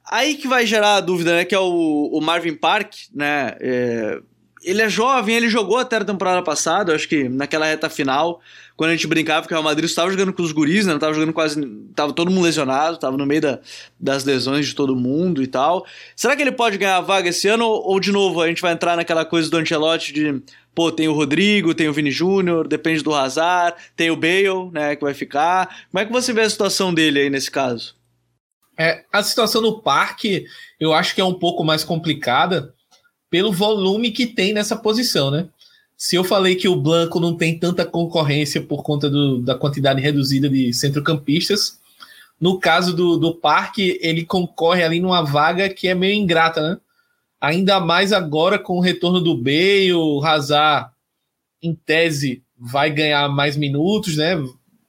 aí 0.09 0.35
que 0.35 0.47
vai 0.47 0.65
gerar 0.65 0.95
a 0.95 1.01
dúvida, 1.01 1.35
né? 1.35 1.45
Que 1.45 1.55
é 1.55 1.59
o, 1.59 2.09
o 2.13 2.21
Marvin 2.21 2.53
Park, 2.53 2.93
né? 3.13 3.55
É, 3.59 4.19
ele 4.63 4.81
é 4.81 4.89
jovem, 4.89 5.35
ele 5.35 5.49
jogou 5.49 5.77
até 5.77 5.97
a 5.97 6.05
temporada 6.05 6.41
passada, 6.41 6.95
acho 6.95 7.07
que 7.07 7.27
naquela 7.27 7.65
reta 7.65 7.89
final, 7.89 8.39
quando 8.75 8.89
a 8.89 8.93
gente 8.93 9.05
brincava 9.05 9.45
que 9.45 9.53
o 9.53 9.55
Real 9.55 9.63
Madrid 9.63 9.85
estava 9.85 10.09
jogando 10.09 10.33
com 10.33 10.41
os 10.41 10.51
guris, 10.51 10.85
né? 10.85 10.91
Não 10.91 10.97
estava 10.97 11.13
jogando 11.13 11.33
quase. 11.33 11.63
Tava 11.95 12.11
todo 12.11 12.31
mundo 12.31 12.43
lesionado, 12.43 12.95
estava 12.95 13.15
no 13.15 13.25
meio 13.25 13.41
da, 13.41 13.59
das 13.99 14.23
lesões 14.23 14.67
de 14.67 14.73
todo 14.73 14.95
mundo 14.95 15.43
e 15.43 15.47
tal. 15.47 15.85
Será 16.15 16.35
que 16.35 16.41
ele 16.41 16.51
pode 16.51 16.77
ganhar 16.77 16.97
a 16.97 17.01
vaga 17.01 17.29
esse 17.29 17.47
ano? 17.47 17.65
Ou, 17.65 17.91
ou, 17.91 17.99
de 17.99 18.11
novo, 18.11 18.41
a 18.41 18.47
gente 18.47 18.61
vai 18.61 18.73
entrar 18.73 18.95
naquela 18.95 19.25
coisa 19.25 19.49
do 19.49 19.57
Ancelotti 19.57 20.11
de. 20.11 20.41
Pô, 20.73 20.91
tem 20.91 21.07
o 21.07 21.13
Rodrigo, 21.13 21.75
tem 21.75 21.87
o 21.87 21.93
Vini 21.93 22.09
Júnior, 22.09 22.67
depende 22.67 23.03
do 23.03 23.13
Hazard, 23.13 23.77
tem 23.95 24.09
o 24.09 24.15
Bale, 24.15 24.71
né, 24.71 24.95
que 24.95 25.03
vai 25.03 25.13
ficar. 25.13 25.85
Como 25.91 26.01
é 26.01 26.05
que 26.05 26.11
você 26.11 26.33
vê 26.33 26.41
a 26.41 26.49
situação 26.49 26.91
dele 26.91 27.19
aí 27.19 27.29
nesse 27.29 27.51
caso? 27.51 27.95
É, 28.75 29.03
a 29.13 29.21
situação 29.21 29.61
no 29.61 29.83
parque, 29.83 30.45
eu 30.79 30.91
acho 30.91 31.13
que 31.13 31.21
é 31.21 31.23
um 31.23 31.35
pouco 31.35 31.63
mais 31.63 31.83
complicada, 31.83 32.73
pelo 33.29 33.51
volume 33.51 34.11
que 34.11 34.25
tem 34.25 34.51
nessa 34.51 34.75
posição, 34.75 35.29
né? 35.29 35.47
Se 36.03 36.17
eu 36.17 36.23
falei 36.25 36.57
que 36.57 36.67
o 36.67 36.75
Blanco 36.75 37.17
não 37.17 37.33
tem 37.33 37.57
tanta 37.57 37.85
concorrência 37.85 38.61
por 38.61 38.83
conta 38.83 39.09
do, 39.09 39.39
da 39.39 39.55
quantidade 39.55 40.01
reduzida 40.01 40.49
de 40.49 40.73
centrocampistas, 40.73 41.79
no 42.41 42.59
caso 42.59 42.93
do, 42.93 43.15
do 43.15 43.33
Parque, 43.33 43.97
ele 44.01 44.25
concorre 44.25 44.83
ali 44.83 44.99
numa 44.99 45.21
vaga 45.21 45.69
que 45.69 45.87
é 45.87 45.95
meio 45.95 46.13
ingrata, 46.13 46.61
né? 46.61 46.77
Ainda 47.39 47.79
mais 47.79 48.11
agora 48.11 48.59
com 48.59 48.73
o 48.73 48.81
retorno 48.81 49.21
do 49.21 49.33
B, 49.33 49.93
o 49.93 50.21
Hazard, 50.21 50.91
em 51.61 51.73
tese, 51.73 52.43
vai 52.59 52.89
ganhar 52.89 53.29
mais 53.29 53.55
minutos, 53.55 54.17
né? 54.17 54.35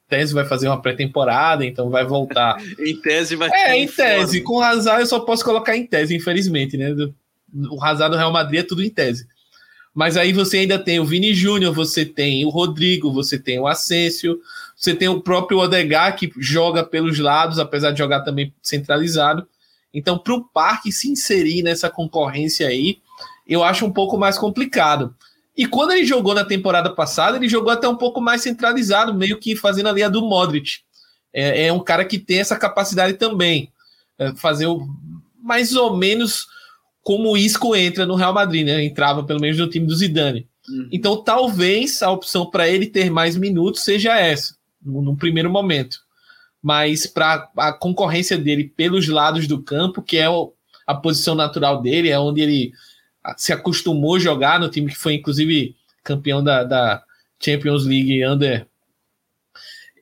tese 0.08 0.34
vai 0.34 0.44
fazer 0.44 0.66
uma 0.66 0.82
pré-temporada, 0.82 1.64
então 1.64 1.90
vai 1.90 2.04
voltar. 2.04 2.56
em 2.84 3.00
tese 3.00 3.36
vai 3.36 3.50
É, 3.52 3.76
em 3.76 3.86
tese. 3.86 4.40
Com 4.40 4.56
o 4.56 4.60
Hazard 4.60 5.02
eu 5.02 5.06
só 5.06 5.20
posso 5.20 5.44
colocar 5.44 5.76
em 5.76 5.86
tese, 5.86 6.12
infelizmente, 6.12 6.76
né? 6.76 6.92
o 7.70 7.80
Hazard 7.80 8.10
do 8.10 8.18
Real 8.18 8.32
Madrid 8.32 8.58
é 8.58 8.64
tudo 8.64 8.82
em 8.82 8.90
tese. 8.90 9.28
Mas 9.94 10.16
aí 10.16 10.32
você 10.32 10.58
ainda 10.58 10.78
tem 10.78 10.98
o 10.98 11.04
Vini 11.04 11.32
Júnior, 11.32 11.72
você 11.72 12.04
tem 12.04 12.44
o 12.44 12.48
Rodrigo, 12.48 13.12
você 13.12 13.38
tem 13.38 13.60
o 13.60 13.66
Asensio, 13.66 14.40
você 14.76 14.92
tem 14.92 15.08
o 15.08 15.20
próprio 15.20 15.58
Odegar, 15.58 16.16
que 16.16 16.32
joga 16.36 16.82
pelos 16.82 17.18
lados, 17.20 17.60
apesar 17.60 17.92
de 17.92 17.98
jogar 17.98 18.22
também 18.22 18.52
centralizado. 18.60 19.46
Então, 19.92 20.18
para 20.18 20.34
o 20.34 20.44
Parque 20.44 20.90
se 20.90 21.08
inserir 21.08 21.62
nessa 21.62 21.88
concorrência 21.88 22.66
aí, 22.66 22.98
eu 23.46 23.62
acho 23.62 23.86
um 23.86 23.92
pouco 23.92 24.18
mais 24.18 24.36
complicado. 24.36 25.14
E 25.56 25.66
quando 25.66 25.92
ele 25.92 26.04
jogou 26.04 26.34
na 26.34 26.44
temporada 26.44 26.90
passada, 26.90 27.36
ele 27.36 27.48
jogou 27.48 27.70
até 27.70 27.86
um 27.88 27.96
pouco 27.96 28.20
mais 28.20 28.42
centralizado, 28.42 29.14
meio 29.14 29.38
que 29.38 29.54
fazendo 29.54 29.88
a 29.88 30.08
do 30.08 30.22
Modric. 30.22 30.80
É, 31.32 31.66
é 31.66 31.72
um 31.72 31.78
cara 31.78 32.04
que 32.04 32.18
tem 32.18 32.40
essa 32.40 32.56
capacidade 32.56 33.14
também. 33.14 33.70
É 34.18 34.34
fazer 34.34 34.66
o, 34.66 34.84
mais 35.40 35.76
ou 35.76 35.96
menos 35.96 36.48
como 37.04 37.30
o 37.30 37.36
Isco 37.36 37.76
entra 37.76 38.06
no 38.06 38.14
Real 38.14 38.32
Madrid, 38.32 38.64
né? 38.64 38.82
Entrava 38.82 39.22
pelo 39.22 39.38
menos 39.38 39.58
no 39.58 39.68
time 39.68 39.86
do 39.86 39.94
Zidane. 39.94 40.48
Uhum. 40.66 40.88
Então, 40.90 41.22
talvez 41.22 42.02
a 42.02 42.10
opção 42.10 42.46
para 42.46 42.66
ele 42.66 42.86
ter 42.86 43.10
mais 43.10 43.36
minutos 43.36 43.84
seja 43.84 44.18
essa, 44.18 44.56
no, 44.82 45.02
no 45.02 45.14
primeiro 45.14 45.50
momento. 45.50 45.98
Mas 46.62 47.06
para 47.06 47.50
a 47.58 47.72
concorrência 47.74 48.38
dele 48.38 48.72
pelos 48.74 49.06
lados 49.06 49.46
do 49.46 49.62
campo, 49.62 50.00
que 50.00 50.16
é 50.16 50.30
o, 50.30 50.54
a 50.86 50.94
posição 50.94 51.34
natural 51.34 51.82
dele, 51.82 52.08
é 52.08 52.18
onde 52.18 52.40
ele 52.40 52.72
se 53.36 53.52
acostumou 53.52 54.16
a 54.16 54.18
jogar 54.18 54.58
no 54.58 54.70
time 54.70 54.90
que 54.90 54.96
foi, 54.96 55.14
inclusive, 55.14 55.76
campeão 56.02 56.42
da, 56.42 56.64
da 56.64 57.02
Champions 57.38 57.84
League 57.84 58.24
Under. 58.26 58.66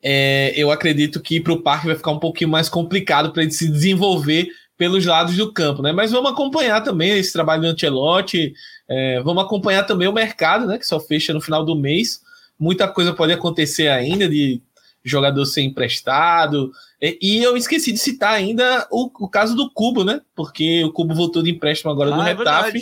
É, 0.01 0.53
eu 0.57 0.71
acredito 0.71 1.21
que 1.21 1.41
para 1.41 1.53
o 1.53 1.63
Parque 1.63 1.87
vai 1.87 1.97
ficar 1.97 2.13
um 2.13 2.19
pouquinho 2.21 2.51
mais 2.51 2.69
complicado 2.69 3.33
para 3.33 3.43
ele 3.43 3.53
se 3.53 3.69
desenvolver 3.69 4.49
pelos 4.77 5.05
lados 5.05 5.37
do 5.37 5.53
campo, 5.53 5.83
né? 5.83 5.93
Mas 5.93 6.11
vamos 6.11 6.33
acompanhar 6.33 6.81
também 6.81 7.11
esse 7.19 7.33
trabalho 7.33 7.63
do 7.63 7.69
Ancelotti, 7.69 8.53
é, 8.89 9.21
vamos 9.21 9.45
acompanhar 9.45 9.85
também 9.85 10.09
o 10.09 10.13
mercado, 10.13 10.67
né? 10.67 10.79
Que 10.79 10.87
só 10.87 10.99
fecha 10.99 11.33
no 11.33 11.41
final 11.41 11.65
do 11.65 11.77
mês. 11.77 12.21
Muita 12.59 12.89
coisa 12.89 13.13
pode 13.13 13.33
acontecer 13.33 13.89
ainda 13.89 14.29
de 14.29 14.61
jogador 15.05 15.45
ser 15.47 15.63
emprestado. 15.63 16.73
E, 17.01 17.19
e 17.21 17.43
eu 17.43 17.57
esqueci 17.57 17.93
de 17.93 17.99
citar 17.99 18.35
ainda 18.35 18.87
o, 18.91 19.11
o, 19.25 19.29
caso 19.29 19.55
do 19.55 19.71
Cubo, 19.71 20.05
né? 20.05 20.21
Porque 20.35 20.85
o 20.85 20.93
Cubo 20.93 21.15
voltou 21.15 21.43
de 21.43 21.51
empréstimo 21.51 21.91
agora 21.91 22.15
ah, 22.15 22.17
do 22.17 22.23
é 22.23 22.35
Retafe. 22.35 22.79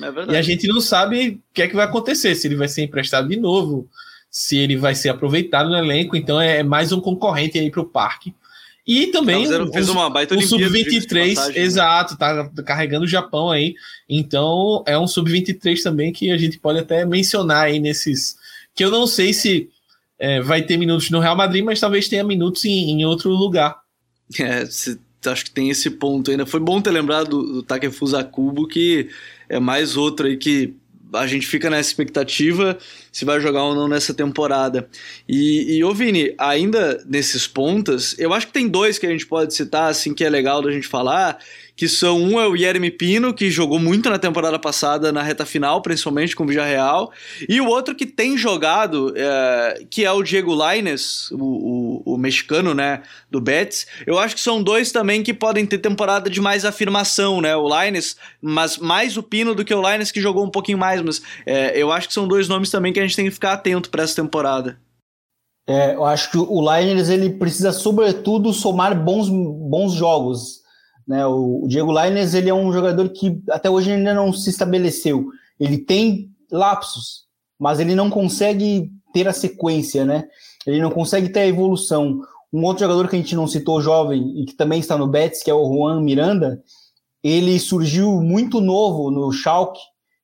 É 0.00 0.32
e 0.32 0.36
a 0.36 0.42
gente 0.42 0.66
não 0.66 0.80
sabe 0.80 1.28
o 1.50 1.54
que 1.54 1.62
é 1.62 1.68
que 1.68 1.76
vai 1.76 1.84
acontecer, 1.84 2.34
se 2.34 2.46
ele 2.46 2.56
vai 2.56 2.68
ser 2.68 2.82
emprestado 2.82 3.28
de 3.28 3.36
novo, 3.36 3.88
se 4.30 4.56
ele 4.56 4.76
vai 4.76 4.94
ser 4.94 5.10
aproveitado 5.10 5.68
no 5.68 5.76
elenco. 5.76 6.16
Então 6.16 6.40
é 6.40 6.62
mais 6.62 6.92
um 6.92 7.00
concorrente 7.00 7.58
aí 7.58 7.70
para 7.70 7.80
o 7.80 7.86
parque. 7.86 8.34
E 8.86 9.08
também 9.08 9.46
o, 9.46 9.72
fez 9.72 9.88
uma 9.88 10.10
baita 10.10 10.34
o 10.34 10.42
sub-23, 10.42 11.36
né? 11.36 11.58
exato, 11.60 12.16
tá 12.16 12.50
carregando 12.64 13.04
o 13.04 13.08
Japão 13.08 13.50
aí. 13.50 13.74
Então 14.08 14.82
é 14.86 14.98
um 14.98 15.06
sub-23 15.06 15.82
também 15.82 16.12
que 16.12 16.30
a 16.32 16.36
gente 16.36 16.58
pode 16.58 16.80
até 16.80 17.04
mencionar 17.04 17.66
aí 17.66 17.78
nesses. 17.78 18.36
Que 18.74 18.84
eu 18.84 18.90
não 18.90 19.06
sei 19.06 19.32
se 19.32 19.68
é, 20.18 20.40
vai 20.40 20.62
ter 20.62 20.76
minutos 20.76 21.10
no 21.10 21.20
Real 21.20 21.36
Madrid, 21.36 21.64
mas 21.64 21.78
talvez 21.78 22.08
tenha 22.08 22.24
minutos 22.24 22.64
em, 22.64 22.90
em 22.90 23.04
outro 23.04 23.30
lugar. 23.30 23.80
É, 24.40 24.66
se, 24.66 24.98
acho 25.26 25.44
que 25.44 25.50
tem 25.52 25.70
esse 25.70 25.88
ponto 25.90 26.30
ainda. 26.30 26.44
Foi 26.44 26.58
bom 26.58 26.80
ter 26.80 26.90
lembrado 26.90 27.28
do, 27.28 27.52
do 27.54 27.62
Takefusa 27.62 28.24
Kubo, 28.24 28.66
que 28.66 29.08
é 29.48 29.60
mais 29.60 29.96
outro 29.96 30.26
aí 30.26 30.36
que 30.36 30.74
a 31.14 31.26
gente 31.26 31.46
fica 31.46 31.68
nessa 31.68 31.90
expectativa 31.90 32.78
se 33.10 33.24
vai 33.24 33.40
jogar 33.40 33.64
ou 33.64 33.74
não 33.74 33.88
nessa 33.88 34.14
temporada. 34.14 34.88
E, 35.28 35.76
e 35.76 35.84
ô 35.84 35.92
Vini, 35.92 36.34
ainda 36.38 37.02
nesses 37.06 37.46
pontas, 37.46 38.18
eu 38.18 38.32
acho 38.32 38.46
que 38.46 38.52
tem 38.52 38.68
dois 38.68 38.98
que 38.98 39.06
a 39.06 39.10
gente 39.10 39.26
pode 39.26 39.54
citar, 39.54 39.90
assim, 39.90 40.14
que 40.14 40.24
é 40.24 40.30
legal 40.30 40.62
da 40.62 40.70
gente 40.70 40.86
falar, 40.88 41.38
que 41.74 41.88
são 41.88 42.20
um 42.20 42.40
é 42.40 42.46
o 42.46 42.54
Yeremy 42.54 42.90
Pino, 42.90 43.32
que 43.32 43.50
jogou 43.50 43.78
muito 43.78 44.10
na 44.10 44.18
temporada 44.18 44.58
passada 44.58 45.10
na 45.10 45.22
reta 45.22 45.46
final, 45.46 45.80
principalmente 45.80 46.36
com 46.36 46.44
o 46.44 46.46
Villarreal, 46.46 47.10
e 47.48 47.60
o 47.60 47.66
outro 47.66 47.94
que 47.94 48.06
tem 48.06 48.36
jogado, 48.36 49.12
é, 49.16 49.84
que 49.90 50.04
é 50.04 50.12
o 50.12 50.22
Diego 50.22 50.54
Laines, 50.54 51.30
o, 51.30 51.36
o, 51.36 52.14
o, 52.14 52.18
mexicano, 52.18 52.74
né, 52.74 53.02
do 53.30 53.40
Betis. 53.40 53.86
Eu 54.06 54.18
acho 54.18 54.34
que 54.34 54.40
são 54.40 54.62
dois 54.62 54.92
também 54.92 55.22
que 55.22 55.32
podem 55.32 55.64
ter 55.64 55.78
temporada 55.78 56.28
de 56.28 56.40
mais 56.40 56.64
afirmação, 56.64 57.40
né, 57.40 57.56
o 57.56 57.66
Laines, 57.66 58.16
mas 58.40 58.76
mais 58.76 59.16
o 59.16 59.22
Pino 59.22 59.54
do 59.54 59.64
que 59.64 59.74
o 59.74 59.80
Laines 59.80 60.12
que 60.12 60.20
jogou 60.20 60.44
um 60.44 60.50
pouquinho 60.50 60.78
mais, 60.78 61.00
mas 61.00 61.22
é, 61.46 61.78
eu 61.80 61.90
acho 61.90 62.08
que 62.08 62.14
são 62.14 62.28
dois 62.28 62.48
nomes 62.48 62.70
também 62.70 62.92
que 62.92 63.00
a 63.00 63.02
gente 63.02 63.16
tem 63.16 63.24
que 63.24 63.30
ficar 63.30 63.54
atento 63.54 63.88
para 63.88 64.02
essa 64.02 64.16
temporada. 64.16 64.78
É, 65.66 65.94
eu 65.94 66.04
acho 66.04 66.30
que 66.30 66.36
o 66.36 66.60
Liners 66.60 67.08
ele 67.08 67.30
precisa 67.30 67.72
sobretudo 67.72 68.52
somar 68.52 69.00
bons, 69.00 69.28
bons 69.28 69.92
jogos 69.92 70.61
né? 71.06 71.26
O, 71.26 71.66
Diego 71.68 71.90
Lainez 71.90 72.34
ele 72.34 72.48
é 72.48 72.54
um 72.54 72.72
jogador 72.72 73.08
que 73.10 73.40
até 73.50 73.68
hoje 73.68 73.92
ainda 73.92 74.14
não 74.14 74.32
se 74.32 74.50
estabeleceu. 74.50 75.28
Ele 75.58 75.78
tem 75.78 76.30
lapsos, 76.50 77.24
mas 77.58 77.80
ele 77.80 77.94
não 77.94 78.10
consegue 78.10 78.90
ter 79.12 79.28
a 79.28 79.32
sequência, 79.32 80.04
né? 80.04 80.24
Ele 80.66 80.80
não 80.80 80.90
consegue 80.90 81.28
ter 81.28 81.40
a 81.40 81.46
evolução. 81.46 82.20
Um 82.52 82.64
outro 82.64 82.84
jogador 82.84 83.08
que 83.08 83.16
a 83.16 83.18
gente 83.18 83.34
não 83.34 83.46
citou 83.46 83.80
jovem 83.80 84.42
e 84.42 84.46
que 84.46 84.54
também 84.54 84.80
está 84.80 84.96
no 84.96 85.06
Betis, 85.06 85.42
que 85.42 85.50
é 85.50 85.54
o 85.54 85.66
Juan 85.66 86.00
Miranda, 86.00 86.62
ele 87.22 87.58
surgiu 87.58 88.20
muito 88.20 88.60
novo 88.60 89.10
no 89.10 89.30
Schalke, 89.32 89.80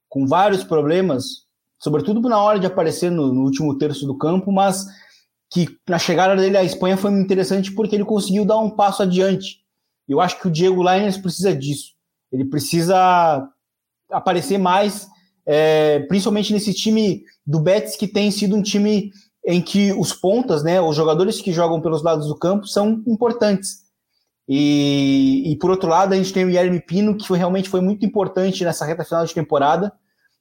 com 0.08 0.26
vários 0.26 0.64
problemas, 0.64 1.44
sobretudo 1.78 2.28
na 2.28 2.40
hora 2.40 2.58
de 2.58 2.66
aparecer 2.66 3.10
no, 3.10 3.32
no 3.32 3.42
último 3.42 3.76
terço 3.76 4.06
do 4.06 4.16
campo, 4.16 4.50
mas 4.50 4.86
que 5.50 5.68
na 5.88 5.98
chegada 5.98 6.36
dele 6.36 6.56
à 6.56 6.64
Espanha 6.64 6.96
foi 6.96 7.10
muito 7.10 7.24
interessante 7.24 7.72
porque 7.72 7.94
ele 7.94 8.04
conseguiu 8.04 8.44
dar 8.44 8.58
um 8.58 8.70
passo 8.70 9.02
adiante. 9.02 9.60
Eu 10.08 10.20
acho 10.20 10.40
que 10.40 10.48
o 10.48 10.50
Diego 10.50 10.82
Lainez 10.82 11.18
precisa 11.18 11.54
disso. 11.54 11.92
Ele 12.32 12.44
precisa 12.44 13.48
aparecer 14.10 14.58
mais, 14.58 15.06
é, 15.46 16.00
principalmente 16.00 16.52
nesse 16.52 16.72
time 16.72 17.22
do 17.46 17.60
Betis, 17.60 17.96
que 17.96 18.08
tem 18.08 18.30
sido 18.30 18.56
um 18.56 18.62
time 18.62 19.10
em 19.46 19.62
que 19.62 19.92
os 19.92 20.12
pontas, 20.12 20.62
né, 20.62 20.80
os 20.80 20.96
jogadores 20.96 21.40
que 21.40 21.52
jogam 21.52 21.80
pelos 21.80 22.02
lados 22.02 22.26
do 22.26 22.38
campo, 22.38 22.66
são 22.66 23.02
importantes. 23.06 23.88
E, 24.48 25.42
e 25.46 25.56
por 25.56 25.70
outro 25.70 25.88
lado, 25.88 26.14
a 26.14 26.16
gente 26.16 26.32
tem 26.32 26.44
o 26.44 26.50
Yeremy 26.50 26.80
Pino, 26.80 27.16
que 27.16 27.26
foi, 27.26 27.38
realmente 27.38 27.68
foi 27.68 27.80
muito 27.80 28.04
importante 28.04 28.64
nessa 28.64 28.84
reta 28.84 29.04
final 29.04 29.24
de 29.24 29.34
temporada, 29.34 29.92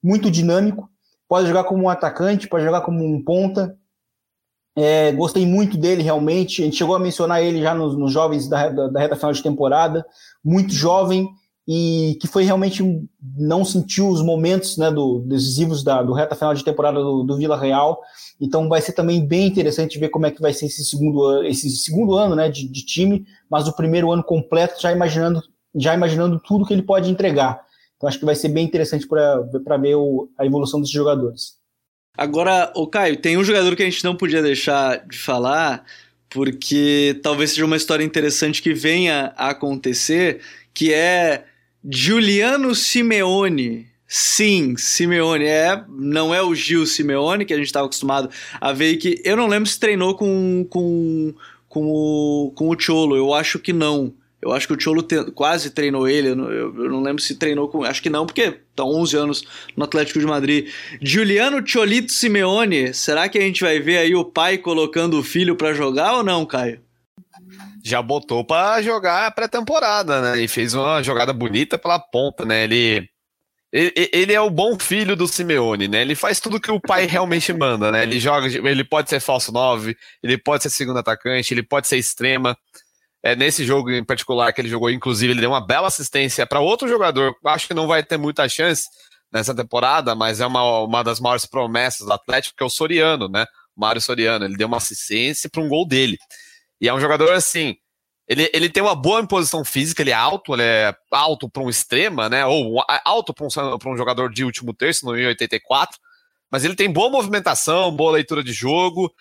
muito 0.01 0.32
dinâmico, 0.32 0.89
pode 1.28 1.47
jogar 1.47 1.65
como 1.65 1.84
um 1.84 1.89
atacante, 1.89 2.47
pode 2.47 2.63
jogar 2.63 2.82
como 2.82 3.03
um 3.03 3.22
ponta, 3.22 3.76
é, 4.78 5.11
gostei 5.11 5.43
muito 5.43 5.75
dele, 5.75 6.03
realmente. 6.03 6.61
A 6.61 6.65
gente 6.65 6.78
chegou 6.78 6.95
a 6.95 6.99
mencionar 6.99 7.41
ele 7.41 7.59
já 7.59 7.73
nos, 7.73 7.97
nos 7.97 8.13
jovens 8.13 8.47
da, 8.47 8.69
da, 8.69 8.88
da, 8.88 8.99
reta 8.99 9.15
final 9.15 9.34
de 9.34 9.41
temporada. 9.41 10.05
Muito 10.45 10.71
jovem 10.71 11.28
e 11.67 12.15
que 12.21 12.28
foi 12.28 12.43
realmente 12.43 12.84
não 13.36 13.65
sentiu 13.65 14.07
os 14.07 14.21
momentos 14.21 14.78
né, 14.78 14.91
do, 14.91 15.19
decisivos 15.21 15.84
da, 15.84 16.03
do 16.03 16.13
reta 16.13 16.36
final 16.36 16.53
de 16.53 16.63
temporada 16.63 16.99
do, 17.01 17.23
do 17.23 17.36
Vila 17.36 17.59
Real. 17.59 17.99
Então 18.39 18.69
vai 18.69 18.80
ser 18.80 18.93
também 18.93 19.25
bem 19.25 19.47
interessante 19.47 19.97
ver 19.97 20.09
como 20.09 20.28
é 20.28 20.32
que 20.32 20.39
vai 20.39 20.53
ser 20.53 20.67
esse 20.67 20.86
segundo, 20.86 21.43
esse 21.43 21.71
segundo 21.71 22.13
ano 22.13 22.36
né, 22.36 22.47
de, 22.47 22.67
de 22.67 22.86
time, 22.86 23.25
mas 23.49 23.67
o 23.67 23.75
primeiro 23.75 24.11
ano 24.11 24.23
completo, 24.23 24.80
já 24.80 24.91
imaginando, 24.91 25.41
já 25.75 25.95
imaginando 25.95 26.39
tudo 26.39 26.67
que 26.67 26.73
ele 26.73 26.84
pode 26.84 27.09
entregar. 27.09 27.65
Então 27.95 28.07
acho 28.07 28.19
que 28.19 28.25
vai 28.25 28.36
ser 28.36 28.49
bem 28.49 28.63
interessante 28.63 29.07
para 29.07 29.78
ver 29.78 29.95
o, 29.95 30.30
a 30.38 30.45
evolução 30.45 30.80
desses 30.80 30.93
jogadores. 30.93 31.57
Agora, 32.18 32.72
o 32.76 32.88
Caio, 32.88 33.15
tem 33.18 33.38
um 33.38 33.43
jogador 33.43 33.76
que 33.76 33.84
a 33.84 33.89
gente 33.89 34.03
não 34.03 34.15
podia 34.15 34.41
deixar 34.41 35.05
de 35.07 35.18
falar, 35.18 35.86
porque 36.30 37.20
talvez 37.22 37.51
seja 37.51 37.65
uma 37.65 37.78
história 37.78 38.03
interessante 38.03 38.61
que 38.61 38.74
venha 38.74 39.34
a 39.38 39.49
acontecer, 39.49 40.41
que 40.74 40.91
é 40.91 41.45
Giuliano 41.88 42.74
Simeone. 42.74 43.88
Sim, 44.07 44.76
Simeone 44.78 45.45
é, 45.45 45.84
não 45.89 46.34
é 46.34 46.41
o 46.41 46.55
Gil 46.55 46.86
Simeone 46.86 47.45
que 47.45 47.53
a 47.53 47.57
gente 47.57 47.68
estava 47.68 47.86
acostumado 47.86 48.30
a 48.59 48.72
ver 48.72 48.95
que 48.97 49.22
eu 49.24 49.36
não 49.36 49.47
lembro 49.47 49.70
se 49.70 49.80
treinou 49.80 50.15
com 50.15 50.65
com 50.70 51.34
com 51.68 51.86
o 51.86 52.51
com 52.55 52.70
o 52.70 52.80
Cholo, 52.80 53.15
eu 53.15 53.34
acho 53.34 53.59
que 53.59 53.74
não. 53.74 54.13
Eu 54.41 54.51
acho 54.51 54.67
que 54.67 54.73
o 54.73 54.79
Cholo 54.79 55.01
te, 55.01 55.31
quase 55.31 55.71
treinou 55.71 56.07
ele, 56.07 56.29
eu 56.29 56.35
não, 56.35 56.51
eu 56.51 56.71
não, 56.89 57.01
lembro 57.01 57.21
se 57.21 57.35
treinou 57.35 57.67
com, 57.67 57.83
acho 57.83 58.01
que 58.01 58.09
não, 58.09 58.25
porque 58.25 58.51
tá 58.75 58.83
11 58.83 59.17
anos 59.17 59.43
no 59.75 59.83
Atlético 59.83 60.19
de 60.19 60.25
Madrid. 60.25 60.69
Juliano 61.01 61.65
Cholito 61.65 62.11
Simeone, 62.11 62.93
será 62.93 63.27
que 63.27 63.38
a 63.38 63.41
gente 63.41 63.63
vai 63.63 63.79
ver 63.79 63.97
aí 63.97 64.15
o 64.15 64.23
pai 64.23 64.57
colocando 64.59 65.19
o 65.19 65.23
filho 65.23 65.55
para 65.55 65.73
jogar 65.73 66.17
ou 66.17 66.23
não, 66.23 66.45
Caio? 66.45 66.79
Já 67.83 68.01
botou 68.01 68.43
para 68.43 68.81
jogar 68.81 69.25
a 69.25 69.31
pré-temporada, 69.31 70.21
né? 70.21 70.41
E 70.41 70.47
fez 70.47 70.73
uma 70.73 71.01
jogada 71.01 71.33
bonita 71.33 71.77
pela 71.77 71.97
ponta, 71.97 72.45
né? 72.45 72.63
Ele 72.63 73.09
ele 73.71 74.33
é 74.33 74.39
o 74.39 74.49
bom 74.49 74.79
filho 74.79 75.15
do 75.15 75.27
Simeone, 75.27 75.89
né? 75.89 76.01
Ele 76.01 76.15
faz 76.15 76.39
tudo 76.39 76.59
que 76.59 76.71
o 76.71 76.79
pai 76.79 77.05
realmente 77.05 77.51
manda, 77.51 77.91
né? 77.91 78.03
Ele 78.03 78.17
joga, 78.17 78.47
ele 78.47 78.83
pode 78.83 79.09
ser 79.09 79.19
falso 79.19 79.51
9, 79.51 79.95
ele 80.23 80.38
pode 80.38 80.63
ser 80.63 80.69
segundo 80.69 80.99
atacante, 80.99 81.53
ele 81.53 81.63
pode 81.63 81.88
ser 81.88 81.97
extrema. 81.97 82.57
É, 83.24 83.36
nesse 83.36 83.65
jogo 83.65 83.91
em 83.91 84.03
particular 84.03 84.53
que 84.53 84.61
ele 84.61 84.70
jogou, 84.70 84.89
inclusive, 84.89 85.34
ele 85.34 85.41
deu 85.41 85.49
uma 85.49 85.65
bela 85.65 85.88
assistência 85.88 86.45
para 86.45 86.59
outro 86.59 86.88
jogador. 86.88 87.36
Acho 87.45 87.68
que 87.68 87.74
não 87.74 87.88
vai 87.88 88.03
ter 88.03 88.18
muita 88.18 88.47
chance 88.47 88.88
nessa 89.32 89.53
temporada, 89.53 90.15
mas 90.15 90.39
é 90.39 90.45
uma, 90.45 90.82
uma 90.82 91.03
das 91.03 91.20
maiores 91.20 91.45
promessas 91.45 92.05
do 92.05 92.13
Atlético, 92.13 92.55
que 92.55 92.63
é 92.63 92.65
o 92.65 92.70
Soriano, 92.70 93.28
né? 93.28 93.45
Mário 93.76 94.01
Soriano. 94.01 94.45
Ele 94.45 94.55
deu 94.55 94.68
uma 94.68 94.78
assistência 94.78 95.49
para 95.49 95.61
um 95.61 95.68
gol 95.68 95.86
dele. 95.86 96.18
E 96.80 96.88
é 96.88 96.93
um 96.93 96.99
jogador 96.99 97.32
assim 97.34 97.76
ele, 98.28 98.49
ele 98.53 98.70
tem 98.70 98.84
uma 98.84 98.95
boa 98.95 99.22
imposição 99.22 99.63
física, 99.63 100.03
ele 100.03 100.11
é 100.11 100.13
alto, 100.13 100.53
ele 100.53 100.63
é 100.63 100.93
alto 101.11 101.49
para 101.49 101.63
um 101.63 101.70
extrema, 101.70 102.28
né? 102.28 102.45
Ou 102.45 102.84
alto 103.05 103.34
para 103.34 103.45
um, 103.45 103.93
um 103.93 103.97
jogador 103.97 104.30
de 104.30 104.43
último 104.43 104.74
terço, 104.74 105.05
no 105.05 105.13
1,84. 105.13 105.91
Mas 106.51 106.65
ele 106.65 106.76
tem 106.76 106.91
boa 106.91 107.09
movimentação, 107.09 107.95
boa 107.95 108.11
leitura 108.11 108.43
de 108.43 108.51
jogo. 108.51 109.13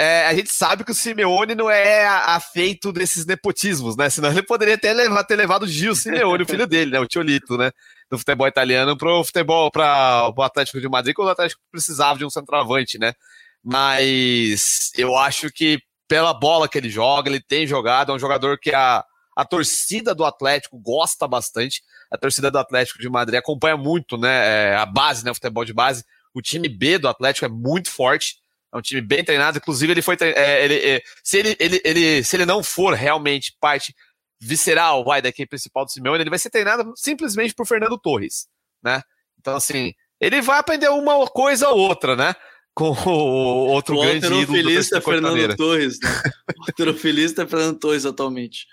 É, 0.00 0.28
a 0.28 0.32
gente 0.32 0.52
sabe 0.52 0.84
que 0.84 0.92
o 0.92 0.94
Simeone 0.94 1.56
não 1.56 1.68
é 1.68 2.06
afeito 2.06 2.92
desses 2.92 3.26
nepotismos, 3.26 3.96
né? 3.96 4.08
Senão 4.08 4.30
ele 4.30 4.44
poderia 4.44 4.78
ter 4.78 4.92
levado, 4.92 5.26
ter 5.26 5.34
levado 5.34 5.64
o 5.64 5.66
Gil 5.66 5.92
Simeone, 5.92 6.44
o 6.44 6.46
filho 6.46 6.68
dele, 6.68 6.92
né? 6.92 7.00
O 7.00 7.06
Tiolito, 7.06 7.58
né? 7.58 7.72
Do 8.08 8.16
futebol 8.16 8.46
italiano 8.46 8.96
para 8.96 9.12
o 9.12 9.24
futebol, 9.24 9.72
para 9.72 10.32
o 10.36 10.42
Atlético 10.42 10.80
de 10.80 10.88
Madrid, 10.88 11.16
quando 11.16 11.26
o 11.26 11.32
Atlético 11.32 11.60
precisava 11.72 12.16
de 12.16 12.24
um 12.24 12.30
centroavante, 12.30 12.96
né? 12.96 13.12
Mas 13.60 14.92
eu 14.96 15.16
acho 15.16 15.50
que 15.50 15.80
pela 16.06 16.32
bola 16.32 16.68
que 16.68 16.78
ele 16.78 16.88
joga, 16.88 17.28
ele 17.28 17.40
tem 17.40 17.66
jogado, 17.66 18.12
é 18.12 18.14
um 18.14 18.20
jogador 18.20 18.56
que 18.56 18.72
a, 18.72 19.04
a 19.36 19.44
torcida 19.44 20.14
do 20.14 20.24
Atlético 20.24 20.78
gosta 20.78 21.26
bastante, 21.26 21.82
a 22.08 22.16
torcida 22.16 22.52
do 22.52 22.58
Atlético 22.58 23.00
de 23.00 23.08
Madrid 23.08 23.36
acompanha 23.36 23.76
muito, 23.76 24.16
né, 24.16 24.70
é, 24.70 24.76
a 24.76 24.86
base, 24.86 25.24
né, 25.24 25.32
o 25.32 25.34
futebol 25.34 25.64
de 25.64 25.74
base, 25.74 26.04
o 26.32 26.40
time 26.40 26.68
B 26.68 26.98
do 26.98 27.08
Atlético 27.08 27.46
é 27.46 27.48
muito 27.48 27.90
forte, 27.90 28.36
é 28.72 28.76
um 28.76 28.82
time 28.82 29.00
bem 29.00 29.24
treinado, 29.24 29.58
inclusive 29.58 29.92
ele 29.92 30.02
foi, 30.02 30.16
é, 30.20 30.64
ele, 30.64 30.74
é, 30.74 31.02
se, 31.22 31.38
ele, 31.38 31.56
ele, 31.58 31.80
ele, 31.84 32.24
se 32.24 32.36
ele 32.36 32.46
não 32.46 32.62
for 32.62 32.94
realmente 32.94 33.56
parte 33.60 33.94
visceral, 34.40 35.04
vai, 35.04 35.22
da 35.22 35.30
equipe 35.30 35.48
principal 35.48 35.84
do 35.84 35.90
Simeone, 35.90 36.22
ele 36.22 36.30
vai 36.30 36.38
ser 36.38 36.50
treinado 36.50 36.92
simplesmente 36.96 37.54
por 37.54 37.66
Fernando 37.66 37.98
Torres, 37.98 38.46
né, 38.82 39.02
então 39.38 39.56
assim, 39.56 39.94
ele 40.20 40.40
vai 40.42 40.58
aprender 40.58 40.88
uma 40.88 41.26
coisa 41.26 41.68
ou 41.70 41.78
outra, 41.78 42.14
né, 42.14 42.34
com 42.78 42.90
o 42.90 43.66
outro 43.70 43.96
o 43.96 44.02
grande 44.02 44.26
ídolo 44.26 44.70
é 44.70 45.00
Fernando 45.00 45.56
Torres, 45.56 45.98
né? 46.00 46.22
O 46.56 46.62
alterofilista 46.68 47.42
é 47.42 47.46
Fernando 47.46 47.76
Torres 47.76 48.06
atualmente. 48.06 48.68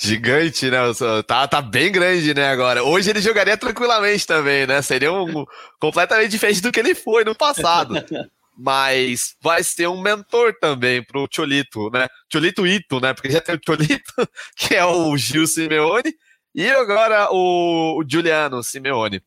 Gigante, 0.00 0.68
né? 0.68 0.78
Tá, 1.24 1.46
tá 1.46 1.62
bem 1.62 1.92
grande, 1.92 2.34
né, 2.34 2.48
agora. 2.48 2.82
Hoje 2.82 3.10
ele 3.10 3.20
jogaria 3.20 3.56
tranquilamente 3.56 4.26
também, 4.26 4.66
né? 4.66 4.82
Seria 4.82 5.12
um 5.12 5.44
completamente 5.78 6.32
diferente 6.32 6.60
do 6.60 6.72
que 6.72 6.80
ele 6.80 6.96
foi 6.96 7.24
no 7.24 7.34
passado. 7.34 7.94
Mas 8.56 9.34
vai 9.42 9.62
ser 9.64 9.88
um 9.88 10.00
mentor 10.00 10.54
também 10.60 11.02
pro 11.02 11.28
Cholito, 11.30 11.90
né? 11.90 12.06
Cholito 12.32 12.66
Ito, 12.66 13.00
né? 13.00 13.12
Porque 13.12 13.30
já 13.30 13.40
tem 13.40 13.56
o 13.56 13.60
Cholito, 13.64 14.12
que 14.56 14.74
é 14.74 14.84
o 14.84 15.16
Gil 15.16 15.46
Simeone, 15.46 16.14
e 16.54 16.70
agora 16.70 17.28
o, 17.32 17.98
o 18.00 18.04
Juliano 18.08 18.62
Simeone. 18.62 19.20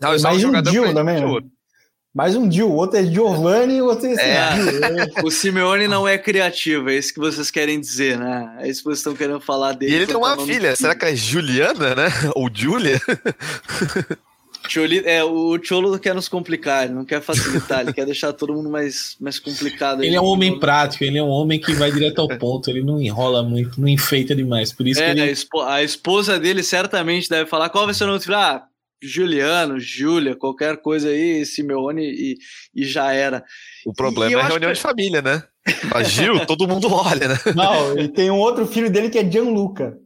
Não, 0.00 0.10
Mais 0.20 0.44
um 0.44 0.64
Gil 0.64 0.92
também, 0.92 1.20
né? 1.20 1.40
Mais 2.14 2.36
um 2.36 2.48
Gil, 2.48 2.70
o 2.70 2.74
outro 2.74 2.96
é 2.96 3.04
Giovanni 3.04 3.78
e 3.78 3.82
o 3.82 3.86
outro 3.86 4.06
é, 4.06 4.12
é 4.14 5.06
O 5.24 5.32
Simeone 5.32 5.88
não 5.88 6.06
é 6.06 6.16
criativo, 6.16 6.88
é 6.88 6.94
isso 6.94 7.12
que 7.12 7.18
vocês 7.18 7.50
querem 7.50 7.80
dizer, 7.80 8.16
né? 8.16 8.56
É 8.60 8.68
isso 8.68 8.82
que 8.82 8.84
vocês 8.84 8.98
estão 8.98 9.16
querendo 9.16 9.40
falar 9.40 9.72
dele. 9.72 9.92
E 9.92 9.94
ele 9.96 10.06
tem 10.06 10.16
uma 10.16 10.38
filha, 10.38 10.76
será 10.76 10.94
que 10.94 11.06
é 11.06 11.16
Juliana, 11.16 11.94
né? 11.96 12.08
Ou 12.36 12.48
Julia? 12.52 13.00
Choli, 14.68 15.02
é, 15.04 15.22
o 15.22 15.58
Cholo 15.62 15.98
quer 15.98 16.14
nos 16.14 16.28
complicar, 16.28 16.84
ele 16.84 16.94
não 16.94 17.04
quer 17.04 17.20
facilitar, 17.20 17.80
ele 17.80 17.92
quer 17.92 18.06
deixar 18.06 18.32
todo 18.32 18.54
mundo 18.54 18.70
mais, 18.70 19.16
mais 19.20 19.38
complicado. 19.38 20.02
Ele 20.02 20.16
é 20.16 20.20
um 20.20 20.24
homem 20.24 20.58
prático, 20.58 21.04
ele 21.04 21.18
é 21.18 21.22
um 21.22 21.28
homem 21.28 21.60
que 21.60 21.72
vai 21.74 21.92
direto 21.92 22.20
ao 22.20 22.28
ponto, 22.28 22.70
ele 22.70 22.82
não 22.82 23.00
enrola 23.00 23.42
muito, 23.42 23.80
não 23.80 23.88
enfeita 23.88 24.34
demais. 24.34 24.72
Por 24.72 24.86
isso 24.86 25.02
é, 25.02 25.14
que 25.14 25.20
ele... 25.20 25.34
a, 25.66 25.82
esposa 25.82 26.38
dele 26.38 26.62
certamente 26.62 27.28
deve 27.28 27.48
falar: 27.48 27.68
qual 27.68 27.84
vai 27.84 27.94
ser 27.94 28.04
o 28.04 28.06
nome 28.08 28.18
do 28.18 28.24
filho? 28.24 28.36
Ah, 28.36 28.66
Juliano, 29.02 29.78
Júlia, 29.78 30.34
qualquer 30.34 30.78
coisa 30.78 31.08
aí, 31.08 31.44
Simeone 31.44 32.02
e, 32.02 32.38
e 32.74 32.84
já 32.84 33.12
era. 33.12 33.44
O 33.86 33.92
problema 33.92 34.32
e, 34.32 34.34
é 34.34 34.40
a 34.40 34.48
reunião 34.48 34.70
que... 34.70 34.76
de 34.76 34.82
família, 34.82 35.20
né? 35.20 35.42
Mas 35.92 36.08
Gil, 36.08 36.44
todo 36.46 36.68
mundo 36.68 36.92
olha, 36.92 37.28
né? 37.28 37.38
Não, 37.54 37.98
e 37.98 38.08
tem 38.08 38.30
um 38.30 38.38
outro 38.38 38.66
filho 38.66 38.90
dele 38.90 39.10
que 39.10 39.18
é 39.18 39.30
Gianluca. 39.30 39.98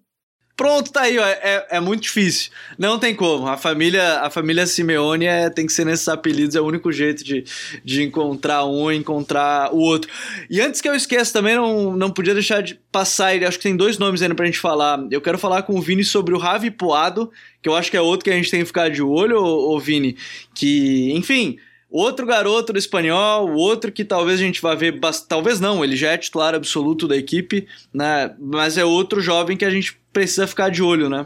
Pronto, 0.59 0.91
tá 0.91 1.03
aí, 1.03 1.17
ó. 1.17 1.25
É, 1.25 1.67
é 1.71 1.81
muito 1.81 2.03
difícil. 2.03 2.51
Não 2.77 2.99
tem 2.99 3.15
como. 3.15 3.47
A 3.47 3.57
família, 3.57 4.23
a 4.23 4.29
família 4.29 4.67
Simeone 4.67 5.25
é, 5.25 5.49
tem 5.49 5.65
que 5.65 5.73
ser 5.73 5.87
nesses 5.87 6.09
apelidos, 6.09 6.57
é 6.57 6.61
o 6.61 6.67
único 6.67 6.91
jeito 6.91 7.23
de, 7.23 7.45
de 7.85 8.03
encontrar 8.03 8.65
um 8.65 8.91
e 8.91 8.97
encontrar 8.97 9.73
o 9.73 9.79
outro. 9.79 10.11
E 10.51 10.61
antes 10.61 10.81
que 10.81 10.89
eu 10.89 10.97
esqueça, 10.97 11.33
também 11.33 11.55
não, 11.55 11.97
não 11.97 12.11
podia 12.11 12.35
deixar 12.35 12.61
de 12.61 12.75
passar, 12.91 13.41
acho 13.45 13.57
que 13.57 13.63
tem 13.63 13.77
dois 13.77 13.99
nomes 13.99 14.21
ainda 14.21 14.35
pra 14.35 14.47
gente 14.47 14.59
falar. 14.59 14.99
Eu 15.13 15.21
quero 15.21 15.39
falar 15.39 15.63
com 15.63 15.79
o 15.79 15.81
Vini 15.81 16.03
sobre 16.03 16.35
o 16.35 16.39
Ravi 16.39 16.73
Poado, 16.73 17.31
que 17.63 17.69
eu 17.69 17.77
acho 17.77 17.89
que 17.89 17.97
é 17.97 18.01
outro 18.01 18.25
que 18.25 18.31
a 18.31 18.35
gente 18.35 18.51
tem 18.51 18.59
que 18.59 18.67
ficar 18.67 18.91
de 18.91 19.01
olho, 19.01 19.39
ô, 19.39 19.77
ô 19.77 19.79
Vini. 19.79 20.17
Que, 20.53 21.13
enfim, 21.13 21.57
Outro 21.91 22.27
garoto 22.27 22.73
do 22.73 22.79
espanhol, 22.79 23.55
outro 23.55 23.91
que 23.91 24.05
talvez 24.05 24.39
a 24.39 24.43
gente 24.43 24.61
vá 24.61 24.75
ver, 24.75 25.01
talvez 25.27 25.59
não, 25.59 25.83
ele 25.83 25.97
já 25.97 26.11
é 26.11 26.19
titular 26.19 26.55
absoluto 26.55 27.09
da 27.09 27.17
equipe, 27.17 27.67
né? 27.93 28.35
Mas 28.39 28.77
é 28.77 28.85
outro 28.85 29.23
jovem 29.23 29.57
que 29.57 29.65
a 29.65 29.71
gente 29.71 29.99
precisa 30.13 30.47
ficar 30.47 30.71
de 30.71 30.83
olho, 30.83 31.09
né? 31.09 31.25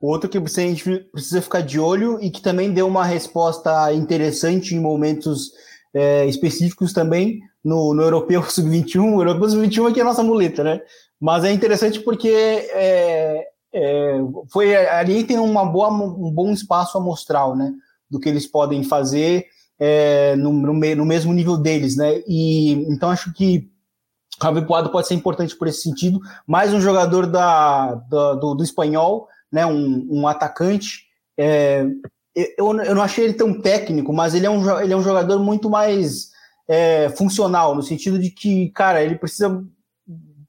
Outro 0.00 0.28
que 0.28 0.38
a 0.38 0.40
gente 0.40 1.00
precisa 1.12 1.42
ficar 1.42 1.60
de 1.60 1.78
olho 1.78 2.18
e 2.20 2.30
que 2.30 2.40
também 2.40 2.72
deu 2.72 2.88
uma 2.88 3.04
resposta 3.04 3.92
interessante 3.92 4.74
em 4.74 4.80
momentos 4.80 5.52
é, 5.94 6.26
específicos 6.26 6.92
também 6.92 7.40
no, 7.64 7.94
no 7.94 8.02
Europeu 8.02 8.42
Sub-21. 8.42 9.14
O 9.14 9.20
Europeu 9.20 9.48
Sub-21 9.48 9.90
aqui 9.90 10.00
é 10.00 10.02
a 10.02 10.06
nossa 10.06 10.22
muleta, 10.22 10.64
né? 10.64 10.80
Mas 11.20 11.44
é 11.44 11.52
interessante 11.52 12.00
porque 12.00 12.30
é, 12.30 13.46
é, 13.72 14.18
foi 14.50 14.74
ali 14.74 15.22
tem 15.22 15.38
uma 15.38 15.66
boa, 15.66 15.90
um 15.90 16.32
bom 16.32 16.50
espaço 16.50 16.96
amostral, 16.96 17.54
né? 17.54 17.72
Do 18.10 18.18
que 18.18 18.28
eles 18.28 18.46
podem 18.46 18.82
fazer 18.82 19.46
é, 19.80 20.36
no, 20.36 20.52
no, 20.52 20.74
no, 20.74 21.06
mesmo 21.06 21.32
nível 21.32 21.56
deles, 21.56 21.96
né? 21.96 22.22
E 22.28 22.72
então 22.92 23.10
acho 23.10 23.32
que 23.32 23.70
Javi 24.42 24.66
Puado 24.66 24.90
pode 24.90 25.08
ser 25.08 25.14
importante 25.14 25.56
por 25.56 25.66
esse 25.68 25.82
sentido. 25.82 26.20
Mais 26.46 26.74
um 26.74 26.80
jogador 26.80 27.26
da, 27.26 27.94
da 27.94 28.34
do, 28.34 28.54
do, 28.54 28.62
espanhol, 28.62 29.26
né? 29.50 29.64
Um, 29.64 30.06
um 30.10 30.28
atacante. 30.28 31.06
É, 31.38 31.86
eu, 32.34 32.76
eu 32.80 32.94
não 32.94 33.02
achei 33.02 33.24
ele 33.24 33.34
tão 33.34 33.58
técnico, 33.58 34.12
mas 34.12 34.34
ele 34.34 34.44
é 34.44 34.50
um, 34.50 34.80
ele 34.80 34.92
é 34.92 34.96
um 34.96 35.02
jogador 35.02 35.38
muito 35.38 35.70
mais 35.70 36.30
é, 36.68 37.08
funcional, 37.10 37.74
no 37.74 37.82
sentido 37.82 38.18
de 38.18 38.30
que, 38.30 38.68
cara, 38.70 39.02
ele 39.02 39.16
precisa. 39.16 39.64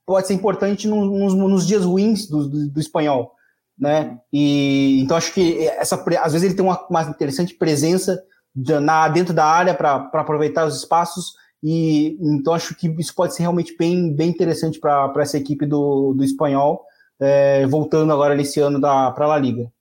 Pode 0.06 0.28
ser 0.28 0.34
importante 0.34 0.88
nos, 0.90 1.34
nos 1.34 1.66
dias 1.66 1.86
ruins 1.86 2.28
do, 2.28 2.50
do, 2.50 2.70
do 2.70 2.80
espanhol 2.82 3.34
né? 3.82 4.20
E 4.32 5.02
então 5.02 5.18
acho 5.18 5.34
que 5.34 5.68
essa 5.68 5.96
às 6.22 6.34
vezes 6.34 6.46
ele 6.46 6.54
tem 6.54 6.64
uma, 6.64 6.86
uma 6.88 7.02
interessante 7.02 7.56
presença 7.56 8.24
de, 8.56 8.80
na 8.80 9.08
dentro 9.08 9.34
da 9.34 9.46
área 9.46 9.74
para 9.74 9.96
aproveitar 10.14 10.68
os 10.68 10.78
espaços 10.78 11.34
e 11.64 12.16
então 12.22 12.54
acho 12.54 12.76
que 12.76 12.88
isso 13.00 13.16
pode 13.16 13.34
ser 13.34 13.42
realmente 13.42 13.76
bem, 13.76 14.14
bem 14.14 14.30
interessante 14.30 14.80
para 14.80 15.12
essa 15.18 15.38
equipe 15.38 15.66
do, 15.66 16.14
do 16.14 16.24
espanhol 16.24 16.86
é, 17.20 17.66
voltando 17.66 18.14
agora 18.14 18.36
nesse 18.36 18.60
ano 18.60 18.80
para 18.80 19.34
a 19.34 19.38
Liga. 19.38 19.72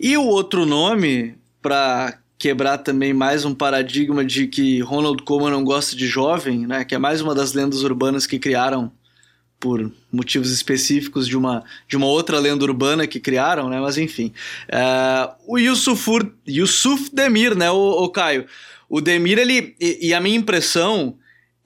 E 0.00 0.16
o 0.16 0.24
outro 0.24 0.64
nome 0.64 1.36
para 1.60 2.18
quebrar 2.38 2.78
também 2.78 3.12
mais 3.12 3.44
um 3.44 3.54
paradigma 3.54 4.24
de 4.24 4.46
que 4.46 4.80
Ronald 4.80 5.22
Koeman 5.22 5.50
não 5.50 5.64
gosta 5.64 5.96
de 5.96 6.06
jovem, 6.06 6.66
né? 6.66 6.84
Que 6.84 6.94
é 6.94 6.98
mais 6.98 7.20
uma 7.20 7.34
das 7.34 7.54
lendas 7.54 7.82
urbanas 7.82 8.26
que 8.26 8.38
criaram 8.38 8.92
por 9.58 9.90
motivos 10.14 10.50
específicos 10.50 11.26
de 11.26 11.36
uma, 11.36 11.64
de 11.88 11.96
uma 11.96 12.06
outra 12.06 12.38
lenda 12.38 12.64
urbana 12.64 13.06
que 13.06 13.20
criaram, 13.20 13.68
né? 13.68 13.80
Mas 13.80 13.98
enfim. 13.98 14.32
Uh, 14.68 15.34
o 15.46 15.58
Yusufur, 15.58 16.26
Yusuf 16.48 17.10
Demir, 17.12 17.56
né, 17.56 17.70
o, 17.70 18.04
o 18.04 18.08
Caio? 18.08 18.46
O 18.88 19.00
Demir, 19.00 19.38
ele. 19.38 19.74
E, 19.80 20.08
e, 20.08 20.14
a 20.14 20.20
minha 20.20 20.36
impressão 20.36 21.16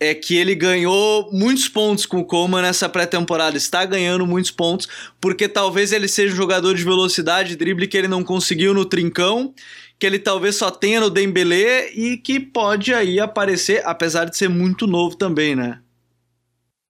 é 0.01 0.15
que 0.15 0.37
ele 0.37 0.55
ganhou 0.55 1.29
muitos 1.33 1.69
pontos 1.69 2.07
com 2.07 2.21
o 2.21 2.25
Coleman 2.25 2.63
nessa 2.63 2.89
pré-temporada, 2.89 3.57
está 3.57 3.85
ganhando 3.85 4.27
muitos 4.27 4.51
pontos, 4.51 4.89
porque 5.21 5.49
talvez 5.49 5.93
ele 5.93 6.07
seja 6.07 6.33
um 6.33 6.37
jogador 6.37 6.75
de 6.75 6.85
velocidade, 6.85 7.57
drible 7.57 7.89
que 7.89 7.97
ele 7.97 8.07
não 8.07 8.23
conseguiu 8.23 8.73
no 8.73 8.85
trincão, 8.85 9.53
que 9.99 10.07
ele 10.07 10.19
talvez 10.19 10.55
só 10.55 10.71
tenha 10.71 11.01
no 11.01 11.11
Dembélé 11.11 11.91
e 11.93 12.17
que 12.17 12.39
pode 12.39 12.95
aí 12.95 13.19
aparecer, 13.19 13.83
apesar 13.85 14.27
de 14.27 14.37
ser 14.37 14.49
muito 14.49 14.87
novo 14.87 15.17
também, 15.17 15.57
né? 15.57 15.81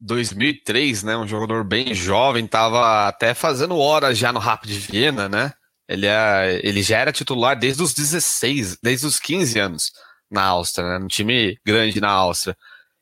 2003, 0.01 1.03
né, 1.03 1.17
um 1.17 1.27
jogador 1.27 1.65
bem 1.65 1.95
jovem, 1.95 2.47
tava 2.47 3.09
até 3.09 3.35
fazendo 3.35 3.77
horas 3.77 4.17
já 4.17 4.33
no 4.33 4.39
Rapid 4.39 4.71
Viena, 4.79 5.29
né? 5.29 5.53
Ele, 5.89 6.07
é, 6.07 6.61
ele 6.63 6.83
já 6.83 6.99
era 6.99 7.13
titular 7.13 7.59
desde 7.59 7.83
os 7.83 7.95
16, 7.95 8.79
desde 8.83 9.07
os 9.07 9.19
15 9.19 9.59
anos 9.59 9.93
na 10.31 10.45
Áustria, 10.45 10.87
né? 10.87 11.05
Um 11.05 11.09
time 11.09 11.59
grande 11.65 12.01
na 12.01 12.11
Áustria. 12.11 12.57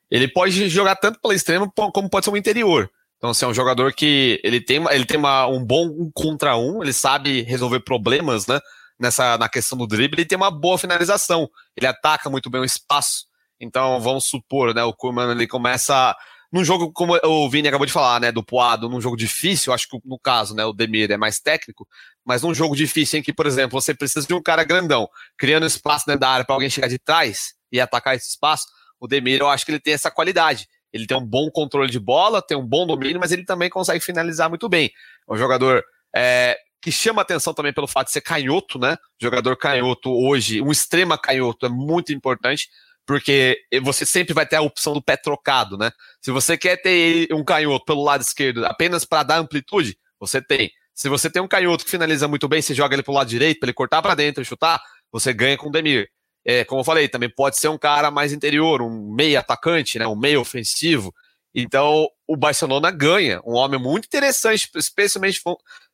Ele 0.09 0.27
pode 0.27 0.69
jogar 0.69 0.95
tanto 0.95 1.19
pela 1.19 1.35
extrema 1.35 1.69
como 1.75 2.09
pode 2.09 2.25
ser 2.25 2.31
um 2.31 2.37
interior. 2.37 2.89
Então, 3.17 3.31
assim, 3.31 3.45
é 3.45 3.47
um 3.47 3.53
jogador 3.53 3.93
que 3.93 4.39
ele 4.43 4.61
tem, 4.61 4.83
ele 4.91 5.05
tem 5.05 5.17
uma, 5.17 5.47
um 5.47 5.63
bom 5.63 5.87
um 5.87 6.09
contra 6.13 6.55
um, 6.55 6.81
ele 6.81 6.93
sabe 6.93 7.41
resolver 7.41 7.81
problemas, 7.81 8.47
né? 8.47 8.59
Nessa, 8.99 9.37
na 9.37 9.49
questão 9.49 9.77
do 9.77 9.85
drible, 9.85 10.19
ele 10.19 10.27
tem 10.27 10.37
uma 10.37 10.49
boa 10.49 10.77
finalização. 10.77 11.47
Ele 11.75 11.85
ataca 11.85 12.29
muito 12.29 12.49
bem 12.49 12.61
o 12.61 12.65
espaço. 12.65 13.25
Então, 13.59 13.99
vamos 13.99 14.25
supor, 14.25 14.73
né? 14.73 14.83
O 14.83 14.93
Kurman 14.93 15.31
ele 15.31 15.47
começa 15.47 16.15
num 16.51 16.63
jogo, 16.63 16.91
como 16.91 17.17
o 17.23 17.49
Vini 17.49 17.67
acabou 17.67 17.85
de 17.85 17.91
falar, 17.91 18.21
né, 18.21 18.31
do 18.31 18.43
Poado, 18.43 18.89
num 18.89 19.01
jogo 19.01 19.17
difícil, 19.17 19.73
acho 19.73 19.87
que 19.87 19.99
no 20.05 20.17
caso, 20.17 20.55
né, 20.55 20.65
o 20.65 20.73
Demir 20.73 21.11
é 21.11 21.17
mais 21.17 21.39
técnico, 21.39 21.87
mas 22.25 22.41
num 22.41 22.53
jogo 22.53 22.75
difícil 22.75 23.19
em 23.19 23.23
que, 23.23 23.33
por 23.33 23.45
exemplo, 23.45 23.79
você 23.79 23.93
precisa 23.93 24.25
de 24.25 24.33
um 24.33 24.41
cara 24.41 24.63
grandão, 24.63 25.09
criando 25.37 25.65
espaço 25.65 26.05
dentro 26.05 26.21
da 26.21 26.29
área 26.29 26.45
para 26.45 26.55
alguém 26.55 26.69
chegar 26.69 26.87
de 26.87 26.97
trás 26.97 27.53
e 27.71 27.81
atacar 27.81 28.15
esse 28.15 28.29
espaço, 28.29 28.65
o 28.99 29.07
Demir, 29.07 29.39
eu 29.39 29.49
acho 29.49 29.65
que 29.65 29.71
ele 29.71 29.79
tem 29.79 29.93
essa 29.93 30.09
qualidade. 30.09 30.67
Ele 30.91 31.05
tem 31.05 31.17
um 31.17 31.25
bom 31.25 31.49
controle 31.51 31.89
de 31.91 31.99
bola, 31.99 32.41
tem 32.41 32.57
um 32.57 32.65
bom 32.65 32.87
domínio, 32.87 33.19
mas 33.19 33.31
ele 33.31 33.43
também 33.43 33.69
consegue 33.69 33.99
finalizar 33.99 34.49
muito 34.49 34.67
bem. 34.69 34.89
É 35.29 35.33
um 35.33 35.37
jogador 35.37 35.83
é, 36.15 36.57
que 36.81 36.91
chama 36.91 37.21
atenção 37.21 37.53
também 37.53 37.73
pelo 37.73 37.87
fato 37.87 38.07
de 38.07 38.13
ser 38.13 38.21
canhoto, 38.21 38.79
né? 38.79 38.97
Jogador 39.21 39.55
canhoto 39.57 40.09
hoje, 40.09 40.61
um 40.61 40.71
extrema 40.71 41.17
canhoto 41.17 41.65
é 41.65 41.69
muito 41.69 42.13
importante 42.13 42.69
porque 43.07 43.57
você 43.81 44.05
sempre 44.05 44.33
vai 44.33 44.45
ter 44.45 44.57
a 44.57 44.61
opção 44.61 44.93
do 44.93 45.01
pé 45.01 45.15
trocado, 45.15 45.77
né? 45.77 45.89
Se 46.21 46.29
você 46.29 46.57
quer 46.57 46.75
ter 46.75 47.33
um 47.33 47.43
canhoto 47.43 47.85
pelo 47.85 48.03
lado 48.03 48.21
esquerdo 48.21 48.65
apenas 48.65 49.05
para 49.05 49.23
dar 49.23 49.37
amplitude, 49.37 49.97
você 50.19 50.41
tem. 50.41 50.69
Se 50.93 51.07
você 51.07 51.29
tem 51.29 51.41
um 51.41 51.47
canhoto 51.47 51.85
que 51.85 51.91
finaliza 51.91 52.27
muito 52.27 52.49
bem, 52.49 52.61
você 52.61 52.75
joga 52.75 52.93
ele 52.93 53.03
pro 53.03 53.13
lado 53.13 53.29
direito 53.29 53.59
para 53.59 53.67
ele 53.67 53.73
cortar 53.73 54.01
para 54.01 54.13
dentro 54.13 54.41
e 54.43 54.45
chutar, 54.45 54.81
você 55.09 55.31
ganha 55.31 55.57
com 55.57 55.69
o 55.69 55.71
Demir. 55.71 56.09
É, 56.43 56.65
como 56.65 56.81
eu 56.81 56.85
falei, 56.85 57.07
também 57.07 57.29
pode 57.29 57.57
ser 57.57 57.69
um 57.69 57.77
cara 57.77 58.11
mais 58.11 58.33
interior, 58.33 58.81
um 58.81 59.13
meio 59.13 59.39
atacante, 59.39 59.97
né? 59.97 60.05
Um 60.05 60.15
meio 60.15 60.41
ofensivo. 60.41 61.13
Então, 61.55 62.07
o 62.27 62.35
Barcelona 62.35 62.91
ganha, 62.91 63.41
um 63.45 63.53
homem 63.53 63.79
muito 63.79 64.05
interessante, 64.05 64.69
especialmente 64.75 65.41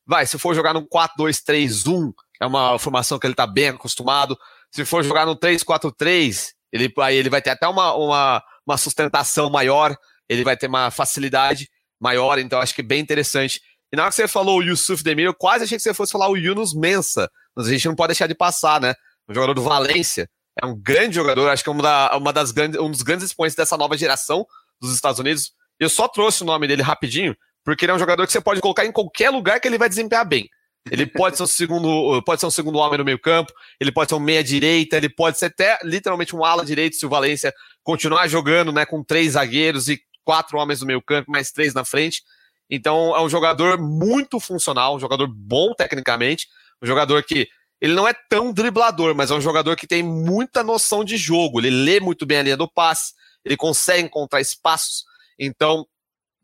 vai, 0.06 0.26
se 0.26 0.40
for 0.40 0.56
jogar 0.56 0.74
no 0.74 0.88
4-2-3-1, 0.88 2.12
é 2.42 2.46
uma 2.46 2.80
formação 2.80 3.20
que 3.20 3.28
ele 3.28 3.34
está 3.34 3.46
bem 3.46 3.70
acostumado. 3.70 4.38
Se 4.72 4.84
for 4.84 5.04
jogar 5.04 5.28
no 5.28 5.36
3-4-3, 5.36 6.54
ele, 6.74 6.92
aí 6.98 7.16
ele 7.16 7.30
vai 7.30 7.42
ter 7.42 7.52
até 7.52 7.68
uma, 7.68 7.94
uma, 7.94 8.44
uma 8.66 8.78
sustentação 8.78 9.50
maior, 9.50 9.96
ele 10.28 10.44
vai 10.44 10.58
ter 10.58 10.68
uma 10.68 10.90
facilidade 10.90 11.70
maior, 12.02 12.40
então 12.40 12.60
acho 12.60 12.74
que 12.74 12.82
é 12.82 12.84
bem 12.84 13.00
interessante. 13.00 13.62
E 13.92 13.96
na 13.96 14.04
hora 14.04 14.10
que 14.10 14.16
você 14.16 14.28
falou 14.28 14.58
o 14.58 14.64
Yusuf 14.64 15.04
Demir, 15.04 15.26
eu 15.26 15.34
quase 15.36 15.66
achei 15.66 15.78
que 15.78 15.84
você 15.84 15.94
fosse 15.94 16.12
falar 16.12 16.30
o 16.30 16.36
Yunus 16.36 16.74
Mensa, 16.74 17.30
mas 17.56 17.68
a 17.68 17.70
gente 17.70 17.88
não 17.88 17.96
pode 17.96 18.10
deixar 18.10 18.26
de 18.26 18.34
passar, 18.34 18.82
né? 18.82 18.96
O 19.28 19.34
jogador 19.34 19.54
do 19.54 19.62
Valência, 19.62 20.28
é 20.62 20.66
um 20.66 20.76
grande 20.76 21.16
jogador, 21.16 21.50
acho 21.50 21.64
que 21.64 21.70
é 21.70 21.72
uma, 21.72 21.84
da, 21.84 22.18
uma 22.18 22.34
das 22.34 22.52
grandes, 22.52 22.80
um 22.80 22.90
dos 22.90 23.02
grandes 23.02 23.26
expoentes 23.26 23.56
dessa 23.56 23.78
nova 23.78 23.98
geração 23.98 24.46
dos 24.82 24.94
Estados 24.94 25.20
Unidos. 25.20 25.52
Eu 25.80 25.90
só 25.90 26.08
trouxe 26.08 26.44
o 26.44 26.46
nome 26.46 26.68
dele 26.68 26.82
rapidinho, 26.82 27.36
porque 27.64 27.86
ele 27.86 27.92
é 27.92 27.96
um 27.96 28.00
jogador 28.00 28.26
que 28.26 28.32
você 28.32 28.42
pode 28.42 28.62
colocar 28.62 28.86
em 28.86 28.92
qualquer 28.92 29.30
lugar 29.30 29.60
que 29.60 29.68
ele 29.68 29.78
vai 29.78 29.90
desempenhar 29.90 30.28
bem. 30.28 30.48
Ele 30.92 31.06
pode 31.06 31.38
ser 31.38 31.44
um 31.44 31.48
segundo, 31.48 32.22
pode 32.24 32.42
ser 32.42 32.48
um 32.48 32.52
segundo 32.52 32.78
homem 32.78 32.98
no 32.98 33.06
meio 33.06 33.20
campo, 33.20 33.54
ele 33.80 33.92
pode 33.92 34.10
ser 34.10 34.16
um 34.16 34.20
meia 34.20 34.44
direita, 34.44 34.98
ele 34.98 35.10
pode 35.10 35.40
ser 35.40 35.46
até 35.46 35.80
literalmente 35.84 36.36
um 36.36 36.44
ala 36.44 36.66
direito 36.66 36.98
se 36.98 37.06
o 37.06 37.10
Valência 37.10 37.54
continuar 37.84 38.28
jogando, 38.28 38.72
né, 38.72 38.86
com 38.86 39.04
três 39.04 39.34
zagueiros 39.34 39.88
e 39.88 40.02
quatro 40.26 40.58
homens 40.58 40.82
no 40.82 40.88
meio 40.88 41.02
campo, 41.02 41.32
mais 41.32 41.52
três 41.52 41.74
na 41.74 41.86
frente. 41.86 42.22
Então 42.70 43.16
é 43.16 43.22
um 43.22 43.30
jogador 43.30 43.78
muito 43.78 44.40
funcional, 44.40 44.96
um 44.96 45.00
jogador 45.00 45.28
bom 45.28 45.74
tecnicamente, 45.74 46.48
um 46.82 46.88
jogador 46.88 47.24
que 47.24 47.48
ele 47.80 47.94
não 47.94 48.08
é 48.08 48.14
tão 48.30 48.52
driblador, 48.52 49.16
mas 49.16 49.32
é 49.32 49.36
um 49.36 49.42
jogador 49.42 49.76
que 49.76 49.88
tem 49.88 50.04
muita 50.04 50.64
noção 50.64 51.04
de 51.04 51.18
jogo, 51.18 51.60
ele 51.60 51.70
lê 51.70 52.00
muito 52.00 52.26
bem 52.26 52.40
a 52.40 52.44
linha 52.44 52.58
do 52.58 52.70
passe, 52.70 53.14
ele 53.44 53.58
consegue 53.58 54.04
encontrar 54.04 54.42
espaços. 54.42 55.06
Então, 55.38 55.86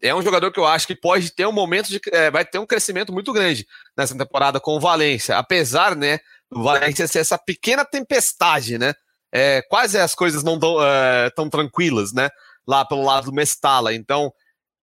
é 0.01 0.15
um 0.15 0.21
jogador 0.21 0.51
que 0.51 0.59
eu 0.59 0.65
acho 0.65 0.87
que 0.87 0.95
pode 0.95 1.31
ter 1.31 1.45
um 1.45 1.51
momento 1.51 1.89
de. 1.89 1.99
É, 2.11 2.31
vai 2.31 2.45
ter 2.45 2.59
um 2.59 2.65
crescimento 2.65 3.11
muito 3.11 3.33
grande 3.33 3.67
nessa 3.97 4.17
temporada 4.17 4.59
com 4.59 4.75
o 4.75 4.79
Valência. 4.79 5.37
Apesar, 5.37 5.95
né, 5.95 6.19
do 6.49 6.63
Valência 6.63 7.07
ser 7.07 7.19
essa 7.19 7.37
pequena 7.37 7.85
tempestade, 7.85 8.77
né? 8.77 8.93
É, 9.31 9.61
quase 9.63 9.97
as 9.97 10.15
coisas 10.15 10.43
não 10.43 10.59
tão, 10.59 10.83
é, 10.83 11.29
tão 11.31 11.49
tranquilas, 11.49 12.13
né? 12.13 12.29
Lá 12.67 12.85
pelo 12.85 13.03
lado 13.03 13.25
do 13.25 13.33
Mestala. 13.33 13.93
Então, 13.93 14.31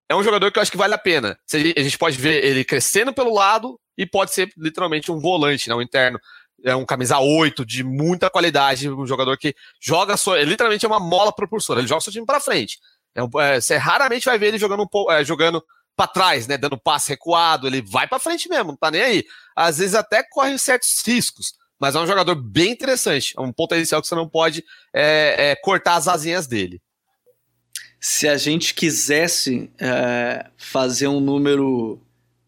é 0.08 0.14
um 0.14 0.22
jogador 0.22 0.52
que 0.52 0.58
eu 0.58 0.62
acho 0.62 0.70
que 0.70 0.76
vale 0.76 0.94
a 0.94 0.98
pena. 0.98 1.38
A 1.52 1.82
gente 1.82 1.98
pode 1.98 2.16
ver 2.16 2.44
ele 2.44 2.64
crescendo 2.64 3.12
pelo 3.12 3.34
lado 3.34 3.78
e 3.98 4.06
pode 4.06 4.32
ser 4.32 4.50
literalmente 4.56 5.10
um 5.10 5.18
volante, 5.18 5.68
né? 5.68 5.74
Um 5.74 5.82
interno. 5.82 6.18
É 6.64 6.74
um 6.74 6.86
camisa 6.86 7.18
8 7.18 7.66
de 7.66 7.84
muita 7.84 8.30
qualidade, 8.30 8.88
um 8.88 9.06
jogador 9.06 9.36
que 9.36 9.54
joga 9.80 10.16
só, 10.16 10.36
literalmente 10.36 10.84
é 10.84 10.88
uma 10.88 10.98
mola 10.98 11.30
propulsora, 11.30 11.80
ele 11.80 11.86
joga 11.86 12.00
seu 12.00 12.12
time 12.12 12.24
para 12.24 12.40
frente. 12.40 12.78
É 13.16 13.22
um, 13.22 13.40
é, 13.40 13.60
você 13.60 13.76
raramente 13.76 14.26
vai 14.26 14.38
ver 14.38 14.48
ele 14.48 14.58
jogando, 14.58 14.82
um, 14.82 15.10
é, 15.10 15.24
jogando 15.24 15.64
para 15.96 16.06
trás, 16.06 16.46
né? 16.46 16.58
Dando 16.58 16.78
passe 16.78 17.08
recuado. 17.08 17.66
Ele 17.66 17.82
vai 17.82 18.06
para 18.06 18.18
frente 18.18 18.48
mesmo, 18.48 18.72
não 18.72 18.76
tá 18.76 18.90
nem 18.90 19.02
aí. 19.02 19.24
Às 19.56 19.78
vezes 19.78 19.94
até 19.94 20.22
corre 20.22 20.56
certos 20.58 21.02
riscos. 21.04 21.54
Mas 21.78 21.94
é 21.94 22.00
um 22.00 22.06
jogador 22.06 22.34
bem 22.34 22.70
interessante. 22.72 23.34
É 23.36 23.40
um 23.40 23.52
potencial 23.52 24.00
que 24.00 24.08
você 24.08 24.14
não 24.14 24.28
pode 24.28 24.64
é, 24.94 25.50
é, 25.50 25.56
cortar 25.56 25.96
as 25.96 26.08
asinhas 26.08 26.46
dele. 26.46 26.80
Se 28.00 28.28
a 28.28 28.36
gente 28.36 28.74
quisesse 28.74 29.70
é, 29.80 30.46
fazer 30.56 31.08
um 31.08 31.20
número 31.20 32.00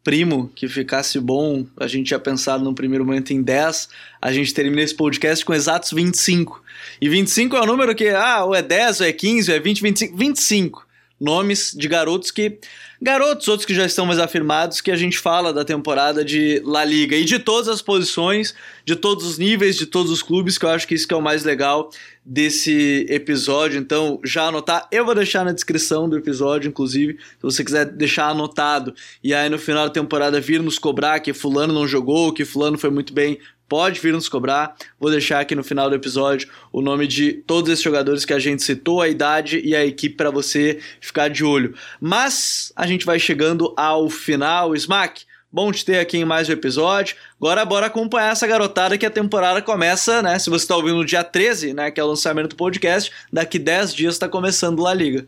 primo 0.09 0.51
que 0.55 0.67
ficasse 0.67 1.21
bom, 1.21 1.67
a 1.77 1.87
gente 1.87 2.07
tinha 2.07 2.19
pensado 2.19 2.65
no 2.65 2.75
primeiro 2.75 3.05
momento 3.05 3.31
em 3.31 3.43
10, 3.43 3.91
a 4.23 4.33
gente 4.33 4.55
termina 4.55 4.81
esse 4.81 4.95
podcast 4.95 5.45
com 5.45 5.53
exatos 5.53 5.93
25. 5.93 6.65
E 6.99 7.11
25 7.11 7.55
é 7.55 7.61
o 7.61 7.67
número 7.67 7.95
que, 7.95 8.09
ah, 8.09 8.43
ou 8.43 8.55
é 8.55 8.63
10, 8.63 9.03
ou 9.03 9.07
é 9.07 9.13
15, 9.13 9.51
ou 9.51 9.57
é 9.59 9.61
20, 9.61 9.83
25, 9.83 10.17
25 10.17 10.88
nomes 11.21 11.75
de 11.77 11.89
garotos 11.89 12.31
que. 12.31 12.59
Garotos, 13.01 13.47
outros 13.47 13.65
que 13.65 13.75
já 13.75 13.87
estão 13.87 14.05
mais 14.05 14.19
afirmados, 14.19 14.81
que 14.81 14.91
a 14.91 14.97
gente 14.97 15.21
fala 15.21 15.53
da 15.53 15.65
temporada 15.65 16.25
de 16.25 16.61
La 16.65 16.85
Liga 16.85 17.15
e 17.15 17.25
de 17.25 17.39
todas 17.39 17.69
as 17.69 17.81
posições, 17.81 18.57
de 18.85 18.97
todos 18.97 19.25
os 19.25 19.39
níveis, 19.39 19.77
de 19.77 19.87
todos 19.87 20.11
os 20.11 20.21
clubes, 20.21 20.59
que 20.59 20.65
eu 20.65 20.71
acho 20.71 20.87
que 20.87 20.97
isso 20.97 21.07
que 21.07 21.15
é 21.15 21.17
o 21.17 21.23
mais 21.23 21.45
legal 21.45 21.91
desse 22.25 23.07
episódio. 23.09 23.79
Então, 23.79 24.19
já 24.25 24.49
anotar, 24.49 24.89
eu 24.91 25.05
vou 25.05 25.15
deixar 25.15 25.45
na 25.45 25.53
descrição 25.53 26.09
do 26.09 26.17
episódio, 26.17 26.69
inclusive, 26.69 27.15
se 27.15 27.43
você 27.43 27.65
quiser 27.65 27.87
deixar 27.87 28.31
anotado. 28.31 28.93
E 29.23 29.33
aí 29.33 29.49
no 29.49 29.61
final 29.61 29.87
da 29.87 29.93
temporada 29.93 30.41
vir 30.41 30.61
nos 30.61 30.77
cobrar 30.77 31.21
que 31.21 31.33
fulano 31.33 31.73
não 31.73 31.87
jogou, 31.87 32.33
que 32.33 32.45
fulano 32.45 32.77
foi 32.77 32.91
muito 32.91 33.13
bem 33.13 33.39
pode 33.69 34.01
vir 34.01 34.13
nos 34.13 34.29
cobrar. 34.29 34.75
Vou 34.99 35.11
deixar 35.11 35.41
aqui 35.41 35.55
no 35.55 35.63
final 35.63 35.89
do 35.89 35.97
episódio 35.97 36.49
o 36.73 36.81
nome 36.81 37.07
de 37.07 37.33
todos 37.33 37.71
esses 37.71 37.85
jogadores 37.85 38.25
que 38.25 38.33
a 38.33 38.39
gente 38.39 38.63
citou, 38.63 39.03
a 39.03 39.09
idade 39.09 39.61
e 39.65 39.77
a 39.77 39.85
equipe 39.85 40.17
para 40.17 40.31
você 40.31 40.81
ficar 41.01 41.29
de 41.29 41.45
olho. 41.45 41.75
Mas 42.01 42.73
a 42.75 42.87
gente 42.87 43.05
vai 43.05 43.19
chegando 43.19 43.75
ao 43.77 44.09
final, 44.09 44.75
Smack. 44.75 45.23
Bom 45.51 45.73
te 45.73 45.83
ter 45.83 45.99
aqui 45.99 46.19
em 46.19 46.27
mais 46.27 46.49
um 46.49 46.53
episódio. 46.53 47.17
Agora 47.41 47.65
bora 47.65 47.87
acompanhar 47.87 48.33
essa 48.33 48.47
garotada 48.47 48.99
que 48.99 49.07
a 49.07 49.11
temporada 49.11 49.63
começa, 49.63 50.21
né? 50.21 50.39
Se 50.39 50.51
você 50.51 50.65
está 50.65 50.77
ouvindo 50.77 50.97
no 50.97 51.07
dia 51.07 51.25
13, 51.25 51.73
né, 51.73 51.91
que 51.91 51.99
é 51.99 52.05
o 52.05 52.09
lançamento 52.09 52.51
do 52.51 52.57
podcast, 52.57 53.11
daqui 53.33 53.59
10 53.59 53.95
dias 53.95 54.15
está 54.15 54.29
começando 54.29 54.87
a 54.87 54.93
liga. 54.93 55.27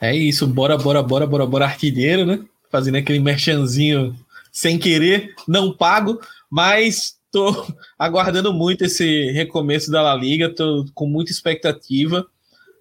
É 0.00 0.14
isso, 0.14 0.46
bora, 0.48 0.76
bora, 0.76 1.00
bora, 1.00 1.26
bora, 1.26 1.46
bora 1.46 1.64
artilheiro, 1.64 2.26
né? 2.26 2.40
Fazendo 2.68 2.96
aquele 2.96 3.20
merchanzinho 3.20 4.16
sem 4.52 4.78
querer, 4.78 5.34
não 5.46 5.70
pago. 5.72 6.18
Mas 6.56 7.18
estou 7.26 7.66
aguardando 7.98 8.50
muito 8.50 8.86
esse 8.86 9.30
recomeço 9.32 9.90
da 9.90 10.00
La 10.00 10.14
Liga, 10.14 10.46
estou 10.46 10.86
com 10.94 11.06
muita 11.06 11.30
expectativa, 11.30 12.26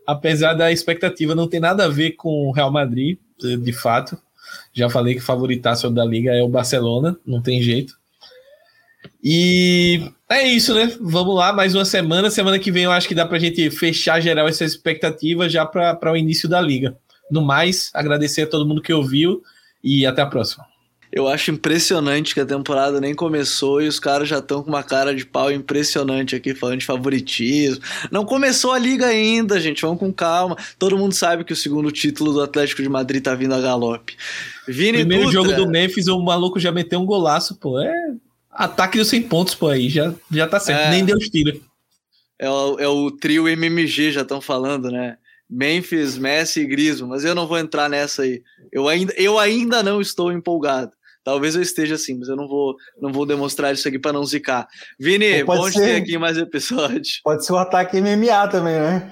apesar 0.07 0.53
da 0.53 0.71
expectativa 0.71 1.35
não 1.35 1.45
ter 1.45 1.59
nada 1.59 1.83
a 1.83 1.89
ver 1.89 2.11
com 2.11 2.47
o 2.47 2.51
Real 2.53 2.71
Madrid, 2.71 3.17
de 3.37 3.73
fato. 3.73 4.17
Já 4.71 4.89
falei 4.89 5.13
que 5.13 5.19
o 5.19 5.25
favoritaço 5.25 5.89
da 5.89 6.05
Liga 6.05 6.31
é 6.31 6.41
o 6.41 6.47
Barcelona, 6.47 7.17
não 7.25 7.41
tem 7.41 7.61
jeito. 7.61 7.97
E 9.21 10.09
é 10.29 10.47
isso, 10.47 10.73
né? 10.73 10.95
Vamos 11.01 11.35
lá, 11.35 11.51
mais 11.51 11.75
uma 11.75 11.83
semana. 11.83 12.31
Semana 12.31 12.57
que 12.57 12.71
vem 12.71 12.85
eu 12.85 12.93
acho 12.93 13.09
que 13.09 13.15
dá 13.15 13.25
para 13.25 13.35
a 13.35 13.41
gente 13.41 13.69
fechar 13.71 14.21
geral 14.21 14.47
essa 14.47 14.63
expectativa 14.63 15.49
já 15.49 15.65
para 15.65 16.13
o 16.13 16.15
início 16.15 16.47
da 16.47 16.61
Liga. 16.61 16.97
No 17.29 17.41
mais, 17.41 17.91
agradecer 17.93 18.43
a 18.43 18.47
todo 18.47 18.65
mundo 18.65 18.81
que 18.81 18.93
ouviu 18.93 19.43
e 19.83 20.05
até 20.05 20.21
a 20.21 20.27
próxima. 20.27 20.65
Eu 21.15 21.29
acho 21.29 21.49
impressionante 21.49 22.33
que 22.33 22.41
a 22.41 22.45
temporada 22.45 22.99
nem 22.99 23.15
começou 23.15 23.81
e 23.81 23.87
os 23.87 24.01
caras 24.01 24.27
já 24.27 24.39
estão 24.39 24.61
com 24.61 24.67
uma 24.67 24.83
cara 24.83 25.15
de 25.15 25.25
pau 25.25 25.49
impressionante 25.49 26.35
aqui, 26.35 26.53
falando 26.53 26.79
de 26.79 26.85
favoritismo. 26.85 27.81
Não 28.11 28.25
começou 28.25 28.73
a 28.73 28.77
liga 28.77 29.05
ainda, 29.05 29.57
gente, 29.57 29.81
vamos 29.81 29.97
com 29.97 30.11
calma. 30.11 30.57
Todo 30.77 30.97
mundo 30.97 31.13
sabe 31.13 31.45
que 31.45 31.53
o 31.53 31.55
segundo 31.55 31.89
título 31.89 32.33
do 32.33 32.41
Atlético 32.41 32.83
de 32.83 32.89
Madrid 32.89 33.23
tá 33.23 33.33
vindo 33.33 33.55
a 33.55 33.61
galope. 33.61 34.17
Vini 34.67 34.97
Primeiro 34.99 35.31
Dutra, 35.31 35.41
jogo 35.41 35.53
do 35.53 35.71
Memphis, 35.71 36.09
o 36.09 36.19
maluco 36.21 36.59
já 36.59 36.69
meteu 36.69 36.99
um 36.99 37.05
golaço, 37.05 37.55
pô. 37.55 37.79
É 37.79 37.93
ataque 38.51 38.97
dos 38.97 39.07
100 39.07 39.23
pontos, 39.23 39.55
pô, 39.55 39.69
aí 39.69 39.87
já, 39.87 40.13
já 40.29 40.47
tá 40.47 40.59
certo. 40.59 40.81
É, 40.81 40.89
Nem 40.89 41.05
deu 41.05 41.15
os 41.15 41.29
tiros. 41.29 41.61
É 42.37 42.49
o, 42.49 42.77
é 42.77 42.87
o 42.89 43.09
trio 43.09 43.47
MMG, 43.47 44.11
já 44.11 44.23
estão 44.23 44.41
falando, 44.41 44.91
né? 44.91 45.17
Memphis, 45.49 46.17
Messi 46.17 46.59
e 46.59 46.65
Griezmann, 46.65 47.09
mas 47.09 47.23
eu 47.23 47.33
não 47.33 47.47
vou 47.47 47.57
entrar 47.57 47.89
nessa 47.89 48.23
aí. 48.23 48.41
Eu 48.69 48.89
ainda, 48.89 49.13
eu 49.15 49.39
ainda 49.39 49.81
não 49.81 50.01
estou 50.01 50.29
empolgado. 50.29 50.91
Talvez 51.25 51.55
eu 51.55 51.61
esteja 51.63 51.95
assim, 51.95 52.19
mas 52.19 52.29
eu 52.29 52.35
não 52.35 52.47
vou, 52.47 52.75
não 53.01 53.11
vou 53.11 53.25
demonstrar 53.25 53.73
isso 53.73 53.87
aqui 53.87 53.97
para 53.97 54.13
não 54.13 54.23
zicar. 54.23 54.67
Vini, 54.99 55.43
bom 55.43 55.69
ser, 55.71 55.79
ter 55.79 55.95
aqui 55.95 56.19
mais 56.19 56.37
episódio. 56.37 57.13
Pode 57.23 57.43
ser 57.43 57.53
o 57.53 57.55
um 57.55 57.59
ataque 57.59 57.99
MMA 57.99 58.47
também, 58.47 58.79
né? 58.79 59.11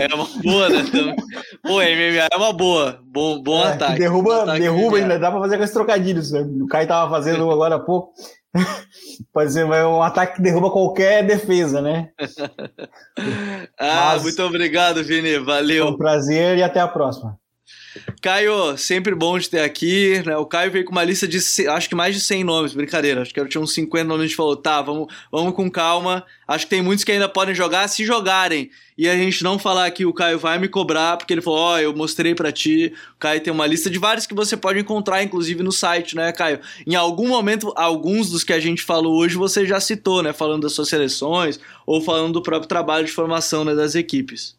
é 0.00 0.12
uma 0.12 0.26
boa, 0.42 0.68
né? 0.68 0.82
Pô, 1.62 1.74
MMA 1.74 2.28
é 2.32 2.36
uma 2.36 2.52
boa. 2.52 3.00
Bom, 3.04 3.40
bom 3.40 3.64
é, 3.64 3.72
ataque. 3.72 4.00
Derruba, 4.00 4.42
ataque 4.42 4.60
derruba 4.60 4.96
ainda 4.96 5.16
dá 5.16 5.30
para 5.30 5.40
fazer 5.40 5.58
com 5.58 5.62
esse 5.62 5.72
trocadilhos. 5.72 6.32
Né? 6.32 6.40
O 6.40 6.66
Caio 6.66 6.88
tava 6.88 7.08
fazendo 7.08 7.48
agora 7.52 7.76
há 7.76 7.78
pouco. 7.78 8.12
Pode 9.32 9.52
ser 9.52 9.64
um 9.64 10.02
ataque 10.02 10.36
que 10.36 10.42
derruba 10.42 10.72
qualquer 10.72 11.24
defesa, 11.24 11.80
né? 11.80 12.10
ah, 13.78 14.12
Mas, 14.14 14.24
muito 14.24 14.42
obrigado, 14.42 15.04
Vini. 15.04 15.38
Valeu. 15.38 15.84
Foi 15.84 15.94
um 15.94 15.96
prazer 15.96 16.58
e 16.58 16.64
até 16.64 16.80
a 16.80 16.88
próxima. 16.88 17.38
Caio, 18.26 18.76
sempre 18.76 19.14
bom 19.14 19.38
de 19.38 19.48
ter 19.48 19.60
aqui, 19.60 20.20
né? 20.26 20.36
O 20.36 20.44
Caio 20.44 20.72
veio 20.72 20.84
com 20.84 20.90
uma 20.90 21.04
lista 21.04 21.28
de, 21.28 21.38
acho 21.68 21.88
que 21.88 21.94
mais 21.94 22.12
de 22.12 22.20
100 22.20 22.42
nomes, 22.42 22.72
brincadeira. 22.72 23.22
Acho 23.22 23.32
que 23.32 23.46
tinha 23.46 23.60
uns 23.60 23.72
50 23.72 24.02
nomes, 24.02 24.24
a 24.24 24.26
gente 24.26 24.36
falou, 24.36 24.56
tá, 24.56 24.82
vamos, 24.82 25.06
vamos 25.30 25.54
com 25.54 25.70
calma. 25.70 26.26
Acho 26.48 26.64
que 26.64 26.70
tem 26.70 26.82
muitos 26.82 27.04
que 27.04 27.12
ainda 27.12 27.28
podem 27.28 27.54
jogar, 27.54 27.86
se 27.86 28.04
jogarem. 28.04 28.68
E 28.98 29.08
a 29.08 29.14
gente 29.14 29.44
não 29.44 29.60
falar 29.60 29.88
que 29.92 30.04
o 30.04 30.12
Caio 30.12 30.40
vai 30.40 30.58
me 30.58 30.66
cobrar, 30.66 31.16
porque 31.16 31.34
ele 31.34 31.40
falou, 31.40 31.60
ó, 31.60 31.74
oh, 31.74 31.78
eu 31.78 31.94
mostrei 31.94 32.34
para 32.34 32.50
ti. 32.50 32.92
O 33.14 33.18
Caio 33.20 33.40
tem 33.40 33.52
uma 33.52 33.64
lista 33.64 33.88
de 33.88 33.96
vários 33.96 34.26
que 34.26 34.34
você 34.34 34.56
pode 34.56 34.80
encontrar, 34.80 35.22
inclusive 35.22 35.62
no 35.62 35.70
site, 35.70 36.16
né, 36.16 36.32
Caio? 36.32 36.58
Em 36.84 36.96
algum 36.96 37.28
momento, 37.28 37.72
alguns 37.76 38.28
dos 38.28 38.42
que 38.42 38.52
a 38.52 38.58
gente 38.58 38.82
falou 38.82 39.16
hoje, 39.16 39.36
você 39.36 39.64
já 39.64 39.78
citou, 39.78 40.20
né? 40.20 40.32
Falando 40.32 40.62
das 40.62 40.72
suas 40.72 40.88
seleções, 40.88 41.60
ou 41.86 42.00
falando 42.00 42.32
do 42.32 42.42
próprio 42.42 42.68
trabalho 42.68 43.06
de 43.06 43.12
formação 43.12 43.64
né, 43.64 43.72
das 43.72 43.94
equipes. 43.94 44.56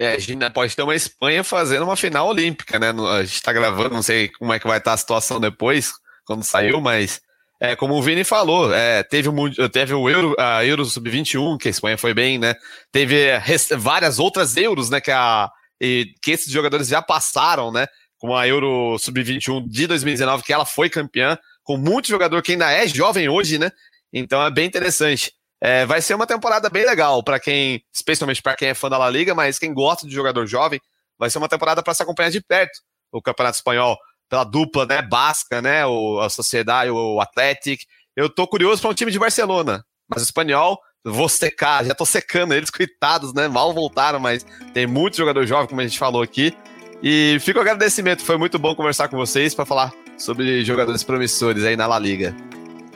É, 0.00 0.14
a 0.14 0.18
gente 0.18 0.50
pode 0.50 0.74
ter 0.74 0.82
uma 0.82 0.94
Espanha 0.94 1.44
fazendo 1.44 1.82
uma 1.82 1.94
final 1.94 2.26
olímpica, 2.26 2.78
né? 2.78 2.90
A 3.18 3.22
gente 3.22 3.42
tá 3.42 3.52
gravando, 3.52 3.94
não 3.94 4.02
sei 4.02 4.28
como 4.28 4.50
é 4.50 4.58
que 4.58 4.66
vai 4.66 4.78
estar 4.78 4.94
a 4.94 4.96
situação 4.96 5.38
depois, 5.38 5.92
quando 6.24 6.42
saiu, 6.42 6.80
mas 6.80 7.20
é, 7.60 7.76
como 7.76 7.92
o 7.92 8.02
Vini 8.02 8.24
falou, 8.24 8.72
é, 8.72 9.02
teve, 9.02 9.28
o, 9.28 9.68
teve 9.68 9.92
o 9.92 10.08
Euro, 10.08 10.34
a 10.38 10.64
Euro 10.64 10.86
Sub-21, 10.86 11.58
que 11.58 11.68
a 11.68 11.70
Espanha 11.70 11.98
foi 11.98 12.14
bem, 12.14 12.38
né? 12.38 12.54
Teve 12.90 13.26
várias 13.76 14.18
outras 14.18 14.56
Euros, 14.56 14.88
né? 14.88 15.02
Que, 15.02 15.10
a, 15.10 15.50
e, 15.78 16.14
que 16.22 16.30
esses 16.30 16.50
jogadores 16.50 16.88
já 16.88 17.02
passaram, 17.02 17.70
né? 17.70 17.86
Com 18.18 18.34
a 18.34 18.48
Euro 18.48 18.96
Sub-21 18.98 19.68
de 19.68 19.86
2019, 19.86 20.42
que 20.42 20.52
ela 20.54 20.64
foi 20.64 20.88
campeã, 20.88 21.38
com 21.62 21.76
muito 21.76 22.08
jogador 22.08 22.40
que 22.40 22.52
ainda 22.52 22.72
é 22.72 22.88
jovem 22.88 23.28
hoje, 23.28 23.58
né? 23.58 23.70
Então 24.10 24.42
é 24.42 24.50
bem 24.50 24.66
interessante. 24.66 25.30
É, 25.60 25.84
vai 25.84 26.00
ser 26.00 26.14
uma 26.14 26.26
temporada 26.26 26.70
bem 26.70 26.86
legal 26.86 27.22
para 27.22 27.38
quem, 27.38 27.84
especialmente 27.92 28.40
para 28.42 28.56
quem 28.56 28.68
é 28.68 28.74
fã 28.74 28.88
da 28.88 28.96
La 28.96 29.10
Liga, 29.10 29.34
mas 29.34 29.58
quem 29.58 29.74
gosta 29.74 30.06
de 30.06 30.14
jogador 30.14 30.46
jovem, 30.46 30.80
vai 31.18 31.28
ser 31.28 31.38
uma 31.38 31.48
temporada 31.48 31.82
para 31.82 31.92
se 31.92 32.02
acompanhar 32.02 32.30
de 32.30 32.40
perto. 32.40 32.80
O 33.12 33.20
Campeonato 33.20 33.58
Espanhol, 33.58 33.98
pela 34.28 34.44
dupla, 34.44 34.86
né, 34.86 35.02
basca, 35.02 35.60
né, 35.60 35.84
o, 35.84 36.18
a 36.20 36.30
Sociedade, 36.30 36.90
o 36.90 37.20
Athletic. 37.20 37.82
Eu 38.16 38.30
tô 38.30 38.46
curioso 38.46 38.80
para 38.80 38.90
um 38.90 38.94
time 38.94 39.10
de 39.10 39.18
Barcelona, 39.18 39.84
mas 40.08 40.22
o 40.22 40.24
espanhol, 40.24 40.78
vou 41.04 41.28
secar, 41.28 41.84
já 41.84 41.94
tô 41.94 42.06
secando 42.06 42.54
eles, 42.54 42.70
coitados, 42.72 43.34
né, 43.34 43.46
mal 43.46 43.74
voltaram, 43.74 44.18
mas 44.18 44.46
tem 44.72 44.86
muito 44.86 45.18
jogador 45.18 45.46
jovem, 45.46 45.68
como 45.68 45.80
a 45.80 45.86
gente 45.86 45.98
falou 45.98 46.22
aqui. 46.22 46.56
E 47.02 47.38
fica 47.40 47.58
o 47.58 47.62
agradecimento, 47.62 48.24
foi 48.24 48.36
muito 48.36 48.58
bom 48.58 48.74
conversar 48.74 49.08
com 49.08 49.16
vocês 49.16 49.54
para 49.54 49.66
falar 49.66 49.92
sobre 50.18 50.64
jogadores 50.64 51.02
promissores 51.02 51.64
aí 51.64 51.76
na 51.76 51.86
La 51.86 51.98
Liga. 51.98 52.34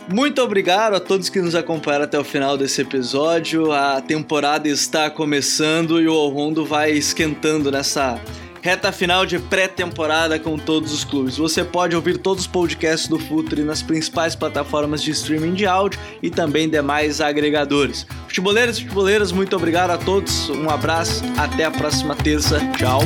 Muito 0.08 0.42
obrigado 0.42 0.94
a 0.94 1.00
todos 1.00 1.28
que 1.28 1.40
nos 1.40 1.54
acompanharam 1.54 2.04
até 2.04 2.18
o 2.18 2.24
final 2.24 2.56
desse 2.56 2.82
episódio. 2.82 3.72
A 3.72 4.00
temporada 4.00 4.68
está 4.68 5.08
começando 5.08 6.00
e 6.00 6.06
o 6.06 6.28
Rondo 6.28 6.64
vai 6.64 6.92
esquentando 6.92 7.70
nessa 7.70 8.20
reta 8.64 8.90
final 8.90 9.26
de 9.26 9.38
pré-temporada 9.38 10.38
com 10.38 10.58
todos 10.58 10.90
os 10.92 11.04
clubes. 11.04 11.36
Você 11.36 11.62
pode 11.62 11.94
ouvir 11.94 12.16
todos 12.16 12.44
os 12.44 12.46
podcasts 12.46 13.08
do 13.08 13.18
Futre 13.18 13.62
nas 13.62 13.82
principais 13.82 14.34
plataformas 14.34 15.02
de 15.02 15.10
streaming 15.10 15.52
de 15.52 15.66
áudio 15.66 16.00
e 16.22 16.30
também 16.30 16.68
demais 16.68 17.20
agregadores. 17.20 18.06
Futeboleiros 18.26 18.78
e 18.78 18.82
futeboleiras, 18.82 19.32
muito 19.32 19.54
obrigado 19.54 19.90
a 19.90 19.98
todos. 19.98 20.48
Um 20.48 20.70
abraço, 20.70 21.22
até 21.36 21.64
a 21.64 21.70
próxima 21.70 22.14
terça. 22.14 22.58
Tchau. 22.78 23.00